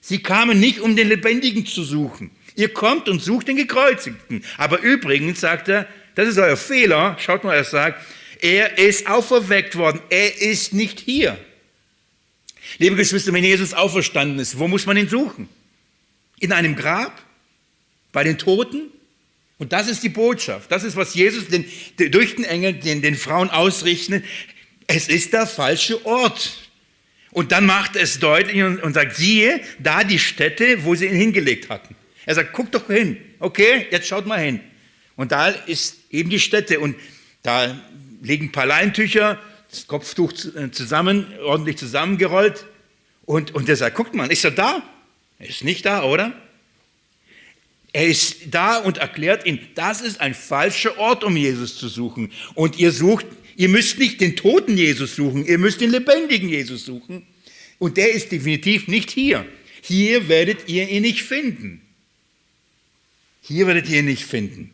Sie 0.00 0.22
kamen 0.22 0.60
nicht, 0.60 0.80
um 0.80 0.94
den 0.96 1.08
Lebendigen 1.08 1.66
zu 1.66 1.82
suchen. 1.82 2.30
Ihr 2.54 2.72
kommt 2.72 3.08
und 3.08 3.20
sucht 3.20 3.48
den 3.48 3.56
Gekreuzigten. 3.56 4.44
Aber 4.58 4.80
übrigens 4.80 5.40
sagt 5.40 5.68
er, 5.68 5.88
das 6.14 6.28
ist 6.28 6.38
euer 6.38 6.56
Fehler, 6.56 7.16
schaut 7.18 7.42
mal, 7.42 7.54
er 7.54 7.64
sagt, 7.64 8.04
er 8.42 8.76
ist 8.76 9.06
auferweckt 9.06 9.76
worden, 9.76 10.00
er 10.10 10.42
ist 10.42 10.74
nicht 10.74 11.00
hier. 11.00 11.38
Liebe 12.78 12.96
Geschwister, 12.96 13.32
wenn 13.32 13.44
Jesus 13.44 13.72
auferstanden 13.72 14.38
ist, 14.38 14.58
wo 14.58 14.68
muss 14.68 14.84
man 14.84 14.96
ihn 14.96 15.08
suchen? 15.08 15.48
In 16.40 16.52
einem 16.52 16.76
Grab? 16.76 17.22
Bei 18.12 18.24
den 18.24 18.36
Toten? 18.36 18.90
Und 19.58 19.72
das 19.72 19.88
ist 19.88 20.02
die 20.02 20.08
Botschaft. 20.08 20.70
Das 20.72 20.82
ist, 20.82 20.96
was 20.96 21.14
Jesus 21.14 21.46
den, 21.46 21.64
durch 22.10 22.34
den 22.34 22.44
Engel 22.44 22.74
den, 22.74 23.00
den 23.00 23.14
Frauen 23.14 23.48
ausrichtet. 23.48 24.24
Es 24.86 25.08
ist 25.08 25.32
der 25.32 25.46
falsche 25.46 26.04
Ort. 26.04 26.68
Und 27.30 27.52
dann 27.52 27.64
macht 27.64 27.96
es 27.96 28.18
deutlich 28.18 28.62
und, 28.62 28.92
sagt, 28.92 29.16
siehe, 29.16 29.60
da 29.78 30.04
die 30.04 30.18
Stätte, 30.18 30.84
wo 30.84 30.94
sie 30.94 31.06
ihn 31.06 31.14
hingelegt 31.14 31.70
hatten. 31.70 31.94
Er 32.26 32.34
sagt, 32.34 32.52
guck 32.52 32.72
doch 32.72 32.88
hin. 32.88 33.16
Okay, 33.38 33.86
jetzt 33.90 34.08
schaut 34.08 34.26
mal 34.26 34.40
hin. 34.40 34.60
Und 35.16 35.32
da 35.32 35.48
ist 35.48 35.98
eben 36.10 36.28
die 36.28 36.40
Stätte. 36.40 36.80
Und 36.80 36.96
da 37.42 37.80
liegen 38.22 38.46
ein 38.46 38.52
paar 38.52 38.66
Leintücher, 38.66 39.38
das 39.70 39.86
Kopftuch 39.86 40.32
äh, 40.54 40.70
zusammen, 40.70 41.26
ordentlich 41.44 41.76
zusammengerollt. 41.76 42.64
Und, 43.24 43.54
und 43.54 43.68
er 43.68 43.76
sagt, 43.76 43.96
guckt 43.96 44.14
mal, 44.14 44.30
ist 44.30 44.44
er 44.44 44.50
da? 44.52 44.82
Er 45.38 45.48
ist 45.48 45.64
nicht 45.64 45.84
da, 45.84 46.04
oder? 46.04 46.32
Er 47.92 48.06
ist 48.06 48.36
da 48.50 48.78
und 48.78 48.98
erklärt 48.98 49.44
ihnen, 49.44 49.60
das 49.74 50.00
ist 50.00 50.20
ein 50.20 50.34
falscher 50.34 50.96
Ort, 50.98 51.24
um 51.24 51.36
Jesus 51.36 51.76
zu 51.76 51.88
suchen. 51.88 52.32
Und 52.54 52.78
ihr 52.78 52.90
sucht, 52.90 53.26
ihr 53.56 53.68
müsst 53.68 53.98
nicht 53.98 54.20
den 54.20 54.34
toten 54.34 54.78
Jesus 54.78 55.16
suchen, 55.16 55.44
ihr 55.44 55.58
müsst 55.58 55.80
den 55.80 55.90
lebendigen 55.90 56.48
Jesus 56.48 56.86
suchen. 56.86 57.26
Und 57.78 57.96
der 57.96 58.12
ist 58.12 58.32
definitiv 58.32 58.88
nicht 58.88 59.10
hier. 59.10 59.44
Hier 59.82 60.28
werdet 60.28 60.68
ihr 60.68 60.88
ihn 60.88 61.02
nicht 61.02 61.22
finden. 61.22 61.82
Hier 63.42 63.66
werdet 63.66 63.88
ihr 63.88 63.98
ihn 63.98 64.04
nicht 64.06 64.24
finden. 64.24 64.70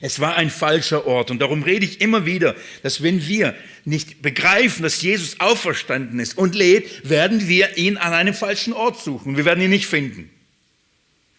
Es 0.00 0.20
war 0.20 0.36
ein 0.36 0.50
falscher 0.50 1.06
Ort 1.06 1.30
und 1.30 1.40
darum 1.40 1.62
rede 1.62 1.84
ich 1.84 2.00
immer 2.00 2.24
wieder, 2.24 2.54
dass 2.82 3.02
wenn 3.02 3.26
wir 3.26 3.54
nicht 3.84 4.22
begreifen, 4.22 4.82
dass 4.82 5.02
Jesus 5.02 5.40
auferstanden 5.40 6.20
ist 6.20 6.38
und 6.38 6.54
lebt, 6.54 7.08
werden 7.08 7.48
wir 7.48 7.76
ihn 7.76 7.96
an 7.96 8.12
einem 8.12 8.34
falschen 8.34 8.72
Ort 8.72 9.02
suchen. 9.02 9.36
Wir 9.36 9.44
werden 9.44 9.62
ihn 9.62 9.70
nicht 9.70 9.86
finden. 9.86 10.30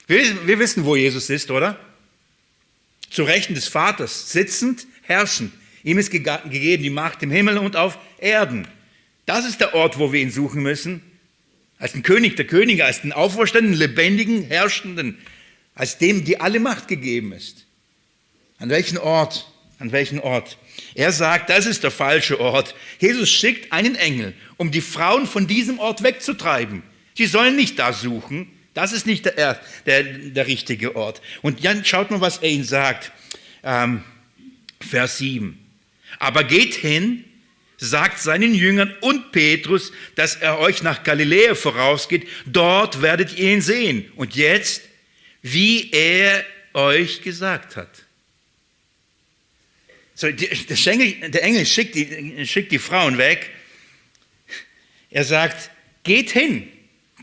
Wir, 0.07 0.47
wir 0.47 0.59
wissen, 0.59 0.83
wo 0.83 0.95
Jesus 0.95 1.29
ist, 1.29 1.51
oder? 1.51 1.79
Zu 3.09 3.23
Rechten 3.23 3.53
des 3.53 3.67
Vaters, 3.67 4.31
sitzend, 4.31 4.87
herrschend. 5.03 5.53
Ihm 5.83 5.97
ist 5.97 6.11
gegeben 6.11 6.83
die 6.83 6.89
Macht 6.89 7.23
im 7.23 7.31
Himmel 7.31 7.57
und 7.57 7.75
auf 7.75 7.97
Erden. 8.17 8.67
Das 9.25 9.45
ist 9.47 9.61
der 9.61 9.73
Ort, 9.73 9.99
wo 9.99 10.11
wir 10.11 10.19
ihn 10.19 10.31
suchen 10.31 10.63
müssen. 10.63 11.01
Als 11.77 11.93
den 11.93 12.03
König 12.03 12.35
der 12.35 12.45
Könige, 12.45 12.83
als 12.83 13.01
den 13.01 13.13
auferstandenen, 13.13 13.79
lebendigen, 13.79 14.43
herrschenden, 14.43 15.17
als 15.75 15.97
dem, 15.97 16.25
die 16.25 16.41
alle 16.41 16.59
Macht 16.59 16.89
gegeben 16.89 17.31
ist. 17.31 17.65
An 18.59 18.69
welchen 18.69 18.97
Ort? 18.97 19.47
An 19.79 19.91
welchen 19.91 20.19
Ort? 20.19 20.57
Er 20.93 21.11
sagt, 21.11 21.49
das 21.49 21.65
ist 21.65 21.83
der 21.83 21.91
falsche 21.91 22.39
Ort. 22.39 22.75
Jesus 22.99 23.29
schickt 23.29 23.71
einen 23.71 23.95
Engel, 23.95 24.33
um 24.57 24.71
die 24.71 24.81
Frauen 24.81 25.25
von 25.25 25.47
diesem 25.47 25.79
Ort 25.79 26.03
wegzutreiben. 26.03 26.83
Sie 27.15 27.25
sollen 27.25 27.55
nicht 27.55 27.79
da 27.79 27.93
suchen, 27.93 28.51
das 28.73 28.91
ist 28.93 29.05
nicht 29.05 29.25
der, 29.25 29.59
der, 29.85 30.03
der 30.03 30.47
richtige 30.47 30.95
Ort. 30.95 31.21
Und 31.41 31.65
dann 31.65 31.83
schaut 31.83 32.11
mal, 32.11 32.21
was 32.21 32.37
er 32.37 32.49
ihnen 32.49 32.63
sagt. 32.63 33.11
Ähm, 33.63 34.03
Vers 34.79 35.17
7. 35.17 35.57
Aber 36.19 36.43
geht 36.43 36.75
hin, 36.75 37.23
sagt 37.77 38.19
seinen 38.19 38.53
Jüngern 38.53 38.93
und 39.01 39.31
Petrus, 39.31 39.91
dass 40.15 40.35
er 40.35 40.59
euch 40.59 40.83
nach 40.83 41.03
Galiläa 41.03 41.55
vorausgeht. 41.55 42.27
Dort 42.45 43.01
werdet 43.01 43.37
ihr 43.37 43.53
ihn 43.53 43.61
sehen. 43.61 44.11
Und 44.15 44.35
jetzt, 44.35 44.81
wie 45.41 45.91
er 45.91 46.43
euch 46.73 47.21
gesagt 47.21 47.75
hat. 47.75 48.05
So, 50.19 50.29
der, 50.29 50.87
Engel, 50.87 51.29
der 51.29 51.43
Engel 51.43 51.65
schickt 51.65 51.95
die, 51.95 52.45
schickt 52.45 52.73
die 52.73 52.77
Frauen 52.77 53.17
weg. 53.17 53.51
Er 55.09 55.23
sagt, 55.23 55.71
geht 56.03 56.31
hin. 56.31 56.67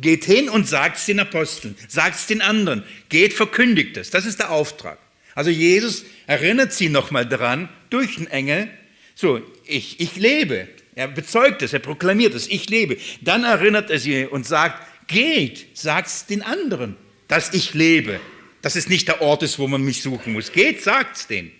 Geht 0.00 0.24
hin 0.24 0.48
und 0.48 0.66
sagt 0.66 0.96
es 0.96 1.04
den 1.04 1.20
Aposteln, 1.20 1.76
sagt 1.88 2.16
es 2.16 2.26
den 2.26 2.40
anderen, 2.40 2.85
geht, 3.11 3.35
verkündigt 3.35 3.98
es. 3.98 4.09
Das 4.09 4.24
ist 4.24 4.38
der 4.38 4.50
Auftrag. 4.50 4.98
Also 5.35 5.50
Jesus 5.50 6.06
erinnert 6.26 6.72
sie 6.72 6.88
nochmal 6.88 7.26
daran, 7.26 7.68
durch 7.90 8.16
den 8.16 8.28
Engel, 8.28 8.70
so, 9.14 9.42
ich, 9.66 10.00
ich 10.00 10.16
lebe. 10.16 10.66
Er 10.94 11.09
bezeugt 11.09 11.61
es, 11.61 11.74
er 11.74 11.80
proklamiert 11.80 12.32
es, 12.32 12.48
ich 12.48 12.70
lebe. 12.70 12.96
Dann 13.20 13.44
erinnert 13.44 13.90
er 13.90 13.98
sie 13.98 14.24
und 14.24 14.46
sagt, 14.46 14.87
geht, 15.06 15.66
sagt 15.76 16.09
es 16.09 16.24
den 16.24 16.40
anderen, 16.40 16.96
dass 17.28 17.52
ich 17.52 17.74
lebe. 17.74 18.20
Dass 18.62 18.74
es 18.74 18.88
nicht 18.88 19.06
der 19.09 19.20
Ort 19.20 19.42
ist, 19.42 19.59
wo 19.59 19.68
man 19.68 19.82
mich 19.82 20.00
suchen 20.00 20.32
muss. 20.32 20.50
Geht, 20.50 20.82
sagt 20.82 21.18
es 21.18 21.26
denen. 21.26 21.52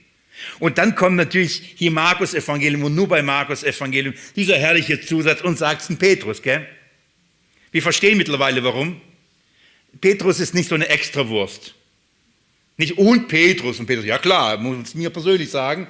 Und 0.59 0.79
dann 0.79 0.95
kommt 0.95 1.17
natürlich 1.17 1.75
hier 1.77 1.91
Markus 1.91 2.35
Evangelium 2.35 2.85
und 2.85 2.95
nur 2.95 3.09
bei 3.09 3.23
Markus 3.23 3.63
Evangelium 3.63 4.15
dieser 4.35 4.57
herrliche 4.57 5.01
Zusatz 5.01 5.41
und 5.41 5.59
sagt 5.59 5.89
es 5.89 5.99
Petrus, 5.99 6.43
gell? 6.43 6.67
Wir 7.73 7.83
verstehen 7.83 8.17
mittlerweile 8.17 8.63
warum. 8.65 9.01
Petrus 10.01 10.41
ist 10.41 10.55
nicht 10.55 10.69
so 10.69 10.75
eine 10.75 10.89
Extrawurst. 10.89 11.75
Nicht 12.77 12.99
und 12.99 13.29
Petrus. 13.29 13.81
Und 13.81 13.87
Petrus, 13.87 14.05
ja 14.05 14.19
klar, 14.19 14.59
muss 14.59 14.95
mir 14.95 15.11
persönlich 15.11 15.51
sagen, 15.51 15.87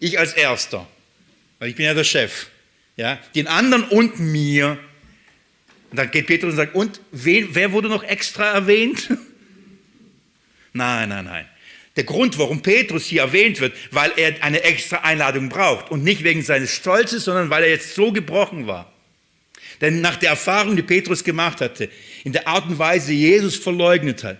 ich 0.00 0.18
als 0.18 0.32
Erster. 0.32 0.86
Weil 1.58 1.70
ich 1.70 1.76
bin 1.76 1.86
ja 1.86 1.94
der 1.94 2.04
Chef. 2.04 2.48
Ja, 2.96 3.18
den 3.34 3.46
anderen 3.46 3.84
und 3.84 4.18
mir. 4.20 4.78
Und 5.90 5.98
dann 5.98 6.10
geht 6.10 6.26
Petrus 6.26 6.52
und 6.52 6.56
sagt, 6.56 6.74
und 6.74 7.00
wer 7.12 7.72
wurde 7.72 7.88
noch 7.88 8.02
extra 8.02 8.52
erwähnt? 8.52 9.10
nein, 10.72 11.08
nein, 11.08 11.24
nein. 11.24 11.46
Der 11.96 12.04
Grund, 12.04 12.38
warum 12.38 12.60
Petrus 12.62 13.06
hier 13.06 13.22
erwähnt 13.22 13.60
wird, 13.60 13.74
weil 13.90 14.12
er 14.16 14.42
eine 14.42 14.62
extra 14.62 14.98
Einladung 14.98 15.48
braucht 15.48 15.90
und 15.90 16.04
nicht 16.04 16.24
wegen 16.24 16.42
seines 16.42 16.70
Stolzes, 16.74 17.24
sondern 17.24 17.48
weil 17.50 17.64
er 17.64 17.70
jetzt 17.70 17.94
so 17.94 18.12
gebrochen 18.12 18.66
war. 18.66 18.92
Denn 19.80 20.00
nach 20.00 20.16
der 20.16 20.30
Erfahrung, 20.30 20.76
die 20.76 20.82
Petrus 20.82 21.24
gemacht 21.24 21.60
hatte, 21.60 21.90
in 22.24 22.32
der 22.32 22.46
Art 22.48 22.66
und 22.66 22.78
Weise 22.78 23.12
Jesus 23.12 23.56
verleugnet 23.56 24.24
hat, 24.24 24.38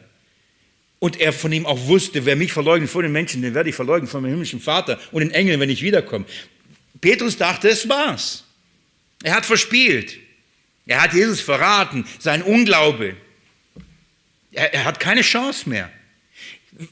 und 0.98 1.20
er 1.20 1.32
von 1.32 1.52
ihm 1.52 1.66
auch 1.66 1.86
wusste, 1.86 2.24
wer 2.24 2.36
mich 2.36 2.52
verleugnet 2.52 2.90
vor 2.90 3.02
den 3.02 3.12
Menschen, 3.12 3.42
den 3.42 3.54
werde 3.54 3.68
ich 3.68 3.76
verleugnen 3.76 4.08
von 4.08 4.22
meinem 4.22 4.30
himmlischen 4.30 4.60
Vater 4.60 4.98
und 5.12 5.20
den 5.20 5.30
Engeln, 5.30 5.60
wenn 5.60 5.68
ich 5.68 5.82
wiederkomme. 5.82 6.24
Petrus 7.00 7.36
dachte, 7.36 7.68
es 7.68 7.88
war's. 7.88 8.44
Er 9.22 9.34
hat 9.34 9.44
verspielt. 9.46 10.16
Er 10.86 11.02
hat 11.02 11.12
Jesus 11.12 11.40
verraten, 11.40 12.06
sein 12.18 12.42
Unglaube. 12.42 13.16
Er, 14.52 14.72
er 14.72 14.84
hat 14.84 14.98
keine 14.98 15.22
Chance 15.22 15.68
mehr. 15.68 15.90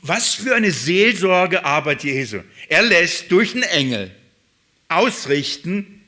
Was 0.03 0.35
für 0.35 0.55
eine 0.55 0.71
Seelsorgearbeit 0.71 2.05
Jesu. 2.05 2.41
Er 2.69 2.83
lässt 2.83 3.31
durch 3.31 3.53
den 3.53 3.63
Engel 3.63 4.11
ausrichten, 4.89 6.03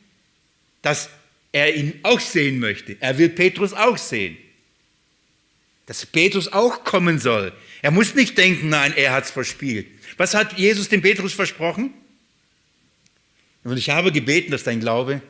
dass 0.83 1.11
er 1.53 1.74
ihn 1.74 2.01
auch 2.03 2.20
sehen 2.20 2.59
möchte. 2.59 2.97
Er 3.01 3.18
will 3.18 3.29
Petrus 3.29 3.72
auch 3.74 3.99
sehen. 3.99 4.37
Dass 5.87 6.07
Petrus 6.07 6.53
auch 6.53 6.85
kommen 6.85 7.18
soll. 7.18 7.53
Er 7.83 7.91
muss 7.91 8.14
nicht 8.14 8.39
denken, 8.39 8.68
nein, 8.70 8.95
er 8.97 9.12
hat 9.12 9.24
es 9.24 9.31
verspielt. 9.31 9.87
Was 10.16 10.35
hat 10.35 10.59
Jesus 10.59 10.89
dem 10.89 11.03
Petrus 11.03 11.35
versprochen? 11.35 11.93
Und 13.62 13.77
ich 13.77 13.91
habe 13.91 14.12
gebeten, 14.12 14.53
dass 14.53 14.64
dein 14.64 14.81
Glaube 14.81 15.20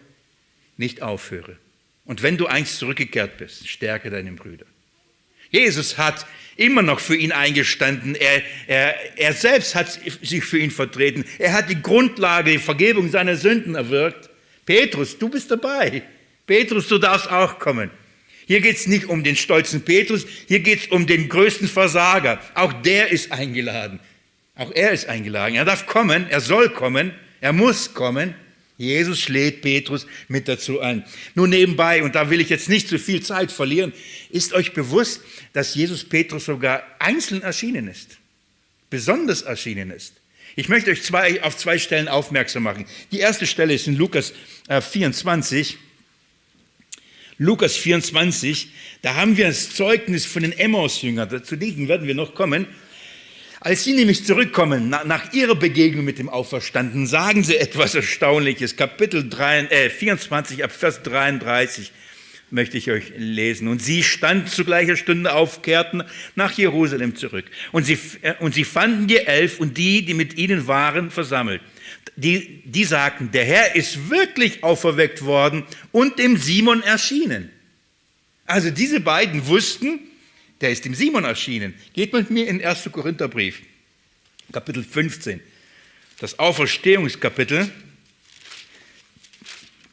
nicht 0.77 1.03
aufhöre. 1.03 1.57
Und 2.05 2.23
wenn 2.23 2.37
du 2.37 2.47
einst 2.47 2.79
zurückgekehrt 2.79 3.39
bist, 3.39 3.69
stärke 3.69 4.11
deinen 4.11 4.37
Brüder. 4.37 4.67
Jesus 5.57 5.97
hat 5.97 6.27
immer 6.57 6.83
noch 6.83 7.01
für 7.01 7.17
ihn 7.17 7.33
eingestanden. 7.33 8.15
Er, 8.15 8.43
er, 8.67 9.19
er 9.19 9.33
selbst 9.33 9.75
hat 9.75 9.89
sich 10.23 10.45
für 10.45 10.59
ihn 10.59 10.71
vertreten. 10.71 11.25
Er 11.39 11.55
hat 11.55 11.71
die 11.71 11.81
Grundlage, 11.81 12.53
die 12.53 12.59
Vergebung 12.59 13.11
seiner 13.11 13.37
Sünden 13.37 13.75
erwirkt. 13.75 14.29
Petrus, 14.67 15.19
du 15.19 15.31
bist 15.31 15.51
dabei. 15.51 16.03
Petrus, 16.47 16.89
du 16.89 16.99
darfst 16.99 17.31
auch 17.31 17.59
kommen. 17.59 17.91
Hier 18.47 18.61
geht 18.61 18.77
es 18.77 18.87
nicht 18.87 19.07
um 19.07 19.25
den 19.25 19.35
stolzen 19.35 19.83
Petrus, 19.83 20.27
hier 20.47 20.61
geht 20.61 20.81
es 20.81 20.87
um 20.89 21.07
den 21.07 21.29
größten 21.29 21.69
Versager. 21.69 22.39
Auch 22.55 22.73
der 22.75 23.11
ist 23.11 23.33
eingeladen. 23.33 23.99
Auch 24.57 24.73
er 24.75 24.91
ist 24.91 25.09
eingeladen. 25.09 25.57
Er 25.57 25.65
darf 25.65 25.87
kommen, 25.87 26.27
er 26.29 26.41
soll 26.41 26.69
kommen, 26.69 27.13
er 27.41 27.55
muss 27.55 27.95
kommen. 27.95 28.35
Jesus 28.79 29.29
lädt 29.29 29.63
Petrus 29.63 30.07
mit 30.29 30.49
dazu 30.49 30.81
ein. 30.81 31.05
Nur 31.35 31.49
nebenbei, 31.49 32.03
und 32.03 32.15
da 32.15 32.29
will 32.29 32.41
ich 32.41 32.51
jetzt 32.51 32.69
nicht 32.69 32.89
zu 32.89 32.99
viel 32.99 33.23
Zeit 33.23 33.51
verlieren, 33.51 33.93
ist 34.31 34.53
euch 34.53 34.75
bewusst, 34.75 35.23
dass 35.55 35.75
Jesus 35.75 36.05
Petrus 36.05 36.45
sogar 36.45 36.83
einzeln 36.99 37.43
erschienen 37.43 37.89
ist, 37.89 38.19
besonders 38.91 39.43
erschienen 39.43 39.91
ist. 39.91 40.15
Ich 40.57 40.69
möchte 40.69 40.91
euch 40.91 41.03
zwei, 41.03 41.43
auf 41.43 41.57
zwei 41.57 41.79
Stellen 41.79 42.09
aufmerksam 42.09 42.63
machen. 42.63 42.87
Die 43.13 43.19
erste 43.19 43.47
Stelle 43.47 43.75
ist 43.75 43.87
in 43.87 43.97
Lukas 43.97 44.33
24. 44.69 45.75
Äh, 45.75 45.77
Lukas 47.39 47.77
24, 47.77 48.71
da 49.03 49.15
haben 49.15 49.37
wir 49.37 49.47
das 49.49 49.75
Zeugnis 49.75 50.25
von 50.25 50.43
den 50.43 50.53
Emmaus-Jüngern. 50.53 51.45
Zu 51.45 51.57
diesen 51.57 51.87
werden 51.87 52.07
wir 52.07 52.15
noch 52.15 52.35
kommen. 52.35 52.67
Als 53.67 53.83
sie 53.83 53.95
nämlich 53.95 54.25
zurückkommen, 54.25 54.91
nach 54.91 55.33
ihrer 55.33 55.57
Begegnung 55.57 56.05
mit 56.05 56.21
dem 56.21 56.29
Auferstanden, 56.29 57.09
sagen 57.09 57.43
sie 57.43 57.57
etwas 57.57 57.97
Erstaunliches. 57.97 58.77
Kapitel 58.77 59.29
3, 59.29 59.63
äh, 59.63 59.91
24 59.91 60.63
ab 60.63 60.71
Vers 60.71 61.03
33 61.03 61.91
möchte 62.51 62.79
ich 62.79 62.93
euch 62.93 63.11
lesen. 63.17 63.67
Und 63.67 63.83
sie 63.83 64.05
standen 64.05 64.47
zu 64.47 64.65
gleicher 64.65 64.95
Stunde 64.95 65.35
auf, 65.35 65.63
kehrten 65.63 66.05
nach 66.37 66.53
Jerusalem 66.53 67.17
zurück. 67.17 67.47
Und 67.73 67.83
sie, 67.83 67.99
äh, 68.23 68.35
und 68.39 68.55
sie 68.55 68.63
fanden 68.63 69.09
die 69.09 69.19
Elf 69.19 69.59
und 69.59 69.77
die, 69.77 70.05
die 70.05 70.15
mit 70.15 70.39
ihnen 70.39 70.69
waren, 70.69 71.11
versammelt 71.11 71.61
die, 72.15 72.63
die 72.65 72.85
sagten, 72.85 73.33
der 73.33 73.45
Herr 73.45 73.75
ist 73.75 74.11
wirklich 74.11 74.63
auferweckt 74.63 75.25
worden 75.25 75.65
und 75.91 76.21
dem 76.21 76.37
Simon 76.37 76.85
erschienen. 76.85 77.51
Also 78.47 78.71
diese 78.71 79.01
beiden 79.01 79.49
wussten, 79.49 79.99
der 80.61 80.71
ist 80.71 80.85
dem 80.85 80.95
Simon 80.95 81.25
erschienen. 81.25 81.75
Geht 81.93 82.13
mit 82.13 82.31
mir 82.31 82.49
in 82.49 82.65
1. 82.65 82.91
Korintherbrief, 82.93 83.63
Kapitel 84.53 84.83
15, 84.83 85.41
das 86.19 86.39
Auferstehungskapitel. 86.39 87.71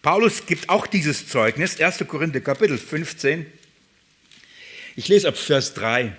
Paulus 0.01 0.45
gibt 0.45 0.69
auch 0.69 0.87
dieses 0.87 1.27
Zeugnis, 1.27 1.79
1. 1.79 2.05
Korinther, 2.07 2.41
Kapitel 2.41 2.77
15. 2.77 3.45
Ich 4.95 5.07
lese 5.07 5.27
ab 5.27 5.37
Vers 5.37 5.73
3. 5.73 6.15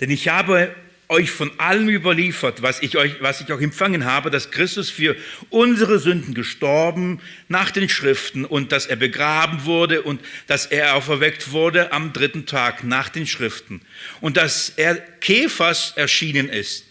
Denn 0.00 0.10
ich 0.10 0.28
habe 0.28 0.74
euch 1.08 1.30
von 1.30 1.58
allem 1.58 1.88
überliefert, 1.88 2.60
was 2.60 2.82
ich, 2.82 2.98
euch, 2.98 3.20
was 3.20 3.40
ich 3.40 3.50
auch 3.50 3.60
empfangen 3.60 4.04
habe, 4.04 4.30
dass 4.30 4.50
Christus 4.50 4.90
für 4.90 5.16
unsere 5.48 5.98
Sünden 5.98 6.34
gestorben 6.34 7.20
nach 7.48 7.70
den 7.70 7.88
Schriften 7.88 8.44
und 8.44 8.72
dass 8.72 8.84
er 8.84 8.96
begraben 8.96 9.64
wurde 9.64 10.02
und 10.02 10.20
dass 10.46 10.66
er 10.66 10.94
auferweckt 10.94 11.52
wurde 11.52 11.92
am 11.92 12.12
dritten 12.12 12.44
Tag 12.44 12.84
nach 12.84 13.08
den 13.08 13.26
Schriften 13.26 13.80
und 14.20 14.36
dass 14.36 14.74
er 14.76 14.96
Kephas 14.96 15.94
erschienen 15.96 16.50
ist, 16.50 16.84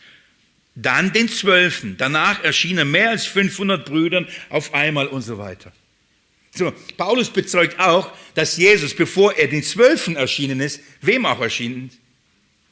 dann 0.74 1.14
den 1.14 1.30
Zwölfen, 1.30 1.96
danach 1.98 2.44
erschienen 2.44 2.90
mehr 2.90 3.12
als 3.12 3.26
500 3.26 3.86
Brüdern 3.86 4.28
auf 4.50 4.74
einmal 4.74 5.08
und 5.08 5.22
so 5.22 5.38
weiter. 5.38 5.72
So, 6.56 6.74
Paulus 6.98 7.30
bezeugt 7.30 7.80
auch, 7.80 8.12
dass 8.34 8.58
Jesus, 8.58 8.96
bevor 8.96 9.36
er 9.38 9.48
den 9.48 9.62
Zwölfen 9.62 10.16
erschienen 10.16 10.60
ist, 10.60 10.82
wem 11.02 11.26
auch 11.28 11.40
erschienen 11.40 11.90
ist? 11.90 12.07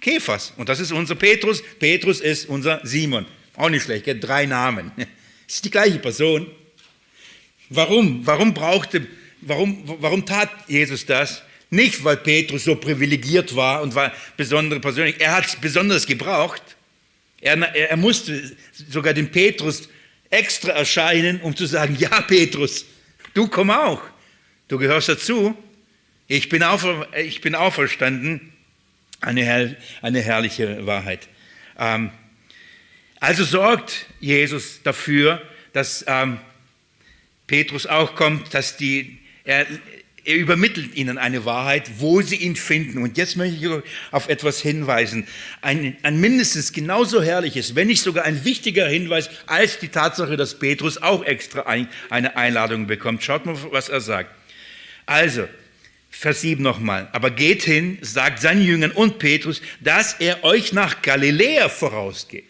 Kephas. 0.06 0.54
Und 0.56 0.70
das 0.70 0.80
ist 0.80 0.92
unser 0.92 1.16
Petrus. 1.16 1.64
Petrus 1.80 2.22
ist 2.22 2.48
unser 2.48 2.80
Simon. 2.84 3.26
Auch 3.56 3.70
nicht 3.70 3.86
schlecht, 3.86 4.06
gell? 4.06 4.20
drei 4.20 4.46
Namen. 4.46 4.92
Das 4.96 5.08
ist 5.56 5.66
die 5.66 5.72
gleiche 5.72 5.98
Person. 5.98 6.46
Warum? 7.72 8.22
Warum 8.24 8.54
brauchte, 8.54 9.08
warum, 9.42 9.82
warum 10.00 10.24
tat 10.24 10.52
Jesus 10.68 11.08
das? 11.08 11.42
Nicht, 11.72 12.04
weil 12.04 12.18
Petrus 12.18 12.66
so 12.66 12.76
privilegiert 12.76 13.56
war 13.56 13.82
und 13.82 13.96
war 13.96 14.14
besondere 14.38 14.80
Persönlichkeit. 14.80 15.28
Er 15.28 15.36
hat 15.38 15.48
es 15.48 15.56
besonders 15.56 16.06
gebraucht. 16.06 16.62
Er, 17.42 17.58
er 17.58 17.98
musste 17.98 18.56
sogar 18.88 19.16
dem 19.16 19.32
Petrus 19.32 19.90
extra 20.30 20.74
erscheinen, 20.74 21.42
um 21.42 21.56
zu 21.56 21.66
sagen, 21.66 21.96
ja 22.00 22.22
Petrus, 22.22 22.86
du 23.34 23.48
komm 23.48 23.72
auch. 23.72 24.04
Du 24.68 24.78
gehörst 24.78 25.10
dazu. 25.10 25.58
Ich 26.28 26.48
bin, 26.50 26.62
aufer, 26.62 27.08
ich 27.18 27.42
bin 27.42 27.56
auferstanden 27.56 28.52
eine, 29.26 29.76
eine 30.02 30.22
herrliche 30.22 30.86
Wahrheit. 30.86 31.28
Ähm, 31.78 32.12
also 33.20 33.44
sorgt 33.44 34.06
Jesus 34.20 34.82
dafür, 34.84 35.42
dass 35.74 36.06
ähm, 36.08 36.40
Petrus 37.48 37.86
auch 37.86 38.16
kommt, 38.16 38.54
dass 38.54 38.78
die, 38.78 39.18
er, 39.44 39.66
er 40.24 40.36
übermittelt 40.36 40.96
ihnen 40.96 41.18
eine 41.18 41.46
Wahrheit, 41.46 41.90
wo 42.00 42.22
sie 42.22 42.36
ihn 42.36 42.56
finden. 42.56 43.02
Und 43.02 43.18
jetzt 43.18 43.36
möchte 43.36 43.56
ich 43.56 43.84
auf 44.12 44.30
etwas 44.30 44.62
hinweisen. 44.62 45.28
Ein, 45.62 45.98
ein 46.04 46.20
mindestens 46.20 46.72
genauso 46.72 47.22
herrliches, 47.22 47.76
wenn 47.76 47.88
nicht 47.88 48.02
sogar 48.02 48.26
ein 48.26 48.46
wichtiger 48.46 48.88
Hinweis 48.88 49.30
als 49.48 49.80
die 49.80 49.90
Tatsache, 49.90 50.38
dass 50.38 50.60
Petrus 50.60 50.98
auch 50.98 51.24
extra 51.24 51.62
ein, 51.62 51.88
eine 52.10 52.38
Einladung 52.38 52.88
bekommt. 52.88 53.24
Schaut 53.24 53.46
mal, 53.46 53.58
was 53.72 53.90
er 53.90 54.02
sagt. 54.02 54.30
Also, 55.06 55.48
Vers 56.18 56.42
7 56.42 56.64
nochmal. 56.64 57.10
Aber 57.12 57.30
geht 57.30 57.64
hin, 57.64 57.98
sagt 58.02 58.40
seinen 58.40 58.62
Jüngern 58.62 58.92
und 58.92 59.20
Petrus, 59.20 59.62
dass 59.82 60.14
er 60.14 60.46
euch 60.46 60.72
nach 60.72 61.02
Galiläa 61.02 61.68
vorausgeht. 61.68 62.48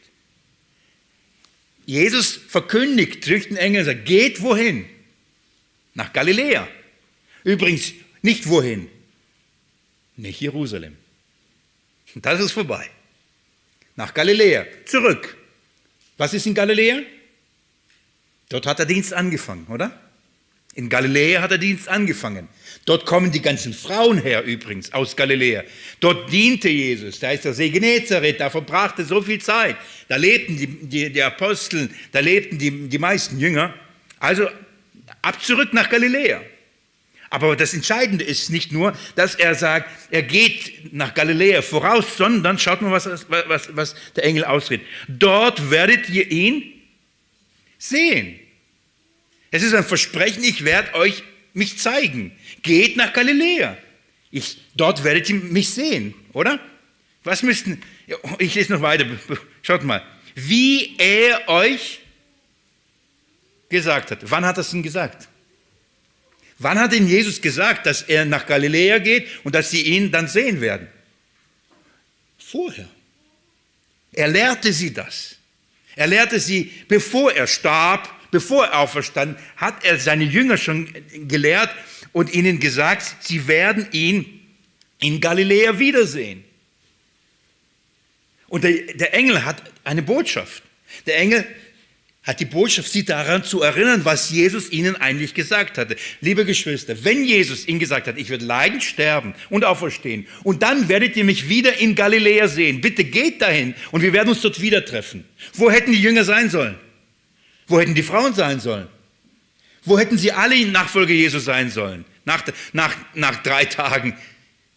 Jesus 1.87 2.39
verkündigt 2.47 3.27
durch 3.27 3.47
den 3.47 3.57
Engel, 3.57 3.83
sagt, 3.83 4.05
geht 4.05 4.41
wohin? 4.43 4.85
Nach 5.95 6.13
Galiläa. 6.13 6.67
Übrigens, 7.43 7.93
nicht 8.21 8.47
wohin? 8.47 8.87
Nicht 10.15 10.39
Jerusalem. 10.41 10.95
Das 12.13 12.39
ist 12.39 12.51
vorbei. 12.51 12.87
Nach 13.95 14.13
Galiläa. 14.13 14.65
Zurück. 14.85 15.35
Was 16.17 16.33
ist 16.35 16.45
in 16.45 16.53
Galiläa? 16.53 17.01
Dort 18.49 18.67
hat 18.67 18.77
der 18.77 18.85
Dienst 18.85 19.11
angefangen, 19.11 19.65
oder? 19.67 20.04
In 20.75 20.89
Galiläa 20.89 21.41
hat 21.41 21.51
der 21.51 21.57
Dienst 21.57 21.87
angefangen. 21.87 22.49
Dort 22.85 23.05
kommen 23.05 23.31
die 23.31 23.41
ganzen 23.41 23.73
Frauen 23.73 24.21
her 24.21 24.43
übrigens 24.43 24.91
aus 24.91 25.15
Galiläa. 25.15 25.63
Dort 26.01 26.31
diente 26.31 26.67
Jesus. 26.67 27.19
Da 27.19 27.31
ist 27.31 27.45
der 27.45 27.53
See 27.53 27.69
Genezareth, 27.69 28.41
da 28.41 28.49
verbrachte 28.49 29.05
so 29.05 29.21
viel 29.21 29.39
Zeit. 29.39 29.77
Da 30.09 30.17
lebten 30.17 30.57
die, 30.57 30.67
die, 30.67 31.09
die 31.11 31.23
Apostel, 31.23 31.89
da 32.11 32.19
lebten 32.19 32.57
die, 32.57 32.89
die 32.89 32.97
meisten 32.99 33.39
Jünger. 33.39 33.73
Also 34.19 34.49
ab 35.21 35.41
zurück 35.41 35.73
nach 35.73 35.89
Galiläa. 35.89 36.41
Aber 37.29 37.55
das 37.55 37.73
Entscheidende 37.73 38.25
ist 38.25 38.49
nicht 38.49 38.73
nur, 38.73 38.95
dass 39.15 39.35
er 39.35 39.55
sagt, 39.55 39.89
er 40.11 40.23
geht 40.23 40.93
nach 40.93 41.13
Galiläa 41.13 41.61
voraus, 41.61 42.17
sondern 42.17 42.59
schaut 42.59 42.81
mal, 42.81 42.91
was, 42.91 43.07
was, 43.29 43.75
was 43.75 43.95
der 44.15 44.25
Engel 44.25 44.43
ausredet. 44.43 44.85
Dort 45.07 45.71
werdet 45.71 46.09
ihr 46.09 46.29
ihn 46.29 46.63
sehen. 47.77 48.39
Es 49.51 49.63
ist 49.63 49.73
ein 49.73 49.83
Versprechen, 49.83 50.43
ich 50.43 50.65
werde 50.65 50.95
euch 50.95 51.23
mich 51.53 51.77
zeigen. 51.77 52.31
Geht 52.61 52.97
nach 52.97 53.13
Galiläa. 53.13 53.77
Ich, 54.31 54.57
dort 54.75 55.03
werdet 55.03 55.29
ihr 55.29 55.35
mich 55.35 55.69
sehen, 55.69 56.13
oder? 56.33 56.59
Was 57.23 57.41
müssten, 57.41 57.81
ich 58.37 58.53
lese 58.55 58.73
noch 58.73 58.81
weiter, 58.81 59.05
schaut 59.61 59.83
mal. 59.83 60.03
Wie 60.35 60.97
er 60.97 61.47
euch 61.47 62.01
gesagt 63.69 64.11
hat. 64.11 64.19
Wann 64.29 64.45
hat 64.45 64.57
er 64.57 64.61
es 64.61 64.71
denn 64.71 64.83
gesagt? 64.83 65.27
Wann 66.57 66.79
hat 66.79 66.91
denn 66.91 67.07
Jesus 67.07 67.41
gesagt, 67.41 67.85
dass 67.85 68.01
er 68.01 68.25
nach 68.25 68.45
Galiläa 68.45 68.99
geht 68.99 69.27
und 69.43 69.55
dass 69.55 69.71
sie 69.71 69.81
ihn 69.81 70.11
dann 70.11 70.27
sehen 70.27 70.61
werden? 70.61 70.87
Vorher. 72.37 72.87
Er 74.13 74.27
lehrte 74.27 74.71
sie 74.71 74.93
das. 74.93 75.35
Er 75.95 76.07
lehrte 76.07 76.39
sie, 76.39 76.71
bevor 76.87 77.33
er 77.33 77.47
starb, 77.47 78.13
bevor 78.35 78.65
er 78.65 78.79
auferstand, 78.79 79.39
hat 79.55 79.85
er 79.85 79.97
seine 79.97 80.25
Jünger 80.25 80.57
schon 80.57 80.89
gelehrt 81.29 81.69
und 82.11 82.33
ihnen 82.33 82.59
gesagt, 82.59 83.15
sie 83.21 83.47
werden 83.47 83.87
ihn 83.93 84.41
in 84.99 85.21
Galiläa 85.21 85.79
wiedersehen. 85.79 86.43
Und 88.49 88.65
der, 88.65 88.73
der 88.93 89.13
Engel 89.13 89.45
hat 89.45 89.63
eine 89.85 90.01
Botschaft. 90.01 90.63
Der 91.05 91.17
Engel 91.17 91.45
hat 92.23 92.41
die 92.41 92.45
Botschaft, 92.45 92.91
sie 92.91 93.05
daran 93.05 93.45
zu 93.45 93.61
erinnern, 93.61 94.03
was 94.03 94.31
Jesus 94.31 94.69
ihnen 94.69 94.97
eigentlich 94.97 95.33
gesagt 95.33 95.77
hatte. 95.77 95.95
Liebe 96.19 96.43
Geschwister, 96.43 97.05
wenn 97.05 97.23
Jesus 97.23 97.69
ihnen 97.69 97.79
gesagt 97.79 98.07
hat, 98.07 98.17
ich 98.17 98.29
werde 98.29 98.43
leiden, 98.43 98.81
sterben 98.81 99.33
und 99.49 99.63
auferstehen 99.63 100.27
und 100.43 100.61
dann 100.61 100.89
werdet 100.89 101.15
ihr 101.15 101.23
mich 101.23 101.47
wieder 101.47 101.77
in 101.77 101.95
Galiläa 101.95 102.49
sehen, 102.49 102.81
bitte 102.81 103.05
geht 103.05 103.41
dahin 103.41 103.75
und 103.91 104.01
wir 104.01 104.11
werden 104.11 104.27
uns 104.27 104.41
dort 104.41 104.59
wieder 104.59 104.83
treffen. 104.83 105.23
Wo 105.53 105.71
hätten 105.71 105.93
die 105.93 106.01
Jünger 106.01 106.25
sein 106.25 106.49
sollen? 106.49 106.75
Wo 107.67 107.79
hätten 107.79 107.95
die 107.95 108.03
Frauen 108.03 108.33
sein 108.33 108.59
sollen? 108.59 108.87
Wo 109.83 109.99
hätten 109.99 110.17
sie 110.17 110.31
alle 110.31 110.65
Nachfolger 110.67 111.13
Jesu 111.13 111.39
sein 111.39 111.69
sollen? 111.69 112.05
Nach, 112.25 112.43
nach, 112.73 112.95
nach 113.13 113.41
drei 113.43 113.65
Tagen 113.65 114.17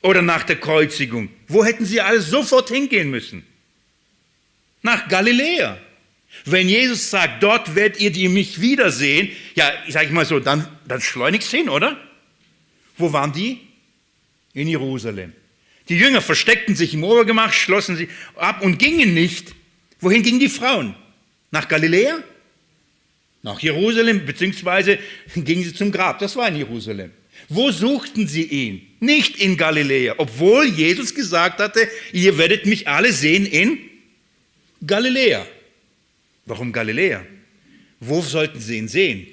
oder 0.02 0.22
nach 0.22 0.44
der 0.44 0.56
Kreuzigung. 0.56 1.30
Wo 1.48 1.64
hätten 1.64 1.84
sie 1.84 2.00
alle 2.00 2.20
sofort 2.20 2.68
hingehen 2.68 3.10
müssen? 3.10 3.44
Nach 4.82 5.08
Galiläa. 5.08 5.78
Wenn 6.44 6.68
Jesus 6.68 7.10
sagt, 7.10 7.42
dort 7.42 7.74
werdet 7.74 8.16
ihr 8.16 8.30
mich 8.30 8.60
wiedersehen, 8.60 9.30
ja, 9.54 9.72
ich 9.86 10.10
mal 10.10 10.26
so, 10.26 10.40
dann, 10.40 10.68
dann 10.86 11.00
schleunigst 11.00 11.50
hin, 11.50 11.68
oder? 11.68 11.98
Wo 12.96 13.12
waren 13.12 13.32
die? 13.32 13.60
In 14.52 14.68
Jerusalem. 14.68 15.32
Die 15.88 15.96
Jünger 15.96 16.20
versteckten 16.20 16.76
sich 16.76 16.92
im 16.94 17.02
Obergemach, 17.02 17.52
schlossen 17.52 17.96
sie 17.96 18.08
ab 18.36 18.62
und 18.62 18.78
gingen 18.78 19.14
nicht. 19.14 19.54
Wohin 20.00 20.22
gingen 20.22 20.40
die 20.40 20.50
Frauen? 20.50 20.94
Nach 21.50 21.66
Galiläa? 21.66 22.22
Nach 23.42 23.60
Jerusalem, 23.60 24.26
beziehungsweise 24.26 24.98
gingen 25.34 25.64
sie 25.64 25.74
zum 25.74 25.92
Grab. 25.92 26.18
Das 26.18 26.34
war 26.36 26.48
in 26.48 26.56
Jerusalem. 26.56 27.12
Wo 27.48 27.70
suchten 27.70 28.26
sie 28.26 28.44
ihn? 28.44 28.86
Nicht 29.00 29.36
in 29.36 29.56
Galiläa, 29.56 30.14
obwohl 30.18 30.66
Jesus 30.66 31.14
gesagt 31.14 31.60
hatte, 31.60 31.88
ihr 32.12 32.36
werdet 32.36 32.66
mich 32.66 32.88
alle 32.88 33.12
sehen 33.12 33.46
in 33.46 33.78
Galiläa. 34.84 35.46
Warum 36.46 36.72
Galiläa? 36.72 37.24
Wo 38.00 38.20
sollten 38.22 38.60
sie 38.60 38.78
ihn 38.78 38.88
sehen? 38.88 39.28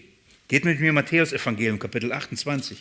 Geht 0.48 0.66
mit 0.66 0.80
mir 0.80 0.94
Matthäus 0.94 1.34
Evangelium, 1.34 1.80
Kapitel 1.80 2.12
28. 2.12 2.78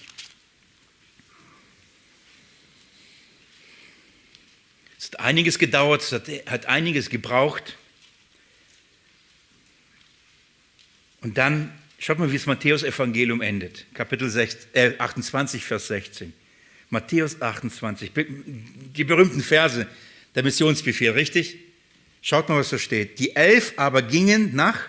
Es 4.99 5.07
hat 5.07 5.21
einiges 5.21 5.59
gedauert, 5.59 6.03
es 6.03 6.13
hat, 6.13 6.29
hat 6.47 6.67
einiges 6.67 7.09
gebraucht. 7.09 7.77
Und 11.25 11.39
dann, 11.39 11.73
schaut 11.99 12.19
mal, 12.19 12.31
wie 12.31 12.37
das 12.37 12.47
Matthäus-Evangelium 12.47 13.41
endet. 13.41 13.87
Kapitel 13.95 14.29
6, 14.29 14.69
äh, 14.75 14.93
28, 14.99 15.65
Vers 15.65 15.89
16. 15.89 16.35
Matthäus 16.91 17.41
28, 17.41 18.13
die 18.15 19.05
berühmten 19.05 19.41
Verse, 19.41 19.87
der 20.35 20.43
Missionsbefehl, 20.43 21.13
richtig? 21.13 21.57
Schaut 22.21 22.49
mal, 22.49 22.59
was 22.59 22.69
da 22.69 22.79
steht. 22.79 23.19
Die 23.19 23.35
elf 23.35 23.73
aber 23.77 24.03
gingen 24.03 24.55
nach 24.55 24.81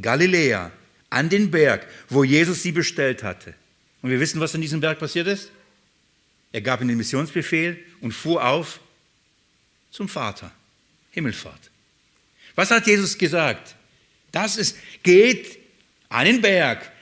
Galiläa, 0.00 0.70
an 1.08 1.30
den 1.30 1.50
Berg, 1.50 1.86
wo 2.10 2.22
Jesus 2.22 2.62
sie 2.62 2.72
bestellt 2.72 3.22
hatte. 3.22 3.54
Und 4.02 4.10
wir 4.10 4.20
wissen, 4.20 4.40
was 4.40 4.54
an 4.54 4.60
diesem 4.60 4.80
Berg 4.80 4.98
passiert 4.98 5.26
ist. 5.26 5.50
Er 6.52 6.60
gab 6.60 6.80
ihnen 6.80 6.88
den 6.88 6.98
Missionsbefehl 6.98 7.82
und 8.02 8.12
fuhr 8.12 8.44
auf 8.44 8.78
zum 9.90 10.08
Vater. 10.08 10.52
Himmelfahrt. 11.12 11.70
Was 12.54 12.70
hat 12.70 12.86
Jesus 12.86 13.16
gesagt? 13.16 13.75
Das 14.36 14.58
ist, 14.58 14.76
geht 15.02 15.58
an 16.10 16.26
den 16.26 16.42
Berg. 16.42 16.92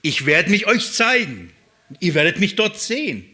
Ich 0.00 0.24
werde 0.24 0.48
mich 0.48 0.66
euch 0.66 0.90
zeigen. 0.90 1.52
Ihr 2.00 2.14
werdet 2.14 2.40
mich 2.40 2.56
dort 2.56 2.80
sehen. 2.80 3.26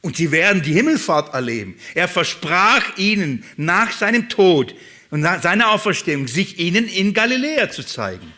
Und 0.00 0.16
sie 0.16 0.32
werden 0.32 0.60
die 0.60 0.72
Himmelfahrt 0.72 1.32
erleben. 1.32 1.76
Er 1.94 2.08
versprach 2.08 2.98
ihnen 2.98 3.44
nach 3.56 3.92
seinem 3.92 4.28
Tod 4.28 4.74
und 5.10 5.20
nach 5.20 5.40
seiner 5.40 5.70
Auferstehung, 5.70 6.26
sich 6.26 6.58
ihnen 6.58 6.88
in 6.88 7.14
Galiläa 7.14 7.70
zu 7.70 7.84
zeigen. 7.84 8.32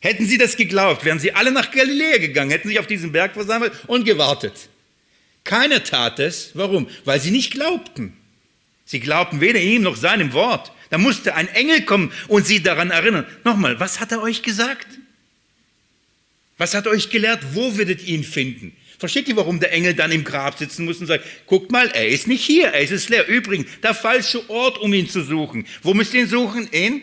Hätten 0.00 0.26
sie 0.26 0.36
das 0.36 0.56
geglaubt, 0.56 1.04
wären 1.04 1.20
sie 1.20 1.32
alle 1.32 1.52
nach 1.52 1.70
Galiläa 1.70 2.18
gegangen, 2.18 2.50
hätten 2.50 2.66
sich 2.66 2.80
auf 2.80 2.88
diesen 2.88 3.12
Berg 3.12 3.34
versammelt 3.34 3.72
und 3.86 4.04
gewartet. 4.04 4.68
Keiner 5.44 5.84
tat 5.84 6.18
es. 6.18 6.50
Warum? 6.54 6.88
Weil 7.04 7.20
sie 7.20 7.30
nicht 7.30 7.52
glaubten. 7.52 8.16
Sie 8.84 8.98
glaubten 8.98 9.40
weder 9.40 9.60
ihm 9.60 9.82
noch 9.82 9.94
seinem 9.94 10.32
Wort. 10.32 10.72
Da 10.94 10.98
musste 10.98 11.34
ein 11.34 11.48
Engel 11.48 11.82
kommen 11.82 12.12
und 12.28 12.46
sie 12.46 12.62
daran 12.62 12.92
erinnern. 12.92 13.26
Nochmal, 13.42 13.80
was 13.80 13.98
hat 13.98 14.12
er 14.12 14.22
euch 14.22 14.44
gesagt? 14.44 14.86
Was 16.56 16.72
hat 16.72 16.86
er 16.86 16.92
euch 16.92 17.10
gelehrt? 17.10 17.42
Wo 17.52 17.76
werdet 17.76 18.00
ihr 18.04 18.14
ihn 18.14 18.22
finden? 18.22 18.76
Versteht 19.00 19.26
ihr, 19.26 19.34
warum 19.34 19.58
der 19.58 19.72
Engel 19.72 19.94
dann 19.94 20.12
im 20.12 20.22
Grab 20.22 20.56
sitzen 20.56 20.84
muss 20.84 21.00
und 21.00 21.08
sagt, 21.08 21.24
guckt 21.46 21.72
mal, 21.72 21.88
er 21.88 22.06
ist 22.06 22.28
nicht 22.28 22.44
hier, 22.44 22.68
er 22.68 22.80
ist 22.80 23.08
leer. 23.08 23.26
Übrigens, 23.26 23.66
der 23.82 23.92
falsche 23.92 24.48
Ort, 24.48 24.78
um 24.78 24.94
ihn 24.94 25.08
zu 25.08 25.24
suchen. 25.24 25.66
Wo 25.82 25.94
müsst 25.94 26.14
ihr 26.14 26.20
ihn 26.20 26.28
suchen? 26.28 26.68
In 26.68 27.02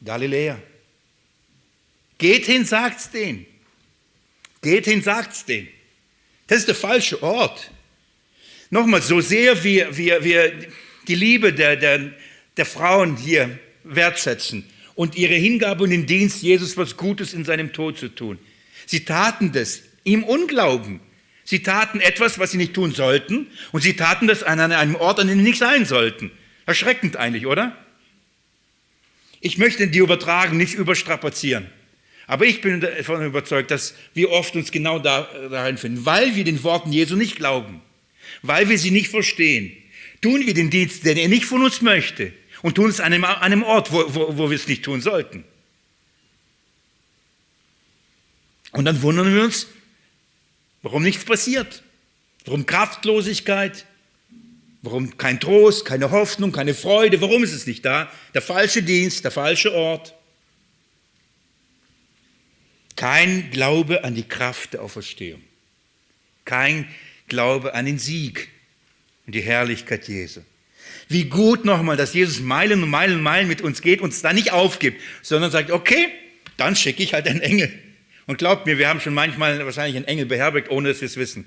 Galiläa. 0.00 0.62
Geht 2.16 2.46
hin, 2.46 2.64
sagt's 2.64 3.10
denen. 3.10 3.44
Geht 4.62 4.84
hin, 4.84 5.02
sagt's 5.02 5.44
denen. 5.44 5.66
Das 6.46 6.58
ist 6.58 6.68
der 6.68 6.76
falsche 6.76 7.20
Ort. 7.24 7.72
Nochmal, 8.70 9.02
so 9.02 9.20
sehr 9.20 9.64
wir, 9.64 9.96
wir, 9.96 10.22
wir 10.22 10.52
die 11.08 11.16
Liebe 11.16 11.52
der, 11.52 11.74
der, 11.74 12.12
der 12.56 12.66
Frauen 12.66 13.16
hier 13.16 13.58
wertschätzen 13.84 14.64
und 14.94 15.16
ihre 15.16 15.34
Hingabe 15.34 15.84
und 15.84 15.90
den 15.90 16.06
Dienst 16.06 16.42
Jesus 16.42 16.76
was 16.76 16.96
Gutes 16.96 17.34
in 17.34 17.44
seinem 17.44 17.72
Tod 17.72 17.98
zu 17.98 18.08
tun. 18.08 18.38
Sie 18.86 19.04
taten 19.04 19.52
das 19.52 19.82
im 20.04 20.24
Unglauben. 20.24 21.00
Sie 21.44 21.62
taten 21.62 22.00
etwas, 22.00 22.38
was 22.38 22.52
sie 22.52 22.56
nicht 22.56 22.74
tun 22.74 22.92
sollten 22.92 23.48
und 23.72 23.82
sie 23.82 23.94
taten 23.94 24.26
das 24.26 24.42
an 24.42 24.60
einem 24.60 24.94
Ort, 24.94 25.20
an 25.20 25.28
dem 25.28 25.38
sie 25.38 25.44
nicht 25.44 25.58
sein 25.58 25.84
sollten. 25.84 26.30
Erschreckend 26.66 27.16
eigentlich, 27.16 27.46
oder? 27.46 27.76
Ich 29.40 29.58
möchte 29.58 29.88
die 29.88 29.98
Übertragung 29.98 30.56
nicht 30.56 30.74
überstrapazieren. 30.74 31.66
Aber 32.26 32.46
ich 32.46 32.62
bin 32.62 32.80
davon 32.80 33.22
überzeugt, 33.26 33.70
dass 33.70 33.94
wir 34.14 34.30
oft 34.30 34.56
uns 34.56 34.72
genau 34.72 34.98
darin 34.98 35.76
finden, 35.76 36.06
weil 36.06 36.34
wir 36.34 36.44
den 36.44 36.62
Worten 36.62 36.90
Jesu 36.90 37.16
nicht 37.16 37.36
glauben, 37.36 37.82
weil 38.40 38.70
wir 38.70 38.78
sie 38.78 38.90
nicht 38.90 39.08
verstehen, 39.08 39.76
tun 40.22 40.46
wir 40.46 40.54
den 40.54 40.70
Dienst, 40.70 41.04
den 41.04 41.18
er 41.18 41.28
nicht 41.28 41.44
von 41.44 41.62
uns 41.62 41.82
möchte 41.82 42.32
und 42.64 42.76
tun 42.76 42.88
es 42.88 42.98
an 42.98 43.12
einem, 43.12 43.62
Ort, 43.62 43.92
wo, 43.92 44.14
wo, 44.14 44.38
wo 44.38 44.48
wir 44.48 44.56
es 44.56 44.66
nicht 44.66 44.82
tun 44.82 45.02
sollten. 45.02 45.44
Und 48.72 48.86
dann 48.86 49.02
wundern 49.02 49.34
wir 49.34 49.42
uns, 49.42 49.66
warum 50.80 51.02
nichts 51.02 51.26
passiert, 51.26 51.82
warum 52.46 52.64
Kraftlosigkeit, 52.64 53.84
warum 54.80 55.18
kein 55.18 55.40
Trost, 55.40 55.84
keine 55.84 56.10
Hoffnung, 56.10 56.52
keine 56.52 56.72
Freude, 56.72 57.20
warum 57.20 57.44
ist 57.44 57.52
es 57.52 57.66
nicht 57.66 57.84
da? 57.84 58.10
Der 58.32 58.40
falsche 58.40 58.82
Dienst, 58.82 59.24
der 59.24 59.30
falsche 59.30 59.74
Ort. 59.74 60.14
Kein 62.96 63.50
Glaube 63.50 64.04
an 64.04 64.14
die 64.14 64.26
Kraft 64.26 64.72
der 64.72 64.80
Auferstehung. 64.80 65.42
Kein 66.46 66.88
Glaube 67.28 67.74
an 67.74 67.84
den 67.84 67.98
Sieg 67.98 68.48
und 69.26 69.34
die 69.34 69.42
Herrlichkeit 69.42 70.08
Jesu. 70.08 70.40
Wie 71.08 71.24
gut 71.24 71.64
nochmal, 71.64 71.96
dass 71.96 72.14
Jesus 72.14 72.40
Meilen 72.40 72.82
und 72.82 72.90
Meilen 72.90 73.16
und 73.16 73.22
Meilen 73.22 73.48
mit 73.48 73.60
uns 73.60 73.82
geht, 73.82 74.00
uns 74.00 74.22
da 74.22 74.32
nicht 74.32 74.52
aufgibt, 74.52 75.00
sondern 75.22 75.50
sagt, 75.50 75.70
okay, 75.70 76.08
dann 76.56 76.76
schicke 76.76 77.02
ich 77.02 77.14
halt 77.14 77.26
einen 77.26 77.40
Engel. 77.40 77.72
Und 78.26 78.38
glaubt 78.38 78.66
mir, 78.66 78.78
wir 78.78 78.88
haben 78.88 79.00
schon 79.00 79.14
manchmal 79.14 79.64
wahrscheinlich 79.64 79.96
einen 79.96 80.06
Engel 80.06 80.26
beherbergt, 80.26 80.70
ohne 80.70 80.88
dass 80.88 81.00
wir 81.00 81.06
es 81.06 81.16
wissen. 81.16 81.46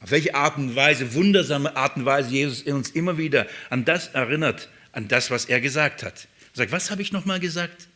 Auf 0.00 0.10
welche 0.10 0.34
Art 0.34 0.56
und 0.56 0.76
Weise, 0.76 1.14
wundersame 1.14 1.74
Art 1.76 1.96
und 1.96 2.04
Weise 2.04 2.30
Jesus 2.30 2.62
uns 2.62 2.90
immer 2.90 3.18
wieder 3.18 3.46
an 3.70 3.84
das 3.84 4.08
erinnert, 4.08 4.68
an 4.92 5.08
das, 5.08 5.30
was 5.30 5.46
er 5.46 5.60
gesagt 5.60 6.02
hat. 6.02 6.28
Er 6.54 6.58
sagt, 6.58 6.72
was 6.72 6.90
habe 6.90 7.02
ich 7.02 7.12
nochmal 7.12 7.40
gesagt? 7.40 7.88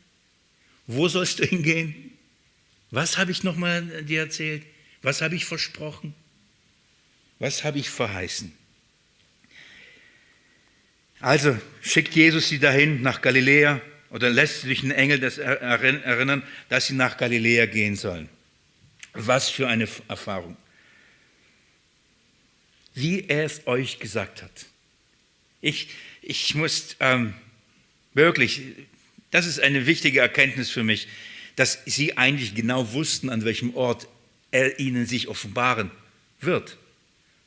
Wo 0.87 1.07
sollst 1.09 1.39
du 1.39 1.45
hingehen? 1.45 1.95
Was 2.91 3.17
habe 3.17 3.31
ich 3.31 3.45
nochmal 3.45 3.83
dir 4.03 4.21
erzählt? 4.21 4.65
Was 5.03 5.23
habe 5.23 5.37
ich 5.37 5.45
versprochen? 5.45 6.15
Was 7.39 7.63
habe 7.63 7.79
ich 7.79 7.91
verheißen? 7.91 8.53
Also 11.21 11.59
schickt 11.83 12.14
Jesus 12.14 12.49
sie 12.49 12.59
dahin 12.59 13.03
nach 13.03 13.21
Galiläa 13.21 13.81
oder 14.11 14.31
lässt 14.31 14.62
sich 14.62 14.83
ein 14.83 14.91
Engel 14.91 15.21
das 15.21 15.39
erinnern, 15.39 16.43
dass 16.68 16.87
sie 16.87 16.95
nach 16.95 17.16
Galiläa 17.16 17.66
gehen 17.66 17.97
sollen. 17.97 18.29
Was 19.12 19.51
für 19.51 19.68
eine 19.68 19.87
Erfahrung. 20.09 20.57
Wie 22.95 23.27
er 23.29 23.45
es 23.45 23.66
euch 23.66 23.99
gesagt 23.99 24.43
hat. 24.43 24.66
Ich, 25.61 25.89
ich 26.23 26.55
muss 26.55 26.97
ähm, 27.01 27.35
wirklich, 28.14 28.62
das 29.31 29.47
ist 29.47 29.61
eine 29.61 29.87
wichtige 29.87 30.21
Erkenntnis 30.21 30.71
für 30.71 30.83
mich, 30.83 31.07
dass 31.57 31.81
sie 31.85 32.16
eigentlich 32.16 32.55
genau 32.55 32.93
wussten, 32.93 33.29
an 33.29 33.45
welchem 33.45 33.75
Ort 33.77 34.09
er 34.51 34.79
ihnen 34.81 35.07
sich 35.07 35.29
offenbaren 35.29 35.91
wird. 36.41 36.79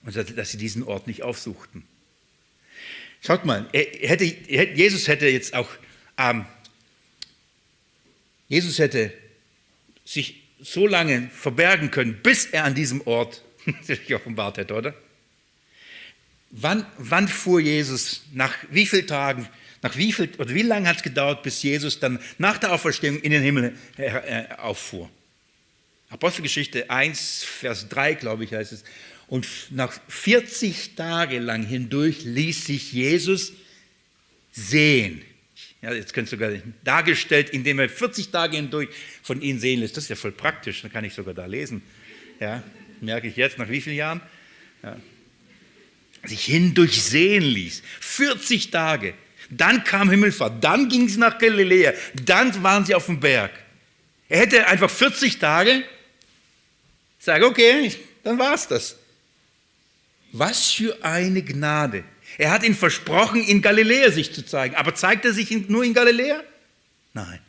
Und 0.03 0.15
dass 0.15 0.51
sie 0.51 0.57
diesen 0.57 0.83
Ort 0.83 1.07
nicht 1.07 1.23
aufsuchten. 1.23 1.83
Schaut 3.25 3.45
mal, 3.45 3.65
hätte, 3.71 4.25
Jesus 4.25 5.07
hätte 5.07 5.27
jetzt 5.27 5.53
auch, 5.53 5.69
ähm, 6.17 6.45
Jesus 8.49 8.79
hätte 8.79 9.13
sich 10.03 10.43
so 10.59 10.87
lange 10.87 11.29
verbergen 11.33 11.89
können, 11.89 12.19
bis 12.21 12.47
er 12.47 12.65
an 12.65 12.75
diesem 12.75 12.99
Ort 13.07 13.41
sich 13.81 14.13
offenbart 14.13 14.57
hätte, 14.57 14.73
oder? 14.73 14.93
Wann, 16.51 16.85
wann 16.97 17.29
fuhr 17.29 17.61
Jesus, 17.61 18.23
nach 18.33 18.53
wie 18.69 18.85
vielen 18.85 19.07
Tagen, 19.07 19.47
nach 19.81 19.95
wie 19.95 20.11
viel, 20.11 20.29
oder 20.37 20.53
wie 20.53 20.61
lange 20.61 20.89
hat 20.89 20.97
es 20.97 21.03
gedauert, 21.03 21.43
bis 21.43 21.63
Jesus 21.63 21.99
dann 21.99 22.19
nach 22.37 22.57
der 22.57 22.73
Auferstehung 22.73 23.21
in 23.21 23.31
den 23.31 23.41
Himmel 23.41 23.77
äh, 23.97 24.03
äh 24.03 24.55
auffuhr? 24.57 25.09
Apostelgeschichte 26.09 26.89
1, 26.89 27.43
Vers 27.43 27.87
3, 27.87 28.15
glaube 28.15 28.43
ich, 28.43 28.53
heißt 28.53 28.73
es. 28.73 28.83
Und 29.27 29.47
nach 29.71 29.99
40 30.07 30.95
Tage 30.95 31.39
lang 31.39 31.63
hindurch 31.65 32.23
ließ 32.23 32.65
sich 32.65 32.93
Jesus 32.93 33.53
sehen. 34.51 35.23
Ja, 35.81 35.93
jetzt 35.93 36.13
könnt 36.13 36.27
ihr 36.27 36.31
sogar 36.31 36.51
dargestellt, 36.83 37.49
indem 37.49 37.79
er 37.79 37.89
40 37.89 38.29
Tage 38.29 38.55
hindurch 38.55 38.89
von 39.21 39.41
ihnen 39.41 39.59
sehen 39.59 39.81
lässt. 39.81 39.97
Das 39.97 40.05
ist 40.05 40.09
ja 40.09 40.15
voll 40.15 40.31
praktisch, 40.31 40.81
dann 40.81 40.91
kann 40.91 41.03
ich 41.03 41.13
sogar 41.13 41.33
da 41.33 41.45
lesen. 41.45 41.81
Ja, 42.39 42.63
merke 43.01 43.27
ich 43.27 43.35
jetzt, 43.35 43.57
nach 43.57 43.69
wie 43.69 43.81
vielen 43.81 43.97
Jahren? 43.97 44.21
Ja. 44.81 44.97
Sich 46.25 46.45
hindurch 46.45 47.03
sehen 47.03 47.43
ließ. 47.43 47.83
40 47.99 48.71
Tage. 48.71 49.13
Dann 49.49 49.83
kam 49.83 50.09
Himmelfahrt. 50.09 50.63
Dann 50.63 50.87
ging 50.87 51.09
sie 51.09 51.19
nach 51.19 51.37
Galiläa. 51.37 51.93
Dann 52.25 52.63
waren 52.63 52.85
sie 52.85 52.95
auf 52.95 53.07
dem 53.07 53.19
Berg. 53.19 53.51
Er 54.29 54.39
hätte 54.39 54.65
einfach 54.67 54.89
40 54.89 55.37
Tage 55.37 55.83
sagen, 57.19 57.43
okay, 57.43 57.91
dann 58.23 58.39
war 58.39 58.53
es 58.53 58.67
das. 58.67 58.97
Was 60.33 60.71
für 60.71 60.97
eine 61.03 61.43
Gnade. 61.43 62.03
Er 62.39 62.49
hat 62.49 62.63
ihnen 62.63 62.75
versprochen, 62.75 63.43
in 63.43 63.61
Galiläa 63.61 64.09
sich 64.09 64.33
zu 64.33 64.43
zeigen. 64.43 64.75
Aber 64.75 64.95
zeigt 64.95 65.25
er 65.25 65.31
sich 65.31 65.51
nur 65.69 65.83
in 65.83 65.93
Galiläa? 65.93 66.41
Nein. 67.13 67.39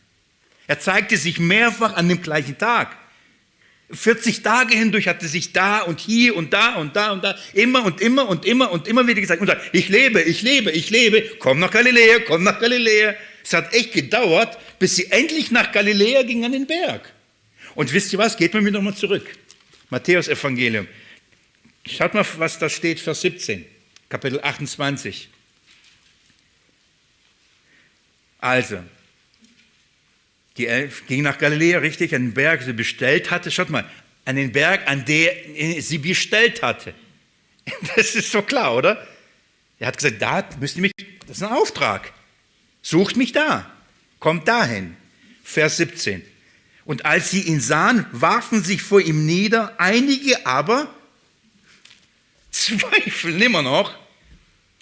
Er 0.66 0.78
zeigte 0.78 1.16
sich 1.16 1.39
mehrfach 1.39 1.95
an 1.95 2.09
dem 2.11 2.20
gleichen 2.20 2.59
Tag. 2.59 2.95
40 3.91 4.43
Tage 4.43 4.76
hindurch 4.76 5.09
hat 5.09 5.22
er 5.22 5.28
sich 5.28 5.53
da 5.53 5.80
und 5.80 6.01
hier 6.01 6.37
und 6.37 6.53
da 6.53 6.74
und 6.74 6.95
da 6.95 7.12
und 7.12 7.24
da 7.24 7.37
immer 7.55 7.85
und 7.85 8.03
immer 8.03 8.28
und 8.28 8.45
immer 8.45 8.70
und 8.70 8.87
immer 8.87 9.07
wieder 9.07 9.20
gesagt 9.20 9.41
und 9.41 9.47
sagt, 9.47 9.62
ich 9.72 9.89
lebe, 9.89 10.20
ich 10.20 10.43
lebe, 10.43 10.70
ich 10.70 10.91
lebe, 10.91 11.22
komm 11.39 11.61
nach 11.61 11.70
Galiläa, 11.70 12.20
komm 12.26 12.45
nach 12.45 12.61
Galiläa. 12.61 13.14
Es 13.43 13.53
hat 13.55 13.72
echt 13.72 13.93
gedauert, 13.93 14.59
bis 14.78 14.97
sie 14.97 15.11
endlich 15.11 15.51
nach 15.51 15.72
Galiläa 15.72 16.22
gingen 16.22 16.45
an 16.45 16.53
den 16.53 16.66
Berg. 16.66 17.12
Und 17.74 17.93
wisst 17.93 18.12
ihr 18.12 18.18
was? 18.18 18.37
Geht 18.37 18.53
mir 18.55 18.70
nochmal 18.70 18.95
zurück. 18.95 19.26
Matthäus 19.91 20.28
Evangelium. 20.28 20.87
Schaut 21.87 22.14
mal, 22.14 22.26
was 22.39 22.59
da 22.59 22.68
steht, 22.68 23.01
Vers 23.01 23.20
17, 23.20 23.64
Kapitel 24.09 24.41
28. 24.43 25.28
Also, 28.41 28.82
die 30.57 30.66
Elf 30.66 31.07
ging 31.07 31.22
nach 31.22 31.39
Galiläa, 31.39 31.78
richtig, 31.78 32.14
an 32.14 32.22
den 32.22 32.35
Berg, 32.35 32.62
sie 32.62 32.72
bestellt 32.72 33.30
hatte. 33.30 33.51
Schaut 33.51 33.70
mal, 33.70 33.89
an 34.24 34.37
den 34.37 34.53
Berg, 34.53 34.89
an 34.89 35.05
der 35.05 35.35
sie 35.80 35.99
bestellt 35.99 36.62
hatte. 36.62 36.95
Das 37.97 38.14
ist 38.14 38.30
so 38.30 38.43
klar, 38.43 38.74
oder? 38.74 39.07
Er 39.78 39.89
hat 39.89 39.97
gesagt, 39.97 40.20
da 40.20 40.47
müsst 40.61 40.76
ihr 40.76 40.82
mich, 40.82 40.93
das 41.26 41.39
ist 41.39 41.43
ein 41.43 41.53
Auftrag. 41.53 42.12
Sucht 42.82 43.16
mich 43.16 43.32
da, 43.32 43.70
kommt 44.20 44.47
dahin. 44.47 44.97
Vers 45.43 45.78
17. 45.78 46.22
Und 46.85 47.07
als 47.07 47.30
sie 47.30 47.41
ihn 47.41 47.61
sahen, 47.61 48.07
warfen 48.12 48.62
sich 48.62 48.82
vor 48.82 49.01
ihm 49.01 49.24
nieder, 49.24 49.74
einige 49.78 50.47
aber 50.47 50.95
zweifeln 52.55 53.41
immer 53.41 53.63
noch. 53.63 53.95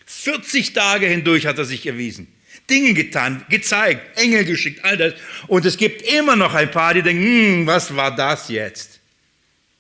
40 0.07 0.73
Tage 0.73 1.07
hindurch 1.07 1.47
hat 1.47 1.59
er 1.59 1.65
sich 1.65 1.87
erwiesen. 1.87 2.29
Dinge 2.69 2.95
getan, 2.95 3.45
gezeigt, 3.49 4.19
Engel 4.19 4.45
geschickt, 4.45 4.85
all 4.85 4.97
das. 4.97 5.15
Und 5.47 5.65
es 5.65 5.77
gibt 5.77 6.03
immer 6.03 6.37
noch 6.37 6.55
ein 6.55 6.71
paar, 6.71 6.95
die 6.95 7.03
denken, 7.03 7.23
hm, 7.23 7.67
was 7.67 7.95
war 7.97 8.15
das 8.15 8.49
jetzt? 8.49 9.01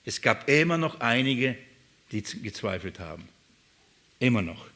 Es 0.05 0.21
gab 0.21 0.49
immer 0.49 0.79
noch 0.79 1.01
einige, 1.01 1.57
die 2.11 2.23
gezweifelt 2.23 2.99
haben. 2.99 3.29
Immer 4.19 4.43
noch. 4.43 4.67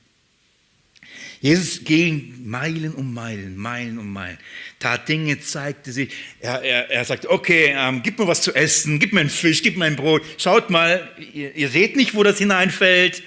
Jesus 1.41 1.85
ging 1.85 2.49
Meilen 2.49 2.95
um 2.95 3.13
Meilen, 3.13 3.57
Meilen 3.57 3.99
um 3.99 4.13
Meilen, 4.13 4.39
tat 4.79 5.09
Dinge, 5.09 5.39
zeigte 5.41 5.93
sich. 5.93 6.11
Er, 6.41 6.63
er, 6.63 6.91
er 6.91 7.05
sagte, 7.05 7.31
okay, 7.31 7.75
ähm, 7.77 8.03
gib 8.03 8.19
mir 8.19 8.27
was 8.27 8.43
zu 8.43 8.55
essen, 8.55 8.99
gib 8.99 9.13
mir 9.13 9.21
einen 9.21 9.31
Fisch, 9.31 9.63
gib 9.63 9.77
mir 9.77 9.85
ein 9.85 9.97
Brot. 9.97 10.23
Schaut 10.39 10.71
mal, 10.71 11.09
ihr, 11.35 11.55
ihr 11.55 11.69
seht 11.69 11.97
nicht, 11.97 12.15
wo 12.15 12.23
das 12.23 12.39
hineinfällt. 12.39 13.23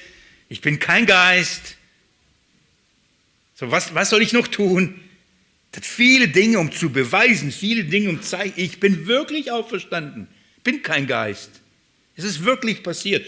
Ich 0.50 0.62
bin 0.62 0.80
kein 0.80 1.06
Geist. 1.06 1.78
So, 3.56 3.70
was, 3.72 3.94
was 3.94 4.10
soll 4.10 4.22
ich 4.22 4.34
noch 4.34 4.48
tun? 4.48 5.00
Das 5.72 5.86
viele 5.86 6.28
Dinge, 6.28 6.60
um 6.60 6.72
zu 6.72 6.90
beweisen, 6.90 7.52
viele 7.52 7.84
Dinge, 7.84 8.10
um 8.10 8.22
zu 8.22 8.30
zeigen, 8.30 8.54
ich 8.56 8.80
bin 8.80 9.06
wirklich 9.06 9.52
auferstanden, 9.52 10.28
bin 10.64 10.82
kein 10.82 11.06
Geist. 11.06 11.52
Es 12.16 12.24
ist 12.24 12.44
wirklich 12.44 12.82
passiert. 12.82 13.26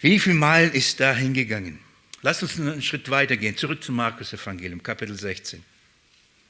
Wie 0.00 0.18
viele 0.18 0.34
Meilen 0.34 0.72
ist 0.72 1.00
da 1.00 1.14
hingegangen? 1.14 1.85
Lass 2.26 2.42
uns 2.42 2.58
einen 2.58 2.82
Schritt 2.82 3.08
weitergehen, 3.08 3.56
zurück 3.56 3.84
zum 3.84 3.94
Markus-Evangelium, 3.94 4.82
Kapitel 4.82 5.16
16. 5.16 5.62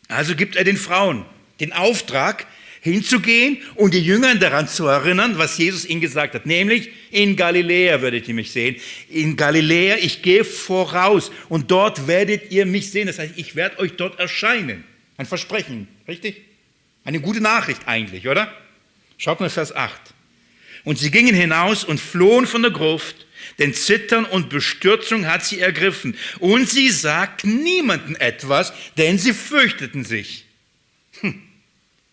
Also 0.09 0.35
gibt 0.35 0.57
er 0.57 0.65
den 0.65 0.79
Frauen 0.79 1.27
den 1.61 1.75
Auftrag, 1.75 2.47
hinzugehen 2.81 3.59
und 3.75 3.93
die 3.93 4.01
Jünger 4.01 4.35
daran 4.37 4.69
zu 4.69 4.87
erinnern, 4.87 5.37
was 5.37 5.59
Jesus 5.59 5.85
ihnen 5.85 6.01
gesagt 6.01 6.33
hat, 6.33 6.47
nämlich 6.47 6.89
in 7.11 7.37
Galiläa 7.37 8.01
werdet 8.01 8.27
ihr 8.27 8.33
mich 8.33 8.53
sehen. 8.53 8.77
In 9.11 9.37
Galiläa, 9.37 9.97
ich 10.01 10.23
gehe 10.23 10.45
voraus 10.45 11.31
und 11.51 11.71
dort 11.71 12.07
werdet 12.07 12.51
ihr 12.51 12.65
mich 12.65 12.91
sehen. 12.91 13.09
Das 13.09 13.19
heißt, 13.19 13.35
ich 13.37 13.55
werde 13.55 13.79
euch 13.79 13.97
dort 13.97 14.19
erscheinen. 14.19 14.83
Ein 15.19 15.27
Versprechen, 15.27 15.89
richtig? 16.09 16.41
Eine 17.05 17.21
gute 17.21 17.43
Nachricht 17.43 17.83
eigentlich, 17.87 18.27
oder? 18.29 18.51
Schaut 19.19 19.41
mal 19.41 19.51
Vers 19.51 19.77
8. 19.77 20.01
Und 20.85 20.99
sie 20.99 21.11
gingen 21.11 21.35
hinaus 21.35 21.85
und 21.85 22.01
flohen 22.01 22.47
von 22.47 22.63
der 22.63 22.71
Gruft, 22.71 23.26
denn 23.59 23.75
Zittern 23.75 24.25
und 24.25 24.51
Bestürzung 24.51 25.27
hat 25.27 25.45
sie 25.45 25.61
ergriffen. 25.61 26.17
Und 26.41 26.69
sie 26.69 26.91
sagten 26.91 27.63
niemanden 27.63 28.17
etwas, 28.17 28.73
denn 28.97 29.19
sie 29.19 29.33
fürchteten 29.33 30.05
sich. 30.05 30.45
Hm. 31.21 31.43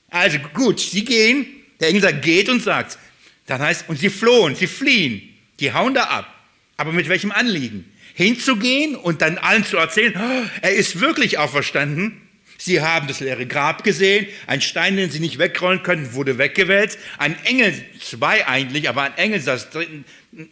Also 0.10 0.40
gut, 0.54 0.80
sie 0.80 1.04
gehen, 1.04 1.46
der 1.80 1.90
Engel 1.90 2.04
sagt, 2.04 2.22
geht 2.22 2.50
und 2.50 2.64
sagt. 2.64 2.98
Dann 3.46 3.62
heißt, 3.62 3.90
und 3.90 4.00
sie 4.00 4.10
flohen, 4.10 4.56
sie 4.56 4.68
fliehen, 4.68 5.22
die 5.60 5.74
hauen 5.74 5.94
da 5.94 6.04
ab. 6.04 6.34
Aber 6.78 6.94
mit 6.94 7.10
welchem 7.10 7.32
Anliegen? 7.32 7.92
Hinzugehen 8.14 8.96
und 8.96 9.22
dann 9.22 9.38
allen 9.38 9.66
zu 9.66 9.78
erzählen, 9.78 10.14
oh, 10.16 10.50
er 10.62 10.74
ist 10.74 11.00
wirklich 11.00 11.40
auferstanden. 11.40 12.22
Sie 12.58 12.80
haben 12.80 13.08
das 13.08 13.20
leere 13.20 13.46
Grab 13.46 13.84
gesehen, 13.84 14.28
ein 14.48 14.62
Stein, 14.62 14.96
den 14.96 15.10
sie 15.10 15.20
nicht 15.20 15.40
wegrollen 15.40 15.84
könnten, 15.84 16.14
wurde 16.14 16.38
weggewälzt. 16.38 16.98
Ein 17.18 17.36
Engel, 17.44 17.74
zwei 18.00 18.48
eigentlich, 18.48 18.88
aber 18.88 19.02
ein 19.02 19.18
Engel 19.18 19.42
saß 19.42 19.72
drin, 19.72 20.06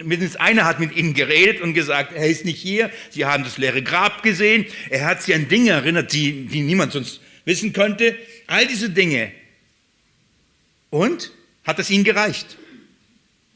mindestens 0.03 0.35
einer 0.35 0.65
hat 0.65 0.79
mit 0.79 0.95
ihnen 0.95 1.13
geredet 1.13 1.61
und 1.61 1.73
gesagt, 1.73 2.13
er 2.13 2.27
ist 2.27 2.45
nicht 2.45 2.59
hier. 2.59 2.91
Sie 3.09 3.25
haben 3.25 3.43
das 3.43 3.57
leere 3.57 3.81
Grab 3.81 4.23
gesehen. 4.23 4.65
Er 4.89 5.05
hat 5.05 5.21
sie 5.23 5.33
an 5.33 5.47
Dinge 5.47 5.71
erinnert, 5.71 6.13
die, 6.13 6.45
die 6.45 6.61
niemand 6.61 6.93
sonst 6.93 7.21
wissen 7.45 7.73
könnte. 7.73 8.15
All 8.47 8.67
diese 8.67 8.89
Dinge 8.89 9.31
und 10.91 11.31
hat 11.63 11.79
es 11.79 11.89
ihnen 11.89 12.03
gereicht? 12.03 12.57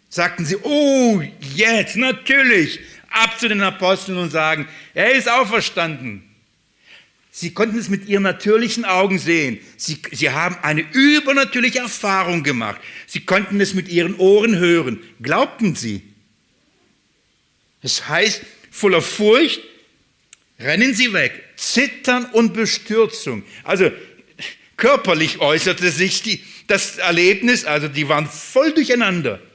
Sagten 0.10 0.46
sie, 0.46 0.58
oh, 0.58 1.22
jetzt, 1.56 1.98
natürlich, 1.98 2.80
ab 3.10 3.40
zu 3.40 3.48
den 3.48 3.62
Aposteln 3.62 4.18
und 4.18 4.32
sagen, 4.32 4.68
er 4.94 5.14
ist 5.14 5.30
auferstanden. 5.30 6.24
Sie 7.32 7.54
konnten 7.54 7.78
es 7.78 7.90
mit 7.90 8.08
ihren 8.08 8.24
natürlichen 8.24 8.86
Augen 8.86 9.20
sehen. 9.20 9.60
Sie, 9.76 10.00
sie 10.12 10.30
haben 10.30 10.56
eine 10.62 10.82
übernatürliche 10.94 11.80
Erfahrung 11.80 12.44
gemacht. 12.44 12.80
Sie 13.08 13.20
konnten 13.20 13.60
es 13.60 13.74
mit 13.74 13.90
ihren 13.90 14.16
Ohren 14.16 14.58
hören. 14.58 15.02
Glaubten 15.22 15.76
sie? 15.76 16.15
Es 17.86 18.10
heißt, 18.10 18.42
voller 18.72 19.04
Furcht 19.04 19.62
rennen 20.60 20.96
sie 20.96 21.14
weg, 21.14 21.44
Zittern 21.56 22.26
und 22.26 22.52
Bestürzung. 22.56 23.44
Also 23.64 23.92
körperlich 24.76 25.38
äußerte 25.40 25.92
sich 25.92 26.24
die, 26.24 26.44
das 26.66 26.98
Erlebnis, 26.98 27.64
also 27.64 27.88
die 27.88 28.10
waren 28.10 28.28
voll 28.28 28.74
durcheinander. 28.74 29.40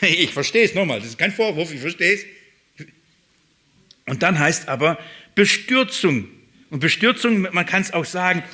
Ich 0.00 0.32
verstehe 0.32 0.64
es 0.64 0.74
nochmal, 0.74 1.00
das 1.00 1.08
ist 1.10 1.18
kein 1.18 1.32
Vorwurf, 1.32 1.74
ich 1.74 1.80
verstehe 1.80 2.14
es. 2.14 2.86
Und 4.06 4.22
dann 4.22 4.38
heißt 4.38 4.68
aber 4.68 4.96
Bestürzung. 5.34 6.28
Und 6.70 6.80
Bestürzung, 6.80 7.40
man 7.52 7.66
kann 7.66 7.82
es 7.82 7.92
auch 7.92 8.04
sagen, 8.06 8.44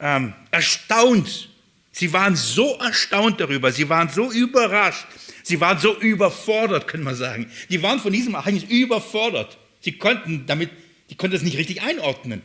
ähm, 0.00 0.34
erstaunt. 0.50 1.48
Sie 1.92 2.12
waren 2.12 2.36
so 2.36 2.76
erstaunt 2.76 3.40
darüber, 3.40 3.72
sie 3.72 3.88
waren 3.88 4.10
so 4.10 4.30
überrascht, 4.32 5.06
sie 5.46 5.60
waren 5.60 5.78
so 5.78 5.96
überfordert, 5.96 6.88
können 6.88 7.04
wir 7.04 7.14
sagen. 7.14 7.48
Die 7.70 7.80
waren 7.82 8.00
von 8.00 8.12
diesem 8.12 8.34
Ereignis 8.34 8.64
überfordert. 8.64 9.58
Sie 9.80 9.92
konnten 9.92 10.44
damit, 10.46 10.70
die 11.08 11.14
konnten 11.14 11.36
es 11.36 11.42
nicht 11.42 11.56
richtig 11.56 11.82
einordnen. 11.82 12.42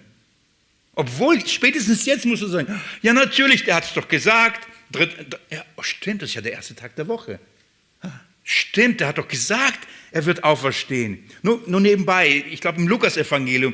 Obwohl, 0.94 1.46
spätestens 1.48 2.06
jetzt 2.06 2.26
muss 2.26 2.44
er 2.44 2.50
sagen, 2.50 2.82
ja 3.02 3.14
natürlich, 3.14 3.64
der 3.64 3.76
hat 3.76 3.86
es 3.86 3.94
doch 3.94 4.08
gesagt. 4.08 4.68
Dritt, 4.92 5.16
ja, 5.50 5.66
oh, 5.78 5.84
stimmt, 5.84 6.22
das 6.22 6.30
ist 6.30 6.36
ja 6.36 6.42
der 6.42 6.52
erste 6.52 6.76
Tag 6.76 6.96
der 6.96 7.08
Woche. 7.08 7.40
Stimmt, 8.44 9.00
der 9.00 9.08
hat 9.08 9.18
doch 9.18 9.28
gesagt, 9.28 9.88
er 10.12 10.26
wird 10.26 10.44
auferstehen. 10.44 11.24
Nur, 11.42 11.64
nur 11.66 11.80
nebenbei, 11.80 12.44
ich 12.52 12.62
glaube 12.62 12.80
im 12.80 12.88
Lukas-Evangelium 12.88 13.74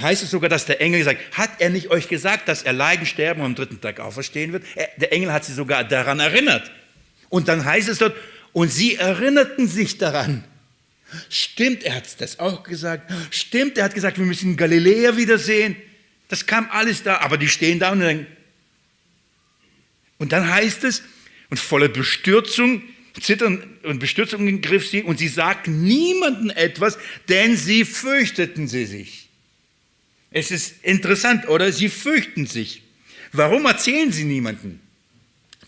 heißt 0.00 0.22
es 0.22 0.30
sogar, 0.30 0.48
dass 0.48 0.64
der 0.64 0.80
Engel 0.80 1.02
sagt, 1.04 1.36
hat 1.36 1.50
er 1.60 1.68
nicht 1.68 1.90
euch 1.90 2.08
gesagt, 2.08 2.48
dass 2.48 2.62
er 2.62 2.72
leiden, 2.72 3.04
sterben 3.04 3.40
und 3.40 3.46
am 3.46 3.54
dritten 3.54 3.80
Tag 3.80 4.00
auferstehen 4.00 4.52
wird? 4.52 4.64
Er, 4.76 4.88
der 4.96 5.12
Engel 5.12 5.32
hat 5.32 5.44
sie 5.44 5.52
sogar 5.52 5.84
daran 5.84 6.20
erinnert. 6.20 6.70
Und 7.28 7.48
dann 7.48 7.64
heißt 7.64 7.88
es 7.88 7.98
dort, 7.98 8.14
und 8.52 8.70
sie 8.70 8.96
erinnerten 8.96 9.68
sich 9.68 9.98
daran. 9.98 10.44
Stimmt, 11.28 11.82
er 11.82 11.96
hat 11.96 12.20
das 12.20 12.38
auch 12.38 12.62
gesagt. 12.62 13.12
Stimmt, 13.30 13.78
er 13.78 13.84
hat 13.84 13.94
gesagt, 13.94 14.18
wir 14.18 14.24
müssen 14.24 14.56
Galiläa 14.56 15.16
wiedersehen. 15.16 15.76
Das 16.28 16.46
kam 16.46 16.68
alles 16.70 17.02
da, 17.02 17.18
aber 17.18 17.36
die 17.36 17.48
stehen 17.48 17.78
da 17.78 17.92
und 17.92 18.00
denken. 18.00 18.26
Und 20.18 20.32
dann 20.32 20.48
heißt 20.48 20.84
es, 20.84 21.02
und 21.50 21.58
voller 21.58 21.88
Bestürzung, 21.88 22.82
Zittern 23.20 23.62
und 23.82 23.98
Bestürzung 23.98 24.62
griff 24.62 24.88
sie 24.88 25.02
und 25.02 25.18
sie 25.18 25.28
sagten 25.28 25.82
niemanden 25.82 26.48
etwas, 26.48 26.96
denn 27.28 27.56
sie 27.56 27.84
fürchteten 27.84 28.68
sie 28.68 28.86
sich. 28.86 29.28
Es 30.30 30.50
ist 30.50 30.82
interessant, 30.82 31.46
oder? 31.48 31.70
Sie 31.72 31.90
fürchten 31.90 32.46
sich. 32.46 32.82
Warum 33.32 33.66
erzählen 33.66 34.10
sie 34.10 34.24
niemanden? 34.24 34.80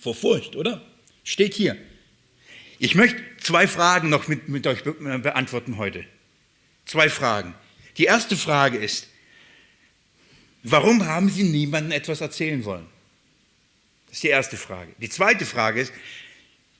Vor 0.00 0.14
Furcht, 0.14 0.56
oder? 0.56 0.82
Steht 1.22 1.52
hier. 1.52 1.76
Ich 2.78 2.94
möchte 2.94 3.20
zwei 3.40 3.66
Fragen 3.66 4.08
noch 4.08 4.28
mit, 4.28 4.48
mit 4.48 4.66
euch 4.66 4.82
beantworten 4.84 5.76
heute. 5.76 6.04
Zwei 6.86 7.08
Fragen. 7.08 7.54
Die 7.96 8.04
erste 8.04 8.36
Frage 8.36 8.78
ist, 8.78 9.08
Warum 10.64 11.04
haben 11.04 11.28
sie 11.28 11.44
niemandem 11.44 11.92
etwas 11.92 12.22
erzählen 12.22 12.64
wollen? 12.64 12.86
Das 14.06 14.16
ist 14.16 14.24
die 14.24 14.28
erste 14.28 14.56
Frage. 14.56 14.92
Die 14.98 15.10
zweite 15.10 15.44
Frage 15.44 15.82
ist, 15.82 15.92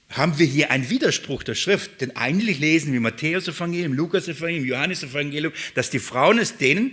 haben 0.09 0.38
wir 0.38 0.47
hier 0.47 0.70
einen 0.70 0.88
Widerspruch 0.88 1.42
der 1.42 1.55
Schrift? 1.55 2.01
Denn 2.01 2.16
eigentlich 2.16 2.59
lesen 2.59 2.95
wir 2.95 3.01
Matthäus 3.01 3.47
Evangelium, 3.47 3.92
Lukas 3.92 4.26
Evangelium, 4.26 4.64
Johannes 4.64 5.03
Evangelium, 5.03 5.53
dass 5.74 5.90
die 5.90 5.99
Frauen 5.99 6.38
es 6.38 6.57
denen 6.57 6.92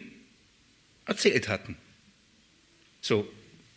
erzählt 1.06 1.48
hatten. 1.48 1.78
So, 3.00 3.32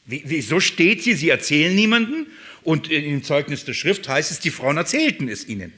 wieso 0.06 0.58
steht 0.58 1.02
hier, 1.02 1.16
sie 1.16 1.28
erzählen 1.28 1.74
niemanden 1.74 2.26
und 2.64 2.90
im 2.90 3.22
Zeugnis 3.22 3.64
der 3.64 3.74
Schrift 3.74 4.08
heißt 4.08 4.30
es, 4.30 4.40
die 4.40 4.50
Frauen 4.50 4.76
erzählten 4.76 5.28
es 5.28 5.46
ihnen. 5.46 5.72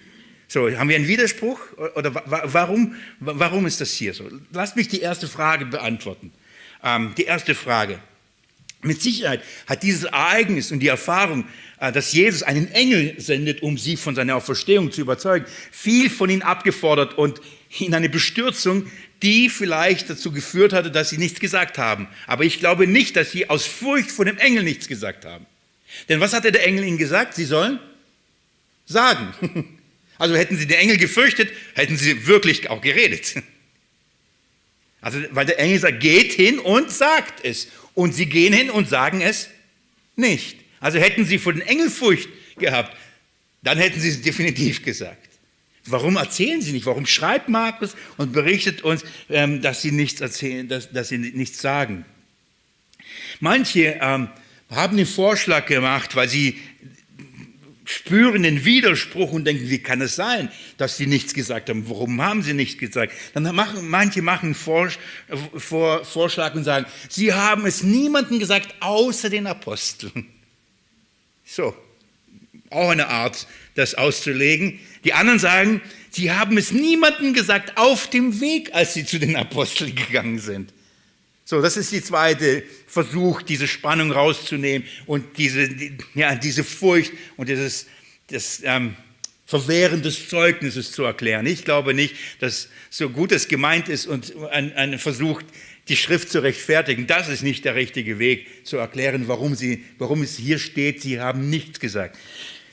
So, 0.49 0.71
haben 0.71 0.89
wir 0.89 0.97
einen 0.97 1.09
Widerspruch 1.09 1.59
oder 1.97 2.15
warum, 2.15 2.95
warum 3.19 3.67
ist 3.67 3.81
das 3.81 3.93
hier 3.93 4.15
so? 4.15 4.31
Lasst 4.53 4.77
mich 4.77 4.87
die 4.87 5.01
erste 5.01 5.27
Frage 5.27 5.67
beantworten. 5.67 6.31
Ähm, 6.85 7.15
die 7.17 7.25
erste 7.25 7.55
Frage. 7.57 7.99
Mit 8.83 9.03
Sicherheit 9.03 9.43
hat 9.67 9.83
dieses 9.83 10.05
Ereignis 10.05 10.71
und 10.71 10.79
die 10.79 10.87
Erfahrung, 10.87 11.47
äh, 11.81 11.91
dass 11.91 12.13
Jesus 12.13 12.45
einen 12.45 12.71
Engel 12.71 13.21
sendet, 13.21 13.63
um 13.63 13.77
sie 13.77 13.97
von 13.97 14.15
seiner 14.15 14.37
Auferstehung 14.37 14.93
zu 14.93 15.01
überzeugen, 15.01 15.47
viel 15.73 16.09
von 16.09 16.31
ihnen 16.31 16.43
abgefordert 16.43 17.19
und 17.19 17.41
in 17.81 17.95
eine 17.95 18.09
Bestürzung, 18.09 18.87
die 19.23 19.49
vielleicht 19.49 20.09
dazu 20.11 20.31
geführt 20.31 20.73
hatte, 20.73 20.93
dass 20.93 21.11
sie 21.11 21.19
nichts 21.19 21.41
gesagt 21.41 21.79
haben. 21.79 22.07
Aber 22.29 22.45
ich 22.45 22.61
glaube 22.61 22.87
nicht, 22.87 23.17
dass 23.17 23.33
sie 23.33 23.51
aus 23.51 23.67
Furcht 23.67 24.13
vor 24.13 24.25
dem 24.25 24.39
Engel 24.39 24.63
nichts 24.63 24.87
gesagt 24.87 25.25
haben. 25.25 25.47
Denn 26.09 26.21
was 26.21 26.33
hatte 26.33 26.53
der 26.53 26.67
Engel 26.67 26.85
ihnen 26.85 26.99
gesagt? 26.99 27.35
Sie 27.35 27.45
sollen 27.45 27.79
sagen. 28.87 29.73
Also 30.19 30.35
hätten 30.35 30.57
sie 30.57 30.67
den 30.67 30.79
Engel 30.79 30.97
gefürchtet, 30.97 31.53
hätten 31.75 31.99
sie 31.99 32.27
wirklich 32.27 32.71
auch 32.71 32.81
geredet. 32.81 33.35
Also, 35.03 35.21
weil 35.31 35.47
der 35.47 35.61
Engel 35.61 35.79
sagt, 35.79 36.01
geht 36.01 36.33
hin 36.33 36.59
und 36.59 36.91
sagt 36.91 37.45
es. 37.45 37.69
Und 37.95 38.15
sie 38.15 38.27
gehen 38.27 38.53
hin 38.53 38.71
und 38.71 38.89
sagen 38.89 39.21
es 39.21 39.51
nicht. 40.17 40.57
Also 40.81 40.99
hätten 40.99 41.25
sie 41.25 41.39
vor 41.39 41.53
den 41.53 41.63
Engel 41.63 41.91
Furcht 41.91 42.29
gehabt, 42.59 42.97
dann 43.63 43.79
hätten 43.79 44.01
sie 44.01 44.09
es 44.09 44.23
definitiv 44.23 44.83
gesagt. 44.83 45.29
Warum 45.85 46.17
erzählen 46.17 46.61
sie 46.61 46.73
nicht? 46.73 46.87
Warum 46.87 47.07
schreibt 47.07 47.49
Markus 47.49 47.95
und 48.17 48.33
berichtet 48.33 48.83
uns, 48.83 49.05
ähm, 49.29 49.63
dass 49.63 49.83
sie 49.83 49.93
nichts 49.93 50.21
erzählen, 50.21 50.67
dass, 50.67 50.91
dass 50.91 51.11
sie 51.11 51.19
nichts 51.19 51.61
sagen? 51.61 52.05
Manche 53.39 53.99
ähm, 54.01 54.29
haben 54.71 54.97
den 54.97 55.07
Vorschlag 55.07 55.67
gemacht, 55.67 56.17
weil 56.17 56.29
sie 56.29 56.59
spüren 57.85 58.43
den 58.43 58.65
Widerspruch 58.65 59.31
und 59.33 59.45
denken, 59.45 59.71
wie 59.71 59.79
kann 59.79 60.01
es 60.01 60.17
sein, 60.17 60.51
dass 60.77 60.97
sie 60.97 61.07
nichts 61.07 61.35
gesagt 61.35 61.71
haben? 61.71 61.89
Warum 61.89 62.21
haben 62.21 62.43
sie 62.43 62.53
nichts 62.53 62.79
gesagt? 62.79 63.13
Dann 63.33 63.55
machen, 63.55 63.89
manche 63.89 64.23
machen 64.23 64.55
Vor, 64.55 64.91
Vor, 65.57 66.05
Vorschlag 66.05 66.55
und 66.55 66.65
sagen, 66.65 66.87
sie 67.09 67.33
haben 67.33 67.65
es 67.65 67.85
niemandem 67.85 68.41
gesagt, 68.41 68.75
außer 68.81 69.31
den 69.31 69.47
Aposteln. 69.47 70.27
So, 71.45 71.77
auch 72.71 72.91
eine 72.91 73.07
Art, 73.07 73.47
das 73.77 73.95
auszulegen. 73.95 74.81
Die 75.05 75.13
anderen 75.13 75.39
sagen, 75.39 75.81
sie 76.11 76.33
haben 76.33 76.59
es 76.59 76.73
niemandem 76.73 77.35
gesagt 77.35 77.79
auf 77.79 78.11
dem 78.11 78.41
Weg, 78.41 78.75
als 78.75 78.95
sie 78.95 79.05
zu 79.05 79.21
den 79.21 79.37
Aposteln 79.37 79.95
gegangen 79.95 80.41
sind. 80.41 80.73
So, 81.49 81.63
das 81.63 81.77
ist 81.77 81.93
die 81.93 82.03
zweite 82.03 82.65
Versuch, 82.89 83.41
diese 83.41 83.69
Spannung 83.69 84.11
rauszunehmen 84.11 84.87
und 85.07 85.39
diese, 85.39 85.71
ja, 86.17 86.35
diese 86.35 86.65
Furcht 86.65 87.13
und 87.37 87.49
dieses 87.49 87.87
das, 88.27 88.63
ähm, 88.65 88.97
Verwehren 89.47 90.03
des 90.03 90.29
Zeugnisses 90.29 90.91
zu 90.91 91.05
erklären. 91.05 91.47
Ich 91.47 91.65
glaube 91.65 91.95
nicht, 91.95 92.17
dass 92.41 92.69
so 92.91 93.09
gut 93.09 93.31
es 93.31 93.47
gemeint 93.47 93.89
ist 93.89 94.07
und 94.07 94.35
ein, 94.51 94.73
ein 94.73 94.99
Versuch, 94.99 95.41
die 95.87 95.95
Schrift 95.97 96.31
zu 96.31 96.43
rechtfertigen, 96.43 97.07
das 97.07 97.29
ist 97.29 97.45
nicht 97.45 97.65
der 97.65 97.77
richtige 97.77 98.19
Weg 98.19 98.67
zu 98.67 98.77
erklären, 98.77 99.29
warum, 99.29 99.55
sie, 99.55 99.85
warum 99.99 100.23
es 100.23 100.37
hier 100.37 100.59
steht, 100.59 101.01
sie 101.03 101.21
haben 101.21 101.49
nichts 101.49 101.79
gesagt. 101.79 102.19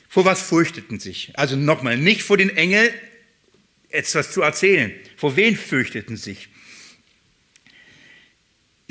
Vor 0.08 0.24
was 0.24 0.42
fürchteten 0.42 0.98
sich? 0.98 1.30
Also 1.34 1.54
nochmal, 1.54 1.96
nicht 1.96 2.24
vor 2.24 2.38
den 2.38 2.50
Engeln 2.56 2.90
etwas 3.88 4.32
zu 4.32 4.42
erzählen. 4.42 4.92
Vor 5.16 5.36
wen 5.36 5.56
fürchteten 5.56 6.16
sich? 6.16 6.48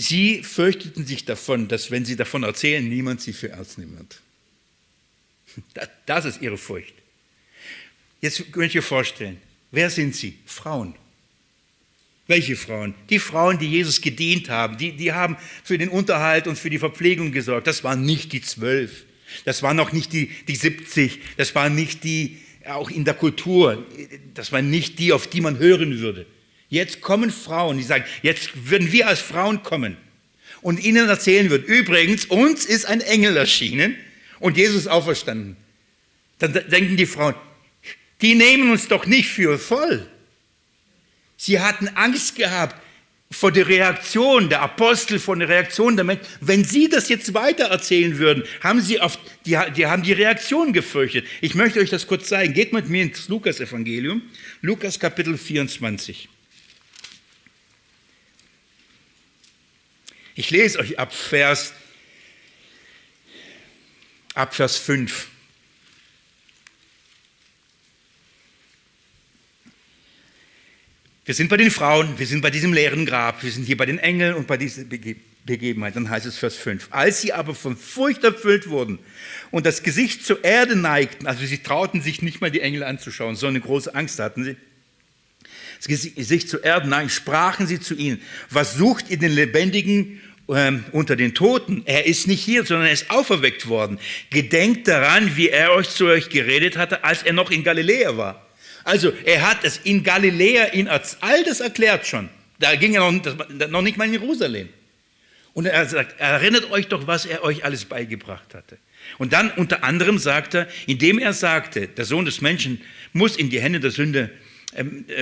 Sie 0.04 0.43
fürchteten 0.43 1.06
sich 1.06 1.24
davon, 1.24 1.70
dass 1.70 1.89
wenn 1.89 2.04
sie 2.04 2.18
davon 2.18 2.43
erzählen, 2.43 2.86
niemand 2.86 3.22
sie 3.22 3.32
für 3.32 3.49
ernst 3.49 3.78
nehmen 3.78 3.97
wird. 3.97 4.22
Das 6.06 6.26
ist 6.26 6.41
ihre 6.41 6.58
Furcht. 6.58 6.93
Jetzt 8.20 8.51
könnt 8.51 8.76
ihr 8.76 8.84
vorstellen, 8.84 9.39
wer 9.72 9.89
sind 9.89 10.14
sie? 10.14 10.39
Frauen. 10.45 10.95
Welche 12.28 12.58
Frauen? 12.58 12.95
Die 13.10 13.20
Frauen, 13.20 13.60
die 13.60 13.70
Jesus 13.70 14.01
gedient 14.01 14.49
haben, 14.49 14.78
die, 14.78 14.91
die 14.91 15.14
haben 15.14 15.38
für 15.64 15.78
den 15.78 15.88
Unterhalt 15.88 16.47
und 16.47 16.58
für 16.58 16.70
die 16.70 16.80
Verpflegung 16.80 17.32
gesorgt. 17.32 17.68
Das 17.68 17.86
waren 17.86 18.04
nicht 18.04 18.34
die 18.34 18.41
zwölf, 18.41 19.06
das 19.45 19.64
waren 19.64 19.80
auch 19.80 19.93
nicht 19.93 20.12
die, 20.12 20.30
die 20.49 20.58
70, 20.58 21.20
das 21.38 21.56
waren 21.56 21.76
nicht 21.76 22.04
die, 22.04 22.41
auch 22.66 22.89
in 22.89 23.06
der 23.06 23.14
Kultur, 23.14 23.86
das 24.34 24.51
waren 24.51 24.70
nicht 24.70 24.99
die, 24.99 25.14
auf 25.14 25.28
die 25.28 25.39
man 25.39 25.60
hören 25.60 25.99
würde. 25.99 26.26
Jetzt 26.74 27.02
kommen 27.02 27.30
Frauen, 27.30 27.78
die 27.78 27.84
sagen, 27.84 28.04
jetzt 28.24 28.50
würden 28.68 28.92
wir 28.92 29.08
als 29.08 29.20
Frauen 29.20 29.62
kommen 29.62 29.96
und 30.64 30.84
ihnen 30.84 31.08
erzählen 31.08 31.52
würden, 31.52 31.66
übrigens, 31.66 32.26
uns 32.26 32.66
ist 32.66 32.86
ein 32.86 33.00
Engel 33.00 33.38
erschienen 33.38 33.96
und 34.40 34.58
Jesus 34.58 34.88
auferstanden. 34.88 35.56
Dann 36.40 36.52
denken 36.54 36.98
die 36.98 37.06
Frauen, 37.06 37.36
die 38.24 38.34
nehmen 38.34 38.72
uns 38.72 38.88
doch 38.88 39.06
nicht 39.06 39.30
für 39.30 39.60
voll. 39.60 40.08
Sie 41.38 41.60
hatten 41.60 41.90
Angst 41.90 42.38
gehabt 42.38 42.76
vor 43.30 43.52
der 43.52 43.68
Reaktion 43.68 44.50
der 44.50 44.64
Apostel, 44.64 45.20
vor 45.20 45.36
der 45.36 45.50
Reaktion 45.50 45.96
der 45.96 46.06
Menschen. 46.06 46.26
Wenn 46.42 46.64
sie 46.64 46.90
das 46.90 47.08
jetzt 47.08 47.36
weiter 47.36 47.66
erzählen 47.66 48.18
würden, 48.18 48.46
haben 48.62 48.82
sie 48.82 49.00
auf, 49.00 49.20
die, 49.46 49.56
die 49.78 49.86
haben 49.86 50.02
die 50.02 50.14
Reaktion 50.14 50.74
gefürchtet. 50.74 51.28
Ich 51.40 51.54
möchte 51.54 51.80
euch 51.80 51.92
das 51.92 52.08
kurz 52.08 52.30
zeigen. 52.30 52.56
Geht 52.56 52.74
mit 52.74 52.90
mir 52.90 53.04
ins 53.04 53.30
Lukas-Evangelium, 53.30 54.24
Lukas 54.64 55.00
Kapitel 55.00 55.38
24. 55.38 56.30
Ich 60.36 60.50
lese 60.50 60.80
euch 60.80 60.98
ab 60.98 61.14
Vers, 61.14 61.74
ab 64.34 64.56
Vers 64.56 64.78
5. 64.78 65.28
Wir 71.26 71.36
sind 71.36 71.50
bei 71.50 71.58
den 71.58 71.70
Frauen, 71.72 72.18
wir 72.18 72.26
sind 72.26 72.42
bei 72.42 72.50
diesem 72.50 72.74
leeren 72.74 73.06
Grab, 73.06 73.44
wir 73.44 73.52
sind 73.52 73.66
hier 73.66 73.78
bei 73.78 73.86
den 73.86 74.00
Engeln 74.00 74.34
und 74.34 74.48
bei 74.48 74.58
dieser 74.58 74.84
Begebenheit. 75.46 75.96
Dann 75.96 76.10
heißt 76.10 76.26
es 76.26 76.38
Vers 76.38 76.56
5. 76.56 76.88
Als 76.90 77.22
sie 77.22 77.32
aber 77.32 77.54
von 77.54 77.78
Furcht 77.78 78.24
erfüllt 78.24 78.70
wurden 78.70 78.98
und 79.52 79.68
das 79.68 79.84
Gesicht 79.84 80.26
zur 80.26 80.44
Erde 80.44 80.76
neigten, 80.76 81.28
also 81.28 81.46
sie 81.46 81.60
trauten 81.60 82.02
sich 82.02 82.24
nicht 82.24 82.42
mal 82.42 82.50
die 82.50 82.62
Engel 82.62 82.84
anzuschauen, 82.84 83.36
so 83.36 83.46
eine 83.46 83.62
große 83.62 83.94
Angst 83.94 84.20
hatten 84.20 84.44
sie, 84.44 84.58
sich 85.80 86.48
zu 86.48 86.60
Erden 86.60 86.90
nein, 86.90 87.10
sprachen 87.10 87.68
sie 87.68 87.80
zu 87.80 87.94
ihnen, 87.96 88.22
was 88.50 88.76
sucht 88.76 89.10
ihr 89.10 89.18
den 89.18 89.32
Lebendigen 89.32 90.22
ähm, 90.50 90.86
unter 90.91 91.16
den 91.16 91.34
Toten? 91.34 91.84
Er 91.86 92.06
ist 92.06 92.28
nicht 92.28 92.44
hier, 92.44 92.66
sondern 92.66 92.88
er 92.88 92.94
ist 92.94 93.10
auferweckt 93.10 93.68
worden. 93.68 94.00
Gedenkt 94.30 94.88
daran, 94.88 95.36
wie 95.36 95.50
er 95.50 95.72
euch 95.74 95.89
zu 95.89 96.06
euch 96.06 96.30
geredet 96.30 96.78
hatte, 96.78 97.04
als 97.04 97.24
er 97.24 97.34
noch 97.34 97.52
in 97.52 97.64
Galiläa 97.64 98.18
war. 98.18 98.46
Also 98.84 99.14
er 99.26 99.50
hat 99.50 99.64
es 99.64 99.78
in 99.78 100.04
Galiläa 100.04 100.66
in 100.66 100.88
all 100.88 101.44
das 101.46 101.62
erklärt 101.62 102.06
schon. 102.06 102.30
Da 102.60 102.76
ging 102.76 102.96
er 102.96 103.12
noch, 103.12 103.50
noch 103.70 103.82
nicht 103.82 103.98
mal 103.98 104.06
in 104.06 104.14
Jerusalem. 104.14 104.70
Und 105.54 105.66
er 105.68 105.86
sagt, 105.86 106.20
erinnert 106.20 106.72
euch 106.72 106.88
doch, 106.88 107.08
was 107.08 107.26
er 107.26 107.44
euch 107.44 107.64
alles 107.64 107.86
beigebracht 107.86 108.56
hatte. 108.56 108.78
Und 109.18 109.34
dann 109.34 109.52
unter 109.52 109.84
anderem 109.84 110.18
sagt 110.18 110.56
er, 110.56 110.68
indem 110.88 111.20
er 111.20 111.34
sagte, 111.34 111.88
der 111.88 112.06
Sohn 112.06 112.26
des 112.26 112.41
Menschen 112.41 112.82
muss 113.12 113.36
in 113.36 113.50
die 113.50 113.62
Hände 113.62 113.80
der 113.80 113.91
Sünde 113.91 114.32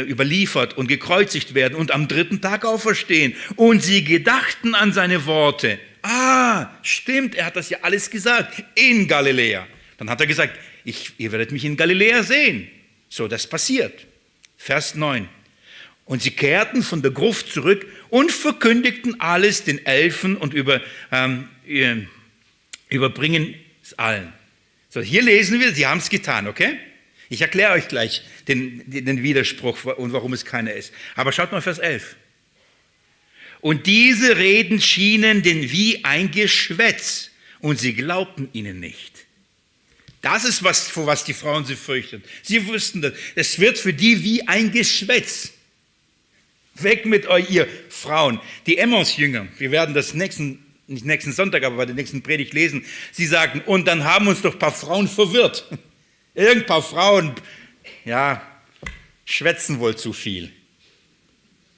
überliefert 0.07 0.77
und 0.77 0.87
gekreuzigt 0.87 1.53
werden 1.53 1.75
und 1.75 1.91
am 1.91 2.07
dritten 2.07 2.41
Tag 2.41 2.65
auferstehen. 2.65 3.35
Und 3.55 3.83
sie 3.83 4.03
gedachten 4.03 4.75
an 4.75 4.93
seine 4.93 5.25
Worte. 5.25 5.79
Ah, 6.01 6.69
stimmt, 6.81 7.35
er 7.35 7.45
hat 7.45 7.55
das 7.55 7.69
ja 7.69 7.79
alles 7.81 8.09
gesagt 8.09 8.63
in 8.75 9.07
Galiläa. 9.07 9.67
Dann 9.97 10.09
hat 10.09 10.19
er 10.19 10.27
gesagt, 10.27 10.57
ich, 10.83 11.13
ihr 11.17 11.31
werdet 11.31 11.51
mich 11.51 11.63
in 11.63 11.77
Galiläa 11.77 12.23
sehen. 12.23 12.67
So, 13.09 13.27
das 13.27 13.47
passiert. 13.47 14.07
Vers 14.57 14.95
9. 14.95 15.27
Und 16.05 16.21
sie 16.21 16.31
kehrten 16.31 16.81
von 16.81 17.01
der 17.01 17.11
Gruft 17.11 17.51
zurück 17.51 17.85
und 18.09 18.31
verkündigten 18.31 19.19
alles 19.19 19.63
den 19.63 19.85
Elfen 19.85 20.35
und 20.35 20.53
über, 20.53 20.81
ähm, 21.11 21.47
überbringen 22.89 23.55
es 23.83 23.97
allen. 23.97 24.33
So, 24.89 25.01
hier 25.01 25.21
lesen 25.21 25.59
wir, 25.59 25.73
sie 25.73 25.87
haben 25.87 25.99
es 25.99 26.09
getan, 26.09 26.47
okay? 26.47 26.77
Ich 27.31 27.39
erkläre 27.39 27.71
euch 27.71 27.87
gleich 27.87 28.23
den, 28.49 28.83
den 28.87 29.23
Widerspruch 29.23 29.85
und 29.85 30.11
warum 30.11 30.33
es 30.33 30.43
keiner 30.43 30.73
ist. 30.73 30.91
Aber 31.15 31.31
schaut 31.31 31.53
mal 31.53 31.61
Vers 31.61 31.79
11. 31.79 32.17
Und 33.61 33.87
diese 33.87 34.35
Reden 34.35 34.81
schienen 34.81 35.41
denn 35.41 35.71
wie 35.71 36.03
ein 36.03 36.31
Geschwätz 36.31 37.29
und 37.61 37.79
sie 37.79 37.93
glaubten 37.93 38.49
ihnen 38.51 38.81
nicht. 38.81 39.13
Das 40.21 40.43
ist 40.43 40.61
was, 40.61 40.89
vor 40.89 41.05
was 41.05 41.23
die 41.23 41.33
Frauen 41.33 41.63
sie 41.63 41.77
fürchten. 41.77 42.21
Sie 42.43 42.67
wussten 42.67 43.01
das. 43.01 43.13
Es 43.35 43.59
wird 43.59 43.77
für 43.77 43.93
die 43.93 44.25
wie 44.25 44.45
ein 44.49 44.73
Geschwätz. 44.73 45.53
Weg 46.75 47.05
mit 47.05 47.27
euch, 47.27 47.49
ihr 47.49 47.65
Frauen. 47.87 48.41
Die 48.65 48.77
Emmaus-Jünger, 48.77 49.47
wir 49.57 49.71
werden 49.71 49.95
das 49.95 50.13
nächsten, 50.13 50.65
nicht 50.87 51.05
nächsten 51.05 51.31
Sonntag, 51.31 51.63
aber 51.63 51.77
bei 51.77 51.85
der 51.85 51.95
nächsten 51.95 52.23
Predigt 52.23 52.53
lesen. 52.53 52.83
Sie 53.13 53.25
sagten, 53.25 53.61
und 53.61 53.87
dann 53.87 54.03
haben 54.03 54.27
uns 54.27 54.41
doch 54.41 54.51
ein 54.51 54.59
paar 54.59 54.73
Frauen 54.73 55.07
verwirrt. 55.07 55.65
Irgend 56.33 56.67
paar 56.67 56.81
Frauen, 56.81 57.35
ja, 58.05 58.41
schwätzen 59.25 59.79
wohl 59.79 59.95
zu 59.95 60.13
viel. 60.13 60.51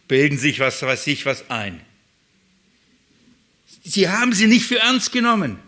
Bilden 0.08 0.38
sich 0.38 0.60
was, 0.60 0.82
was 0.82 1.04
sich 1.04 1.26
was 1.26 1.50
ein. 1.50 1.82
Sie 3.84 4.10
haben 4.10 4.34
sie 4.34 4.48
nicht 4.48 4.66
für 4.66 4.80
ernst 4.80 5.12
genommen. 5.12 5.60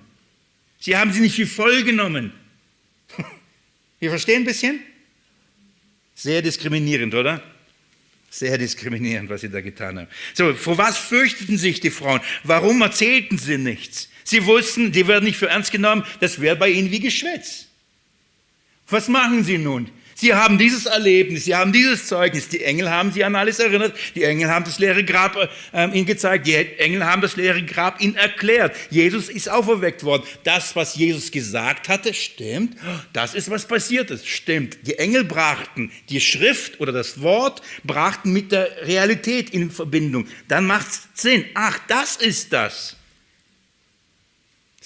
Sie 0.79 0.95
haben 0.95 1.11
sie 1.11 1.19
nicht 1.19 1.35
für 1.35 1.47
voll 1.47 1.83
genommen. 1.83 2.31
Wir 3.99 4.09
verstehen 4.09 4.43
ein 4.43 4.45
bisschen? 4.45 4.79
Sehr 6.13 6.41
diskriminierend, 6.41 7.13
oder? 7.13 7.41
Sehr 8.29 8.57
diskriminierend, 8.57 9.29
was 9.29 9.41
sie 9.41 9.49
da 9.49 9.61
getan 9.61 9.99
haben. 9.99 10.07
So, 10.33 10.53
vor 10.53 10.77
was 10.77 10.97
fürchteten 10.97 11.57
sich 11.57 11.79
die 11.79 11.89
Frauen? 11.89 12.21
Warum 12.43 12.81
erzählten 12.81 13.37
sie 13.37 13.57
nichts? 13.57 14.09
Sie 14.23 14.45
wussten, 14.45 14.91
die 14.91 15.07
werden 15.07 15.25
nicht 15.25 15.37
für 15.37 15.49
ernst 15.49 15.71
genommen, 15.71 16.03
das 16.19 16.41
wäre 16.41 16.55
bei 16.55 16.69
ihnen 16.69 16.91
wie 16.91 16.99
Geschwätz. 16.99 17.67
Was 18.87 19.07
machen 19.07 19.43
sie 19.43 19.57
nun? 19.57 19.89
Sie 20.17 20.33
haben 20.33 20.57
dieses 20.57 20.85
Erlebnis, 20.85 21.43
sie 21.43 21.55
haben 21.55 21.73
dieses 21.73 22.07
Zeugnis. 22.07 22.47
Die 22.47 22.63
Engel 22.63 22.89
haben 22.89 23.11
sie 23.11 23.25
an 23.25 23.35
alles 23.35 23.59
erinnert. 23.59 23.97
Die 24.15 24.23
Engel 24.23 24.49
haben 24.49 24.63
das 24.63 24.79
leere 24.79 25.03
Grab 25.03 25.35
äh, 25.73 25.89
ihnen 25.89 26.05
gezeigt. 26.05 26.47
Die 26.47 26.55
Engel 26.55 27.03
haben 27.03 27.21
das 27.21 27.35
leere 27.35 27.61
Grab 27.63 27.99
ihnen 27.99 28.15
erklärt. 28.15 28.73
Jesus 28.89 29.27
ist 29.27 29.49
auferweckt 29.49 30.05
worden. 30.05 30.23
Das, 30.45 30.73
was 30.73 30.95
Jesus 30.95 31.31
gesagt 31.31 31.89
hatte, 31.89 32.13
stimmt. 32.13 32.77
Das 33.11 33.35
ist, 33.35 33.49
was 33.51 33.67
passiert 33.67 34.09
ist. 34.09 34.25
Stimmt. 34.25 34.77
Die 34.87 34.97
Engel 34.97 35.25
brachten 35.25 35.91
die 36.07 36.21
Schrift 36.21 36.79
oder 36.79 36.93
das 36.93 37.19
Wort, 37.21 37.61
brachten 37.83 38.31
mit 38.31 38.53
der 38.53 38.69
Realität 38.87 39.49
in 39.49 39.69
Verbindung. 39.69 40.27
Dann 40.47 40.65
macht 40.65 40.87
es 40.87 41.09
Sinn. 41.13 41.43
Ach, 41.55 41.77
das 41.89 42.15
ist 42.15 42.53
das. 42.53 42.95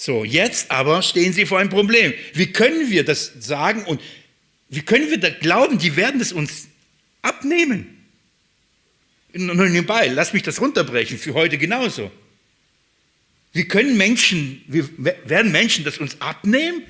So, 0.02 0.24
jetzt 0.24 0.70
aber 0.70 1.02
stehen 1.02 1.34
sie 1.34 1.44
vor 1.44 1.58
einem 1.58 1.68
Problem. 1.68 2.14
Wie 2.32 2.50
können 2.50 2.88
wir 2.88 3.04
das 3.04 3.34
sagen 3.38 3.84
und 3.84 4.00
wie 4.70 4.80
können 4.80 5.10
wir 5.10 5.20
da 5.20 5.28
glauben, 5.28 5.76
die 5.76 5.94
werden 5.94 6.22
es 6.22 6.32
uns 6.32 6.68
abnehmen? 7.20 8.02
Nur 9.34 9.68
nebenbei, 9.68 10.06
lass 10.06 10.32
mich 10.32 10.42
das 10.42 10.58
runterbrechen, 10.58 11.18
für 11.18 11.34
heute 11.34 11.58
genauso. 11.58 12.10
Wie 13.52 13.68
können 13.68 13.98
Menschen, 13.98 14.64
wie 14.68 14.84
werden 14.96 15.52
Menschen 15.52 15.84
das 15.84 15.98
uns 15.98 16.18
abnehmen? 16.18 16.82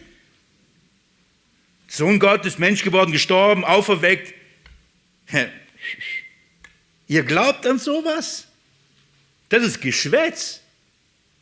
Sohn 1.88 2.20
Gottes, 2.20 2.58
Mensch 2.60 2.84
geworden, 2.84 3.10
gestorben, 3.10 3.64
auferweckt. 3.64 4.32
Ihr 7.08 7.24
glaubt 7.24 7.66
an 7.66 7.80
sowas? 7.80 8.46
Das 9.48 9.64
ist 9.64 9.80
Geschwätz. 9.80 10.60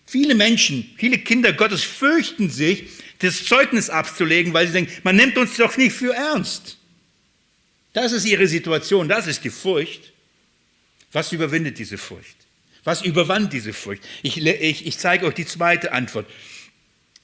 Viele 0.09 0.35
Menschen, 0.35 0.91
viele 0.97 1.19
Kinder 1.19 1.53
Gottes 1.53 1.85
fürchten 1.85 2.49
sich, 2.49 2.85
das 3.19 3.45
Zeugnis 3.45 3.91
abzulegen, 3.91 4.55
weil 4.55 4.67
sie 4.67 4.73
denken, 4.73 4.93
man 5.03 5.17
nimmt 5.17 5.37
uns 5.37 5.59
doch 5.59 5.77
nicht 5.77 5.93
für 5.93 6.15
ernst. 6.15 6.79
Das 7.93 8.13
ist 8.13 8.25
ihre 8.25 8.47
Situation, 8.47 9.07
das 9.07 9.27
ist 9.27 9.45
die 9.45 9.51
Furcht. 9.51 10.15
Was 11.13 11.33
überwindet 11.33 11.79
diese 11.79 11.99
Furcht? 11.99 12.37
Was 12.85 13.03
überwand 13.03 13.53
diese 13.53 13.75
Furcht? 13.75 14.03
Ich, 14.23 14.39
ich, 14.39 14.87
ich 14.87 14.97
zeige 14.97 15.27
euch 15.27 15.35
die 15.35 15.45
zweite 15.45 15.93
Antwort. 15.93 16.25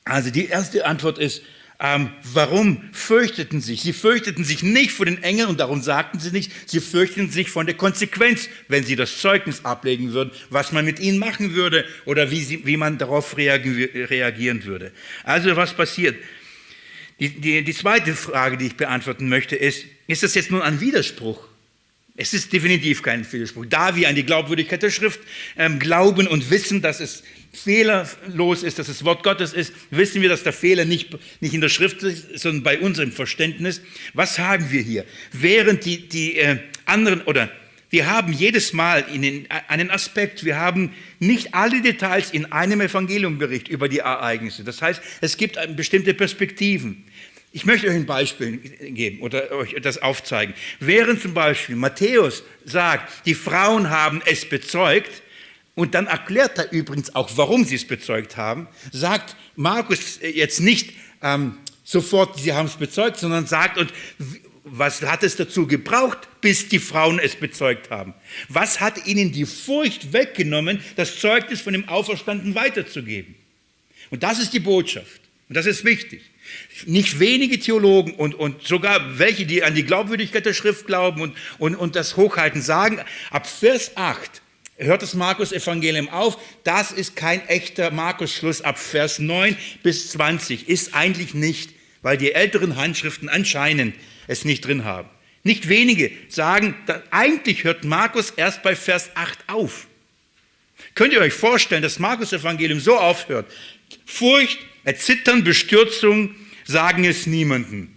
Also 0.04 0.28
die 0.28 0.46
erste 0.46 0.84
Antwort 0.84 1.16
ist, 1.16 1.40
ähm, 1.86 2.10
warum 2.32 2.80
fürchteten 2.92 3.60
sich? 3.60 3.82
Sie 3.82 3.92
fürchteten 3.92 4.42
sich 4.42 4.62
nicht 4.62 4.90
vor 4.90 5.04
den 5.04 5.22
Engeln 5.22 5.50
und 5.50 5.60
darum 5.60 5.82
sagten 5.82 6.18
sie 6.18 6.30
nicht, 6.30 6.50
sie 6.64 6.80
fürchteten 6.80 7.30
sich 7.30 7.50
von 7.50 7.66
der 7.66 7.74
Konsequenz, 7.74 8.48
wenn 8.68 8.84
sie 8.84 8.96
das 8.96 9.18
Zeugnis 9.20 9.66
ablegen 9.66 10.14
würden, 10.14 10.30
was 10.48 10.72
man 10.72 10.86
mit 10.86 10.98
ihnen 10.98 11.18
machen 11.18 11.52
würde 11.54 11.84
oder 12.06 12.30
wie, 12.30 12.42
sie, 12.42 12.64
wie 12.64 12.78
man 12.78 12.96
darauf 12.96 13.36
reagieren 13.36 14.64
würde. 14.64 14.92
Also 15.24 15.56
was 15.56 15.74
passiert? 15.74 16.16
Die, 17.20 17.28
die, 17.28 17.62
die 17.62 17.74
zweite 17.74 18.14
Frage, 18.14 18.56
die 18.56 18.68
ich 18.68 18.76
beantworten 18.76 19.28
möchte, 19.28 19.54
ist, 19.54 19.84
ist 20.06 20.22
das 20.22 20.34
jetzt 20.34 20.50
nun 20.50 20.62
ein 20.62 20.80
Widerspruch? 20.80 21.46
Es 22.16 22.32
ist 22.32 22.50
definitiv 22.50 23.02
kein 23.02 23.30
Widerspruch. 23.30 23.66
Da 23.68 23.94
wir 23.94 24.08
an 24.08 24.14
die 24.14 24.24
Glaubwürdigkeit 24.24 24.82
der 24.82 24.90
Schrift 24.90 25.20
ähm, 25.58 25.78
glauben 25.80 26.28
und 26.28 26.48
wissen, 26.50 26.80
dass 26.80 27.00
es 27.00 27.24
fehlerlos 27.54 28.62
ist, 28.62 28.78
dass 28.78 28.88
es 28.88 29.04
Wort 29.04 29.22
Gottes 29.22 29.52
ist, 29.52 29.72
wissen 29.90 30.20
wir, 30.22 30.28
dass 30.28 30.42
der 30.42 30.52
Fehler 30.52 30.84
nicht, 30.84 31.16
nicht 31.40 31.54
in 31.54 31.60
der 31.60 31.68
Schrift 31.68 32.02
ist, 32.02 32.38
sondern 32.38 32.62
bei 32.62 32.78
unserem 32.80 33.12
Verständnis. 33.12 33.80
Was 34.12 34.38
haben 34.38 34.70
wir 34.70 34.82
hier? 34.82 35.04
Während 35.32 35.84
die, 35.84 36.08
die 36.08 36.36
äh, 36.36 36.58
anderen, 36.84 37.22
oder 37.22 37.50
wir 37.90 38.10
haben 38.10 38.32
jedes 38.32 38.72
Mal 38.72 39.04
in 39.12 39.46
einen 39.68 39.90
Aspekt, 39.90 40.44
wir 40.44 40.56
haben 40.56 40.92
nicht 41.20 41.54
alle 41.54 41.80
Details 41.80 42.30
in 42.32 42.50
einem 42.50 42.80
Evangeliumbericht 42.80 43.68
über 43.68 43.88
die 43.88 44.00
Ereignisse. 44.00 44.64
Das 44.64 44.82
heißt, 44.82 45.00
es 45.20 45.36
gibt 45.36 45.58
bestimmte 45.76 46.12
Perspektiven. 46.12 47.04
Ich 47.52 47.66
möchte 47.66 47.86
euch 47.86 47.94
ein 47.94 48.04
Beispiel 48.04 48.56
geben 48.56 49.20
oder 49.20 49.52
euch 49.52 49.76
das 49.80 50.02
aufzeigen. 50.02 50.54
Während 50.80 51.22
zum 51.22 51.34
Beispiel 51.34 51.76
Matthäus 51.76 52.42
sagt, 52.64 53.26
die 53.26 53.34
Frauen 53.34 53.90
haben 53.90 54.20
es 54.26 54.44
bezeugt, 54.44 55.22
und 55.74 55.94
dann 55.94 56.06
erklärt 56.06 56.58
er 56.58 56.70
übrigens 56.72 57.14
auch, 57.14 57.30
warum 57.36 57.64
sie 57.64 57.74
es 57.74 57.86
bezeugt 57.86 58.36
haben, 58.36 58.68
sagt 58.92 59.36
Markus 59.56 60.20
jetzt 60.20 60.60
nicht 60.60 60.94
ähm, 61.22 61.58
sofort, 61.82 62.38
sie 62.38 62.52
haben 62.52 62.66
es 62.66 62.76
bezeugt, 62.76 63.18
sondern 63.18 63.46
sagt, 63.46 63.78
und 63.78 63.92
was 64.64 65.02
hat 65.02 65.22
es 65.22 65.36
dazu 65.36 65.66
gebraucht, 65.66 66.18
bis 66.40 66.68
die 66.68 66.78
Frauen 66.78 67.18
es 67.18 67.36
bezeugt 67.36 67.90
haben? 67.90 68.14
Was 68.48 68.80
hat 68.80 69.06
ihnen 69.06 69.32
die 69.32 69.44
Furcht 69.44 70.12
weggenommen, 70.12 70.80
das 70.96 71.18
Zeugnis 71.18 71.60
von 71.60 71.72
dem 71.72 71.88
Auferstanden 71.88 72.54
weiterzugeben? 72.54 73.34
Und 74.10 74.22
das 74.22 74.38
ist 74.38 74.52
die 74.52 74.60
Botschaft. 74.60 75.20
Und 75.48 75.56
das 75.56 75.66
ist 75.66 75.84
wichtig. 75.84 76.22
Nicht 76.86 77.18
wenige 77.18 77.58
Theologen 77.58 78.14
und, 78.14 78.34
und 78.34 78.62
sogar 78.62 79.18
welche, 79.18 79.44
die 79.44 79.62
an 79.62 79.74
die 79.74 79.84
Glaubwürdigkeit 79.84 80.46
der 80.46 80.54
Schrift 80.54 80.86
glauben 80.86 81.20
und, 81.20 81.36
und, 81.58 81.74
und 81.74 81.96
das 81.96 82.16
hochhalten, 82.16 82.62
sagen, 82.62 83.00
ab 83.30 83.46
Vers 83.46 83.96
8 83.96 84.42
hört 84.76 85.02
das 85.02 85.14
Markus-Evangelium 85.14 86.08
auf. 86.08 86.38
Das 86.64 86.92
ist 86.92 87.16
kein 87.16 87.46
echter 87.48 87.90
Markus-Schluss 87.90 88.62
ab 88.62 88.78
Vers 88.78 89.18
9 89.18 89.56
bis 89.82 90.10
20. 90.10 90.68
Ist 90.68 90.94
eigentlich 90.94 91.34
nicht, 91.34 91.70
weil 92.02 92.16
die 92.16 92.32
älteren 92.32 92.76
Handschriften 92.76 93.28
anscheinend 93.28 93.94
es 94.26 94.44
nicht 94.44 94.66
drin 94.66 94.84
haben. 94.84 95.08
Nicht 95.42 95.68
wenige 95.68 96.10
sagen, 96.28 96.74
eigentlich 97.10 97.64
hört 97.64 97.84
Markus 97.84 98.30
erst 98.30 98.62
bei 98.62 98.74
Vers 98.74 99.10
8 99.14 99.38
auf. 99.48 99.86
Könnt 100.94 101.12
ihr 101.12 101.20
euch 101.20 101.34
vorstellen, 101.34 101.82
dass 101.82 101.98
Markus-Evangelium 101.98 102.80
so 102.80 102.98
aufhört? 102.98 103.50
Furcht, 104.06 104.58
Erzittern, 104.84 105.44
Bestürzung 105.44 106.34
sagen 106.64 107.04
es 107.04 107.26
niemanden. 107.26 107.96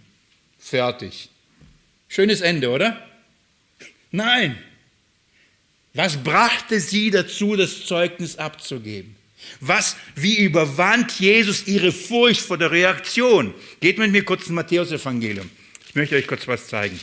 Fertig. 0.58 1.30
Schönes 2.08 2.40
Ende, 2.40 2.70
oder? 2.70 3.06
Nein, 4.10 4.58
was 5.98 6.16
brachte 6.16 6.78
sie 6.78 7.10
dazu, 7.10 7.56
das 7.56 7.84
Zeugnis 7.84 8.36
abzugeben? 8.36 9.16
Was, 9.58 9.96
wie 10.14 10.36
überwand 10.38 11.18
Jesus 11.18 11.66
ihre 11.66 11.90
Furcht 11.90 12.40
vor 12.40 12.56
der 12.56 12.70
Reaktion? 12.70 13.52
Geht 13.80 13.98
mit 13.98 14.12
mir 14.12 14.24
kurz 14.24 14.42
ins 14.42 14.50
Matthäus-Evangelium. 14.50 15.50
Ich 15.88 15.96
möchte 15.96 16.14
euch 16.14 16.28
kurz 16.28 16.46
was 16.46 16.68
zeigen. 16.68 17.00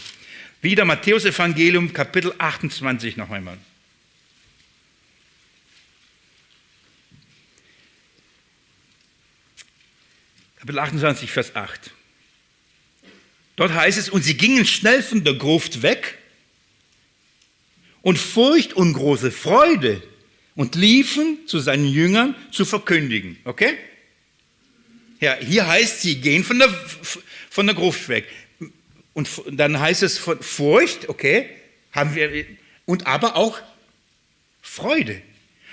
Wieder 0.61 0.85
Matthäus-Evangelium, 0.85 1.91
Kapitel 1.91 2.33
28 2.37 3.17
noch 3.17 3.29
einmal. 3.31 3.57
Kapitel 10.59 10.79
28, 10.79 11.29
Vers 11.29 11.53
8. 11.53 11.91
Dort 13.57 13.73
heißt 13.73 13.97
es, 13.97 14.07
und 14.07 14.21
sie 14.21 14.37
gingen 14.37 14.65
schnell 14.65 15.03
von 15.03 15.25
der 15.25 15.33
Gruft 15.33 15.81
weg 15.81 16.17
und 18.05 18.19
Furcht 18.19 18.73
und 18.73 18.93
große 18.93 19.31
Freude 19.31 19.99
und 20.53 20.75
liefen 20.75 21.39
zu 21.47 21.57
seinen 21.57 21.87
Jüngern 21.87 22.35
zu 22.51 22.63
verkündigen. 22.63 23.35
Okay? 23.45 23.73
Ja, 25.19 25.35
hier 25.37 25.65
heißt, 25.65 26.03
sie 26.03 26.21
gehen 26.21 26.43
von 26.43 26.59
der, 26.59 26.69
von 27.49 27.65
der 27.65 27.73
Gruft 27.73 28.07
weg. 28.07 28.27
Und 29.15 29.27
dann 29.51 29.79
heißt 29.79 30.03
es 30.03 30.19
von 30.19 30.39
Furcht, 30.39 31.09
okay, 31.09 31.49
haben 31.93 32.13
wir, 32.13 32.45
und 32.85 33.07
aber 33.07 33.35
auch 33.37 33.59
Freude. 34.61 35.19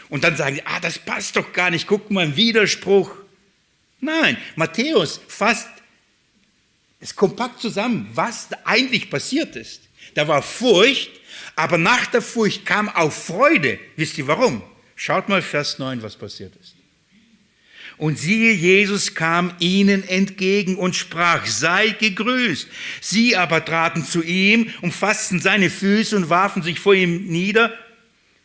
Und 0.08 0.24
dann 0.24 0.34
sagen 0.34 0.56
sie, 0.56 0.62
ah, 0.64 0.80
das 0.80 0.98
passt 0.98 1.36
doch 1.36 1.52
gar 1.52 1.68
nicht, 1.68 1.86
guck 1.86 2.10
mal, 2.10 2.24
ein 2.24 2.36
Widerspruch. 2.36 3.14
Nein, 4.00 4.38
Matthäus 4.56 5.20
fasst 5.28 5.68
es 6.98 7.14
kompakt 7.14 7.60
zusammen, 7.60 8.08
was 8.14 8.48
eigentlich 8.64 9.10
passiert 9.10 9.54
ist. 9.54 9.82
Da 10.14 10.26
war 10.28 10.40
Furcht, 10.40 11.10
aber 11.56 11.78
nach 11.78 12.06
der 12.06 12.22
Furcht 12.22 12.64
kam 12.64 12.88
auch 12.88 13.12
Freude. 13.12 13.78
Wisst 13.96 14.18
ihr 14.18 14.26
warum? 14.26 14.62
Schaut 14.96 15.28
mal 15.28 15.42
Vers 15.42 15.78
9, 15.78 16.02
was 16.02 16.16
passiert 16.16 16.54
ist. 16.56 16.74
Und 17.98 18.18
siehe, 18.18 18.52
Jesus 18.52 19.14
kam 19.14 19.54
ihnen 19.58 20.06
entgegen 20.08 20.76
und 20.76 20.96
sprach, 20.96 21.46
sei 21.46 21.90
gegrüßt. 21.90 22.66
Sie 23.00 23.36
aber 23.36 23.64
traten 23.64 24.04
zu 24.04 24.22
ihm, 24.22 24.72
umfassten 24.80 25.40
seine 25.40 25.70
Füße 25.70 26.16
und 26.16 26.30
warfen 26.30 26.62
sich 26.62 26.80
vor 26.80 26.94
ihm 26.94 27.26
nieder. 27.26 27.76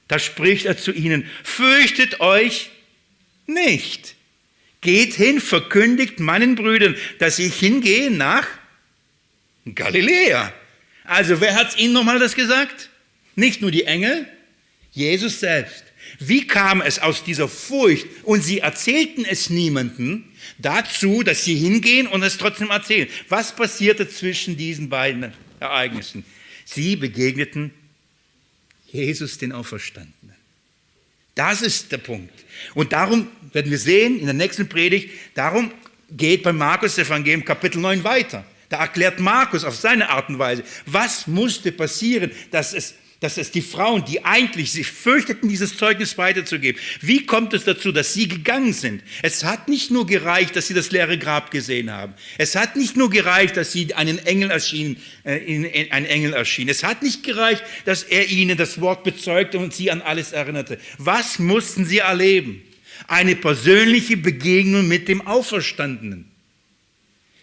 Da 0.08 0.20
spricht 0.20 0.66
er 0.66 0.78
zu 0.78 0.91
ihnen, 0.91 1.26
fürchtet 1.43 2.20
euch 2.20 2.70
nicht. 3.45 4.16
Geht 4.82 5.16
hin, 5.16 5.41
verkündigt 5.41 6.20
meinen 6.20 6.55
Brüdern, 6.55 6.95
dass 7.20 7.39
ich 7.39 7.55
hingehe 7.55 8.12
nach 8.12 8.47
Galiläa. 9.74 10.53
Also 11.03 11.41
wer 11.41 11.55
hat 11.55 11.78
ihnen 11.78 11.93
nochmal 11.93 12.20
das 12.20 12.36
gesagt? 12.36 12.89
Nicht 13.38 13.61
nur 13.61 13.69
die 13.69 13.83
Engel, 13.83 14.27
Jesus 14.91 15.39
selbst. 15.39 15.83
Wie 16.19 16.47
kam 16.47 16.81
es 16.81 16.97
aus 16.97 17.23
dieser 17.23 17.47
Furcht 17.47 18.07
und 18.23 18.43
sie 18.43 18.59
erzählten 18.59 19.25
es 19.25 19.51
niemandem 19.51 20.25
dazu, 20.57 21.21
dass 21.21 21.45
sie 21.45 21.55
hingehen 21.55 22.07
und 22.07 22.23
es 22.23 22.38
trotzdem 22.38 22.71
erzählen? 22.71 23.07
Was 23.29 23.55
passierte 23.55 24.09
zwischen 24.09 24.57
diesen 24.57 24.89
beiden 24.89 25.33
Ereignissen? 25.59 26.25
Sie 26.65 26.95
begegneten 26.95 27.71
Jesus 28.88 29.38
den 29.38 29.51
Auferstandenen. 29.51 30.35
Das 31.35 31.61
ist 31.61 31.91
der 31.91 31.99
Punkt. 31.99 32.33
Und 32.73 32.91
darum 32.91 33.27
werden 33.53 33.69
wir 33.69 33.77
sehen 33.77 34.19
in 34.19 34.25
der 34.25 34.33
nächsten 34.33 34.67
Predigt, 34.67 35.11
darum 35.35 35.71
geht 36.09 36.41
beim 36.41 36.57
Markus 36.57 36.97
Evangelium 36.97 37.45
Kapitel 37.45 37.79
9 37.79 38.03
weiter. 38.03 38.43
Da 38.69 38.79
erklärt 38.79 39.19
Markus 39.19 39.63
auf 39.63 39.75
seine 39.75 40.09
Art 40.09 40.29
und 40.29 40.39
Weise, 40.39 40.63
was 40.88 41.27
musste 41.27 41.71
passieren, 41.71 42.31
dass 42.49 42.73
es 42.73 42.95
dass 43.20 43.38
es 43.38 43.49
die 43.49 43.61
Frauen, 43.61 44.05
die 44.05 44.26
eigentlich 44.26 44.72
sich 44.72 44.88
fürchteten, 44.88 45.49
dieses 45.49 45.76
Zeugnis 45.76 46.18
weiterzugeben, 46.18 46.80
wie 47.01 47.26
kommt 47.26 47.53
es 47.53 47.63
dazu, 47.63 47.91
dass 47.91 48.13
sie 48.13 48.28
gegangen 48.28 48.74
sind? 48.74 49.01
Es 49.24 49.43
hat 49.43 49.70
nicht 49.70 49.89
nur 49.89 50.05
gereicht, 50.05 50.55
dass 50.55 50.68
sie 50.68 50.76
das 50.76 50.91
leere 50.91 51.18
Grab 51.18 51.49
gesehen 51.49 51.91
haben. 51.91 52.13
Es 52.38 52.55
hat 52.55 52.76
nicht 52.76 52.95
nur 52.95 53.09
gereicht, 53.09 53.57
dass 53.57 53.72
sie 53.72 53.95
einen 53.95 54.20
Engel 54.20 54.51
erschienen, 54.51 54.97
äh, 55.24 55.38
in, 55.38 55.65
in, 55.65 55.91
ein 55.91 56.05
Engel 56.05 56.34
erschien. 56.34 56.70
Es 56.70 56.84
hat 56.84 57.01
nicht 57.01 57.24
gereicht, 57.24 57.63
dass 57.86 58.03
er 58.03 58.28
ihnen 58.28 58.55
das 58.55 58.80
Wort 58.82 59.03
bezeugte 59.03 59.57
und 59.57 59.74
sie 59.74 59.89
an 59.89 60.01
alles 60.01 60.32
erinnerte. 60.32 60.80
Was 60.99 61.39
mussten 61.39 61.86
sie 61.86 61.99
erleben? 61.99 62.61
Eine 63.07 63.36
persönliche 63.36 64.18
Begegnung 64.18 64.88
mit 64.88 65.07
dem 65.07 65.26
Auferstandenen. 65.26 66.32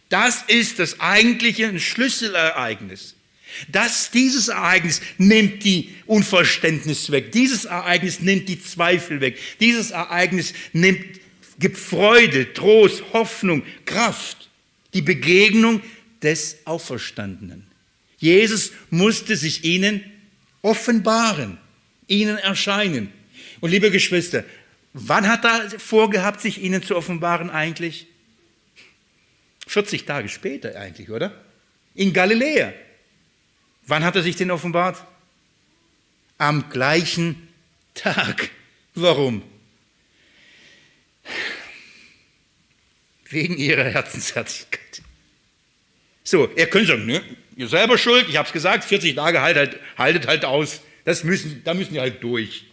Das 0.09 0.43
ist 0.47 0.79
das 0.79 1.01
eigentliche 1.01 1.81
Schlüsselereignis. 1.81 3.17
Das, 3.69 4.11
dieses 4.11 4.49
Ereignis 4.49 5.01
nimmt 5.19 5.65
die 5.65 5.95
Unverständnis 6.07 7.11
weg. 7.11 7.33
Dieses 7.33 7.65
Ereignis 7.65 8.21
nimmt 8.21 8.49
die 8.49 8.63
Zweifel 8.63 9.21
weg. 9.21 9.39
Dieses 9.61 9.91
Ereignis 9.91 10.55
nimmt, 10.73 11.05
gibt 11.59 11.77
Freude, 11.77 12.53
Trost, 12.53 13.03
Hoffnung, 13.13 13.63
Kraft. 13.85 14.49
Die 14.93 15.03
Begegnung 15.03 15.83
des 16.23 16.59
Auferstandenen. 16.65 17.67
Jesus 18.19 18.73
musste 18.91 19.37
sich 19.37 19.65
ihnen 19.65 20.05
offenbaren, 20.63 21.59
ihnen 22.07 22.39
erscheinen. 22.39 23.13
Und 23.61 23.71
liebe 23.71 23.91
Geschwister, 23.91 24.45
wann 24.93 25.29
hat 25.29 25.45
er 25.45 25.79
vorgehabt, 25.79 26.41
sich 26.41 26.63
ihnen 26.63 26.83
zu 26.83 26.97
offenbaren 26.97 27.51
eigentlich? 27.51 28.07
40 29.67 30.05
Tage 30.05 30.29
später 30.29 30.79
eigentlich, 30.79 31.11
oder? 31.11 31.45
In 31.95 32.13
Galiläa. 32.13 32.73
Wann 33.87 34.05
hat 34.05 34.17
er 34.17 34.23
sich 34.23 34.37
denn 34.37 34.51
offenbart? 34.51 35.05
Am 36.39 36.69
gleichen 36.71 37.49
Tag. 37.95 38.51
Warum? 38.95 39.43
Wegen 43.29 43.57
ihrer 43.57 43.85
Herzensherzigkeit. 43.85 45.03
So, 46.23 46.49
er 46.57 46.67
könnte 46.67 46.89
sagen, 46.89 47.07
ne, 47.07 47.23
ihr 47.57 47.69
selber 47.69 47.99
schuld, 47.99 48.29
ich 48.29 48.37
habe 48.37 48.47
es 48.47 48.53
gesagt, 48.53 48.85
40 48.85 49.15
Tage 49.15 49.43
haltet, 49.43 49.79
haltet 49.99 50.27
halt 50.27 50.45
aus, 50.45 50.81
das 51.05 51.25
müssen, 51.25 51.63
da 51.65 51.75
müssen 51.75 51.93
wir 51.93 52.01
halt 52.01 52.23
durch. 52.23 52.65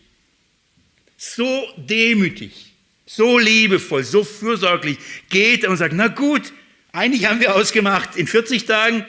So 1.18 1.68
demütig, 1.78 2.74
so 3.06 3.38
liebevoll, 3.38 4.04
so 4.04 4.24
fürsorglich 4.24 4.98
geht 5.30 5.66
er 5.66 5.70
und 5.70 5.78
sagt, 5.78 5.94
na 5.94 6.08
gut, 6.08 6.54
eigentlich 6.94 7.26
haben 7.26 7.40
wir 7.40 7.56
ausgemacht, 7.56 8.16
in 8.16 8.28
40 8.28 8.66
Tagen 8.66 9.06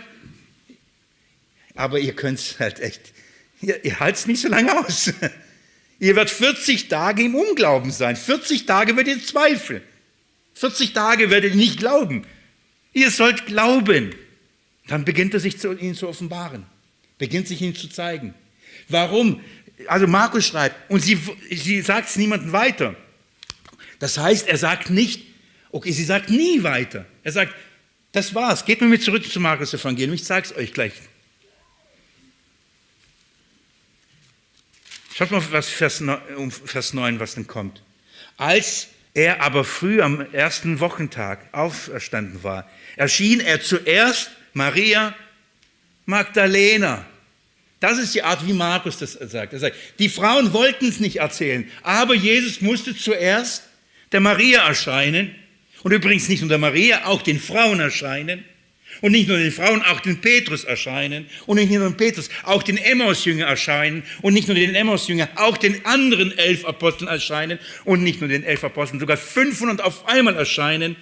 aber 1.75 1.99
ihr 1.99 2.15
könnt 2.15 2.39
es 2.39 2.59
halt 2.59 2.81
echt, 2.81 3.13
ihr, 3.61 3.85
ihr 3.85 4.01
haltet 4.01 4.21
es 4.21 4.27
nicht 4.27 4.41
so 4.41 4.49
lange 4.49 4.77
aus. 4.79 5.13
Ihr 6.03 6.17
werdet 6.17 6.35
40 6.35 6.89
Tage 6.89 7.23
im 7.23 7.37
Unglauben 7.37 7.93
sein. 7.93 8.17
40 8.17 8.67
Tage 8.67 8.97
werdet 8.97 9.19
ihr 9.19 9.25
zweifeln. 9.25 9.83
40 10.55 10.95
Tage 10.95 11.31
werdet 11.31 11.53
ihr 11.53 11.57
nicht 11.57 11.79
glauben. 11.79 12.27
Ihr 12.93 13.09
sollt 13.13 13.47
glauben. 13.47 14.13
Dann 14.89 15.05
beginnt 15.05 15.33
er 15.35 15.39
sich 15.39 15.61
zu 15.61 15.73
ihnen 15.73 15.95
zu 15.95 16.09
offenbaren. 16.09 16.67
Beginnt 17.19 17.47
sich 17.47 17.63
ihnen 17.63 17.77
zu 17.77 17.89
zeigen. 17.89 18.35
Warum? 18.89 19.41
Also 19.87 20.09
Markus 20.09 20.45
schreibt, 20.45 20.91
und 20.91 21.01
sie, 21.01 21.21
sie 21.51 21.81
sagt 21.83 22.09
es 22.09 22.17
niemandem 22.17 22.51
weiter. 22.51 22.97
Das 24.01 24.19
heißt, 24.19 24.49
er 24.49 24.59
sagt 24.59 24.91
nicht, 24.91 25.23
okay, 25.71 25.93
sie 25.93 26.05
sagt 26.05 26.31
nie 26.31 26.65
weiter. 26.65 27.07
Er 27.23 27.31
sagt, 27.31 27.55
das 28.11 28.35
war's. 28.35 28.65
Geht 28.65 28.81
mit 28.81 28.91
mir 28.91 29.01
zurück 29.01 29.25
zu 29.31 29.39
Markus 29.39 29.73
Evangelium. 29.73 30.15
Ich 30.15 30.25
zeige 30.25 30.49
es 30.49 30.57
euch 30.57 30.73
gleich. 30.73 30.95
Schaut 35.15 35.31
mal, 35.31 35.43
was 35.51 35.69
Vers 35.69 36.01
9, 36.01 36.51
Vers 36.51 36.95
9, 36.95 37.21
was 37.21 37.35
denn 37.35 37.47
kommt. 37.47 37.83
Als 38.39 38.89
er 39.15 39.43
aber 39.43 39.65
früh 39.65 40.01
am 40.01 40.21
ersten 40.33 40.81
Wochentag 40.81 41.41
auferstanden 41.53 42.43
war, 42.43 42.69
erschien 42.97 43.41
er 43.41 43.61
zuerst 43.61 44.31
Maria 44.55 45.15
Magdalena. 46.07 47.05
Das 47.79 47.99
ist 47.99 48.15
die 48.15 48.23
Art, 48.23 48.47
wie 48.47 48.55
Markus 48.55 48.99
das 48.99 49.13
sagt. 49.13 49.53
Er 49.53 49.59
sagt, 49.59 49.77
die 49.99 50.09
Frauen 50.09 50.53
wollten 50.53 50.89
es 50.89 51.01
nicht 51.01 51.17
erzählen, 51.17 51.71
aber 51.83 52.15
Jesus 52.15 52.61
musste 52.61 52.97
zuerst 52.97 53.65
der 54.13 54.21
Maria 54.21 54.67
erscheinen 54.67 55.35
und 55.83 55.93
übrigens 55.93 56.29
nicht 56.29 56.41
nur 56.41 56.49
der 56.49 56.59
Maria, 56.59 57.07
auch 57.07 57.23
den 57.23 57.41
Frauen 57.41 57.81
erscheinen. 57.81 58.45
Und 59.03 59.13
nicht 59.13 59.29
nur 59.29 59.37
den 59.37 59.51
Frauen, 59.51 59.83
auch 59.83 60.01
den 60.01 60.21
Petrus 60.21 60.63
erscheinen. 60.63 61.27
Und 61.47 61.57
nicht 61.57 61.71
nur 61.71 61.81
den 61.81 61.97
Petrus, 61.97 62.31
auch 62.45 62.63
den 62.63 62.79
Emmaus-Jünger 62.79 63.45
erscheinen. 63.47 64.05
Und 64.23 64.33
nicht 64.33 64.47
nur 64.47 64.55
den 64.55 64.75
Emmaus-Jünger, 64.75 65.29
auch 65.35 65.59
den 65.59 65.85
anderen 65.85 66.37
elf 66.39 66.65
Aposteln 66.65 67.09
erscheinen. 67.09 67.59
Und 67.85 68.05
nicht 68.05 68.21
nur 68.21 68.29
den 68.29 68.45
elf 68.45 68.63
Aposteln, 68.63 69.01
sogar 69.01 69.17
500 69.17 69.81
auf 69.81 70.09
einmal 70.09 70.37
erscheinen. 70.37 70.97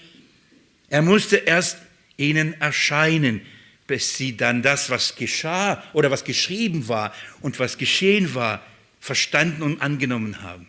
Er 0.89 1.03
musste 1.03 1.37
erst 1.37 1.77
ihnen 2.17 2.59
erscheinen, 2.61 3.43
bis 3.87 4.17
sie 4.17 4.35
dann 4.35 4.63
das, 4.63 4.89
was 4.89 5.17
geschah 5.17 5.85
oder 5.93 6.11
was 6.11 6.25
geschrieben 6.25 6.89
war 6.89 7.15
und 7.43 7.59
was 7.59 7.77
geschehen 7.77 8.35
war, 8.35 8.65
verstanden 8.99 9.63
und 9.63 9.83
angenommen 9.83 10.43
haben. 10.43 10.67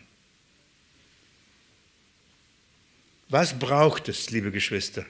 Was 3.30 3.58
braucht 3.58 4.10
es, 4.10 4.28
liebe 4.28 4.50
Geschwister? 4.50 5.06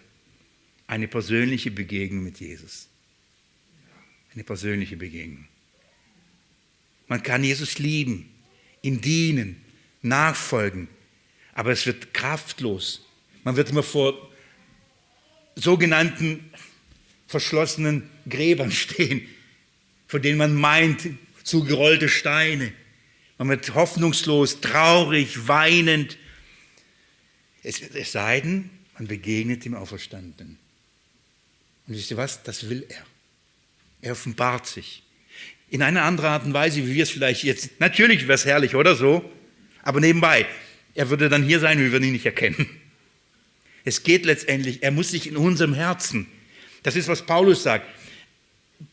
Eine 0.87 1.09
persönliche 1.09 1.71
Begegnung 1.71 2.25
mit 2.25 2.41
Jesus. 2.41 2.89
Eine 4.35 4.45
persönliche 4.45 4.97
Begegnung. 4.97 5.47
Man 7.07 7.23
kann 7.23 7.45
Jesus 7.45 7.79
lieben, 7.79 8.31
ihm 8.81 9.01
dienen, 9.01 9.63
nachfolgen, 10.01 10.89
aber 11.53 11.73
es 11.73 11.87
wird 11.87 12.15
kraftlos. 12.15 13.07
Man 13.45 13.57
wird 13.57 13.71
immer 13.71 13.83
vor 13.83 14.31
sogenannten 15.55 16.51
verschlossenen 17.27 18.09
Gräbern 18.29 18.71
stehen, 18.73 19.27
von 20.07 20.23
denen 20.23 20.39
man 20.39 20.55
meint, 20.55 21.09
zugerollte 21.43 22.09
Steine. 22.09 22.73
Man 23.39 23.49
wird 23.49 23.75
hoffnungslos, 23.75 24.61
traurig, 24.61 25.49
weinend. 25.49 26.17
Es, 27.63 27.81
es 27.81 28.13
sei 28.13 28.41
denn, 28.41 28.71
man 28.95 29.07
begegnet 29.07 29.65
dem 29.65 29.75
Auferstandenen. 29.75 30.62
Und 31.93 31.99
wisst 31.99 32.11
ihr 32.11 32.17
was? 32.17 32.43
Das 32.43 32.71
will 32.71 32.87
er. 32.89 33.05
Er 34.01 34.13
offenbart 34.13 34.67
sich. 34.67 35.03
In 35.69 35.83
einer 35.83 36.05
anderen 36.05 36.31
Art 36.31 36.45
und 36.47 36.55
Weise, 36.55 36.87
wie 36.87 36.95
wir 36.95 37.03
es 37.03 37.11
vielleicht 37.11 37.45
jetzt, 37.45 37.81
natürlich 37.81 38.23
wäre 38.23 38.33
es 38.33 38.47
herrlich 38.47 38.75
oder 38.75 38.95
so, 38.95 39.31
aber 39.83 40.01
nebenbei, 40.01 40.47
er 40.95 41.11
würde 41.11 41.29
dann 41.29 41.43
hier 41.43 41.61
sein, 41.61 41.79
wir 41.79 41.93
würden 41.93 42.05
ihn 42.05 42.15
nicht 42.15 42.25
erkennen. 42.25 42.67
Es 43.85 44.05
geht 44.05 44.25
letztendlich, 44.25 44.83
er 44.83 44.91
muss 44.91 45.11
sich 45.11 45.27
in 45.27 45.37
unserem 45.37 45.75
Herzen, 45.75 46.29
das 46.83 46.97
ist, 46.97 47.09
was 47.09 47.27
Paulus 47.27 47.63
sagt, 47.63 47.87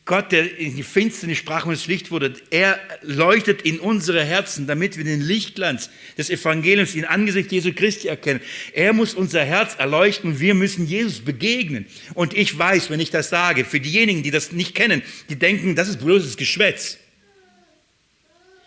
Gott, 0.05 0.31
der 0.31 0.57
in 0.57 0.75
die 0.75 0.83
finsterne 0.83 1.35
Sprache 1.35 1.67
und 1.67 1.75
das 1.75 1.87
Licht 1.87 2.09
wurde, 2.09 2.33
er 2.49 2.79
leuchtet 3.01 3.61
in 3.61 3.79
unsere 3.79 4.25
Herzen, 4.25 4.65
damit 4.65 4.97
wir 4.97 5.03
den 5.03 5.21
Lichtglanz 5.21 5.89
des 6.17 6.29
Evangeliums 6.29 6.95
in 6.95 7.05
Angesicht 7.05 7.51
Jesu 7.51 7.73
Christi 7.73 8.07
erkennen. 8.07 8.41
Er 8.73 8.93
muss 8.93 9.13
unser 9.13 9.45
Herz 9.45 9.75
erleuchten 9.75 10.39
wir 10.39 10.55
müssen 10.55 10.87
Jesus 10.87 11.19
begegnen. 11.19 11.85
Und 12.15 12.35
ich 12.35 12.57
weiß, 12.57 12.89
wenn 12.89 12.99
ich 12.99 13.11
das 13.11 13.29
sage, 13.29 13.65
für 13.65 13.79
diejenigen, 13.79 14.23
die 14.23 14.31
das 14.31 14.51
nicht 14.51 14.73
kennen, 14.73 15.03
die 15.29 15.35
denken, 15.35 15.75
das 15.75 15.87
ist 15.87 15.99
bloßes 15.99 16.37
Geschwätz. 16.37 16.97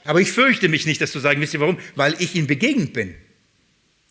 Aber 0.04 0.20
ich 0.20 0.32
fürchte 0.32 0.68
mich 0.68 0.86
nicht, 0.86 1.00
das 1.00 1.12
zu 1.12 1.20
sagen. 1.20 1.40
Wisst 1.40 1.54
ihr 1.54 1.60
warum? 1.60 1.78
Weil 1.94 2.14
ich 2.18 2.34
ihm 2.34 2.46
begegnet 2.46 2.92
bin. 2.92 3.14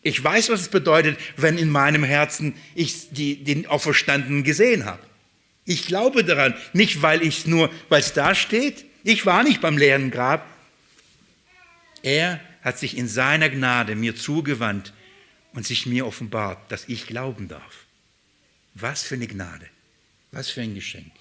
Ich 0.02 0.22
weiß, 0.22 0.50
was 0.50 0.62
es 0.62 0.68
bedeutet, 0.68 1.16
wenn 1.36 1.58
in 1.58 1.70
meinem 1.70 2.04
Herzen 2.04 2.54
ich 2.74 3.10
die, 3.10 3.44
den 3.44 3.66
Auferstandenen 3.66 4.42
gesehen 4.42 4.84
habe. 4.84 5.02
Ich 5.64 5.86
glaube 5.86 6.24
daran, 6.24 6.54
nicht 6.72 7.02
weil 7.02 7.22
ich 7.22 7.46
nur, 7.46 7.70
weil 7.88 8.00
es 8.00 8.12
da 8.12 8.34
steht. 8.34 8.84
Ich 9.04 9.26
war 9.26 9.42
nicht 9.42 9.60
beim 9.60 9.78
leeren 9.78 10.10
Grab. 10.10 10.46
Er 12.02 12.40
hat 12.62 12.78
sich 12.78 12.96
in 12.96 13.08
seiner 13.08 13.48
Gnade 13.48 13.94
mir 13.94 14.16
zugewandt 14.16 14.92
und 15.52 15.66
sich 15.66 15.86
mir 15.86 16.06
offenbart, 16.06 16.70
dass 16.70 16.88
ich 16.88 17.06
glauben 17.06 17.48
darf. 17.48 17.84
Was 18.74 19.02
für 19.02 19.14
eine 19.14 19.26
Gnade, 19.26 19.68
was 20.30 20.50
für 20.50 20.62
ein 20.62 20.74
Geschenk. 20.74 21.12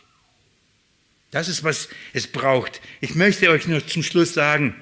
Das 1.31 1.47
ist, 1.47 1.63
was 1.63 1.89
es 2.13 2.27
braucht. 2.27 2.81
Ich 2.99 3.15
möchte 3.15 3.49
euch 3.49 3.67
nur 3.67 3.85
zum 3.85 4.03
Schluss 4.03 4.33
sagen 4.33 4.75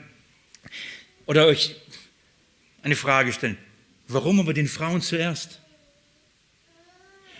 oder 1.25 1.45
euch 1.45 1.75
eine 2.81 2.95
Frage 2.95 3.33
stellen. 3.33 3.57
Warum 4.07 4.39
aber 4.39 4.53
den 4.53 4.67
Frauen 4.67 5.01
zuerst? 5.01 5.59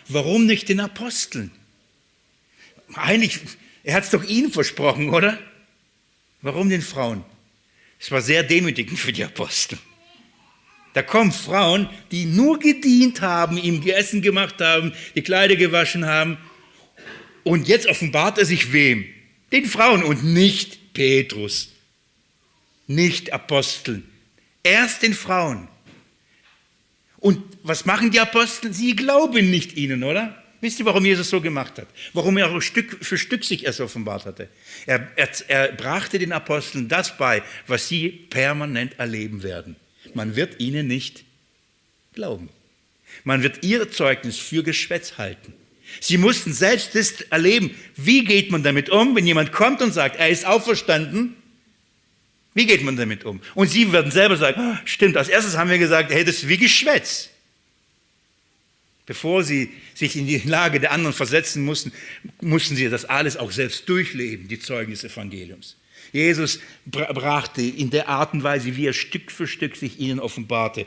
Warum 0.08 0.46
nicht 0.46 0.70
den 0.70 0.80
Aposteln? 0.80 1.52
Eigentlich, 2.96 3.40
er 3.84 3.96
hat 3.96 4.04
es 4.04 4.10
doch 4.10 4.24
ihnen 4.24 4.52
versprochen, 4.52 5.10
oder? 5.10 5.38
Warum 6.42 6.70
den 6.70 6.82
Frauen? 6.82 7.24
Es 8.00 8.12
war 8.12 8.22
sehr 8.22 8.44
demütigend 8.44 9.00
für 9.00 9.12
die 9.12 9.24
Apostel. 9.24 9.78
Da 10.94 11.04
kommen 11.04 11.32
Frauen, 11.32 11.90
die 12.12 12.26
nur 12.26 12.60
gedient 12.60 13.22
haben, 13.22 13.58
ihm 13.58 13.86
Essen 13.88 14.22
gemacht 14.22 14.60
haben, 14.60 14.94
die 15.16 15.22
Kleider 15.22 15.56
gewaschen 15.56 16.06
haben. 16.06 16.38
Und 17.44 17.68
jetzt 17.68 17.88
offenbart 17.88 18.38
er 18.38 18.46
sich 18.46 18.74
wem? 18.74 19.06
Den 19.52 19.66
Frauen 19.66 20.04
und 20.04 20.24
nicht 20.24 20.94
Petrus, 20.94 21.74
nicht 22.88 23.34
Aposteln. 23.34 24.10
Erst 24.64 25.04
den 25.04 25.14
Frauen. 25.14 25.68
Und 27.18 27.42
was 27.64 27.86
machen 27.86 28.12
die 28.12 28.20
Apostel? 28.20 28.74
Sie 28.74 28.96
glauben 28.96 29.50
nicht 29.50 29.76
ihnen, 29.78 30.04
oder? 30.04 30.42
Wisst 30.62 30.80
ihr, 30.80 30.86
warum 30.86 31.06
Jesus 31.06 31.30
so 31.30 31.40
gemacht 31.40 31.78
hat? 31.78 31.88
Warum 32.14 32.38
er 32.38 32.50
auch 32.50 32.62
Stück 32.62 32.98
für 33.02 33.18
Stück 33.18 33.46
sich 33.46 33.66
erst 33.66 33.80
offenbart 33.80 34.26
hatte? 34.26 34.50
Er, 34.86 35.08
er, 35.16 35.30
er 35.48 35.72
brachte 35.72 36.20
den 36.20 36.34
Aposteln 36.34 36.90
das 36.90 37.18
bei, 37.18 37.44
was 37.68 37.88
sie 37.88 38.10
permanent 38.10 39.00
erleben 39.00 39.42
werden. 39.44 39.78
Man 40.14 40.36
wird 40.36 40.60
ihnen 40.60 40.88
nicht 40.88 41.24
glauben. 42.14 42.50
Man 43.24 43.44
wird 43.44 43.64
ihr 43.64 43.90
Zeugnis 43.90 44.38
für 44.38 44.64
Geschwätz 44.64 45.18
halten. 45.18 45.54
Sie 46.02 46.18
mussten 46.18 46.54
selbst 46.54 46.94
das 46.94 47.22
erleben. 47.22 47.76
Wie 47.96 48.24
geht 48.24 48.52
man 48.52 48.62
damit 48.62 48.90
um, 48.90 49.16
wenn 49.16 49.26
jemand 49.26 49.52
kommt 49.52 49.82
und 49.82 49.94
sagt, 49.94 50.18
er 50.18 50.30
ist 50.30 50.46
auferstanden? 50.46 51.36
Wie 52.54 52.66
geht 52.66 52.84
man 52.84 52.98
damit 52.98 53.26
um? 53.26 53.42
Und 53.56 53.68
sie 53.68 53.92
werden 53.92 54.12
selber 54.12 54.36
sagen, 54.36 54.60
oh, 54.62 54.78
stimmt, 54.86 55.18
als 55.18 55.30
erstes 55.30 55.58
haben 55.58 55.70
wir 55.70 55.78
gesagt, 55.78 56.12
hey, 56.12 56.24
das 56.24 56.36
ist 56.36 56.48
wie 56.48 56.58
Geschwätz. 56.58 57.30
Bevor 59.10 59.44
sie 59.44 59.72
sich 59.96 60.16
in 60.18 60.28
die 60.28 60.38
Lage 60.38 60.80
der 60.80 60.92
anderen 60.92 61.16
versetzen 61.16 61.66
mussten, 61.66 61.92
mussten 62.42 62.76
sie 62.76 62.90
das 62.90 63.06
alles 63.06 63.38
auch 63.38 63.52
selbst 63.52 63.90
durchleben, 63.90 64.48
die 64.48 64.60
Zeugen 64.60 64.92
des 64.92 65.04
Evangeliums. 65.04 65.78
Jesus 66.14 66.60
brachte 66.86 67.64
in 67.64 67.90
der 67.90 68.08
Art 68.08 68.34
und 68.34 68.44
Weise, 68.44 68.78
wie 68.78 68.86
er 68.86 68.94
Stück 68.94 69.32
für 69.32 69.48
Stück 69.48 69.76
sich 69.78 70.00
ihnen 70.00 70.20
offenbarte, 70.20 70.86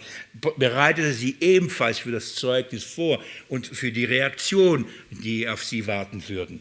bereitete 0.56 1.12
sie 1.14 1.34
ebenfalls 1.40 1.98
für 1.98 2.12
das 2.12 2.36
Zeugnis 2.36 2.84
vor 2.84 3.20
und 3.48 3.66
für 3.66 3.90
die 3.90 4.04
Reaktion, 4.04 4.86
die 5.10 5.48
auf 5.48 5.64
sie 5.64 5.88
warten 5.88 6.22
würden. 6.28 6.60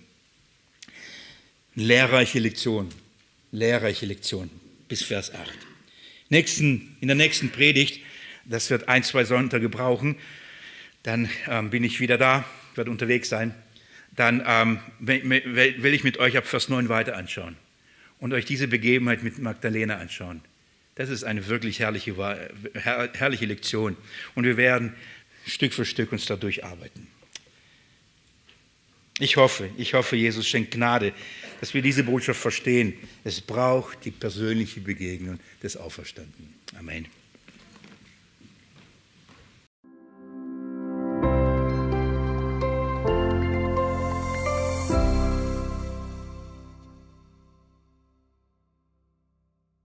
Lehrreiche 1.76 2.40
Lektion, 2.40 2.90
lehrreiche 3.52 4.08
Lektion 4.08 4.50
bis 4.88 5.04
Vers 5.04 5.32
8. 5.32 5.48
Nächsten, 6.30 6.98
in 7.02 7.08
der 7.08 7.16
nächsten 7.16 7.52
Predigt, 7.52 8.02
das 8.46 8.72
wird 8.72 8.90
ein, 8.90 9.04
zwei 9.04 9.26
Sonntage 9.26 9.70
brauchen, 9.70 10.16
dann 11.04 11.30
ähm, 11.48 11.70
bin 11.70 11.84
ich 11.84 12.00
wieder 12.00 12.18
da, 12.18 12.46
werde 12.76 12.92
unterwegs 12.92 13.30
sein. 13.30 13.54
Dann 14.16 14.44
ähm, 14.46 14.80
will 15.00 15.94
ich 15.94 16.04
mit 16.04 16.18
euch 16.18 16.38
ab 16.38 16.46
Vers 16.46 16.70
9 16.70 16.90
weiter 16.90 17.16
anschauen 17.16 17.56
und 18.20 18.34
euch 18.34 18.46
diese 18.46 18.68
Begebenheit 18.68 19.24
mit 19.24 19.40
Magdalena 19.40 19.98
anschauen. 19.98 20.42
Das 20.96 21.10
ist 21.10 21.24
eine 21.24 21.48
wirklich 21.48 21.80
herrliche, 21.80 22.16
herrliche 22.74 23.46
Lektion. 23.46 23.96
Und 24.36 24.44
wir 24.44 24.58
werden 24.58 24.94
Stück 25.48 25.74
für 25.74 25.86
Stück 25.86 26.12
uns 26.12 26.26
da 26.26 26.36
durcharbeiten. 26.36 27.08
Ich 29.20 29.38
hoffe, 29.38 29.70
ich 29.78 29.94
hoffe, 29.94 30.16
Jesus 30.16 30.48
schenkt 30.48 30.72
Gnade, 30.72 31.14
dass 31.60 31.74
wir 31.74 31.82
diese 31.82 32.04
Botschaft 32.04 32.40
verstehen. 32.40 32.94
Es 33.24 33.40
braucht 33.40 34.04
die 34.04 34.12
persönliche 34.12 34.82
Begegnung 34.82 35.40
des 35.62 35.78
Auferstandenen. 35.78 36.54
Amen. 36.78 37.08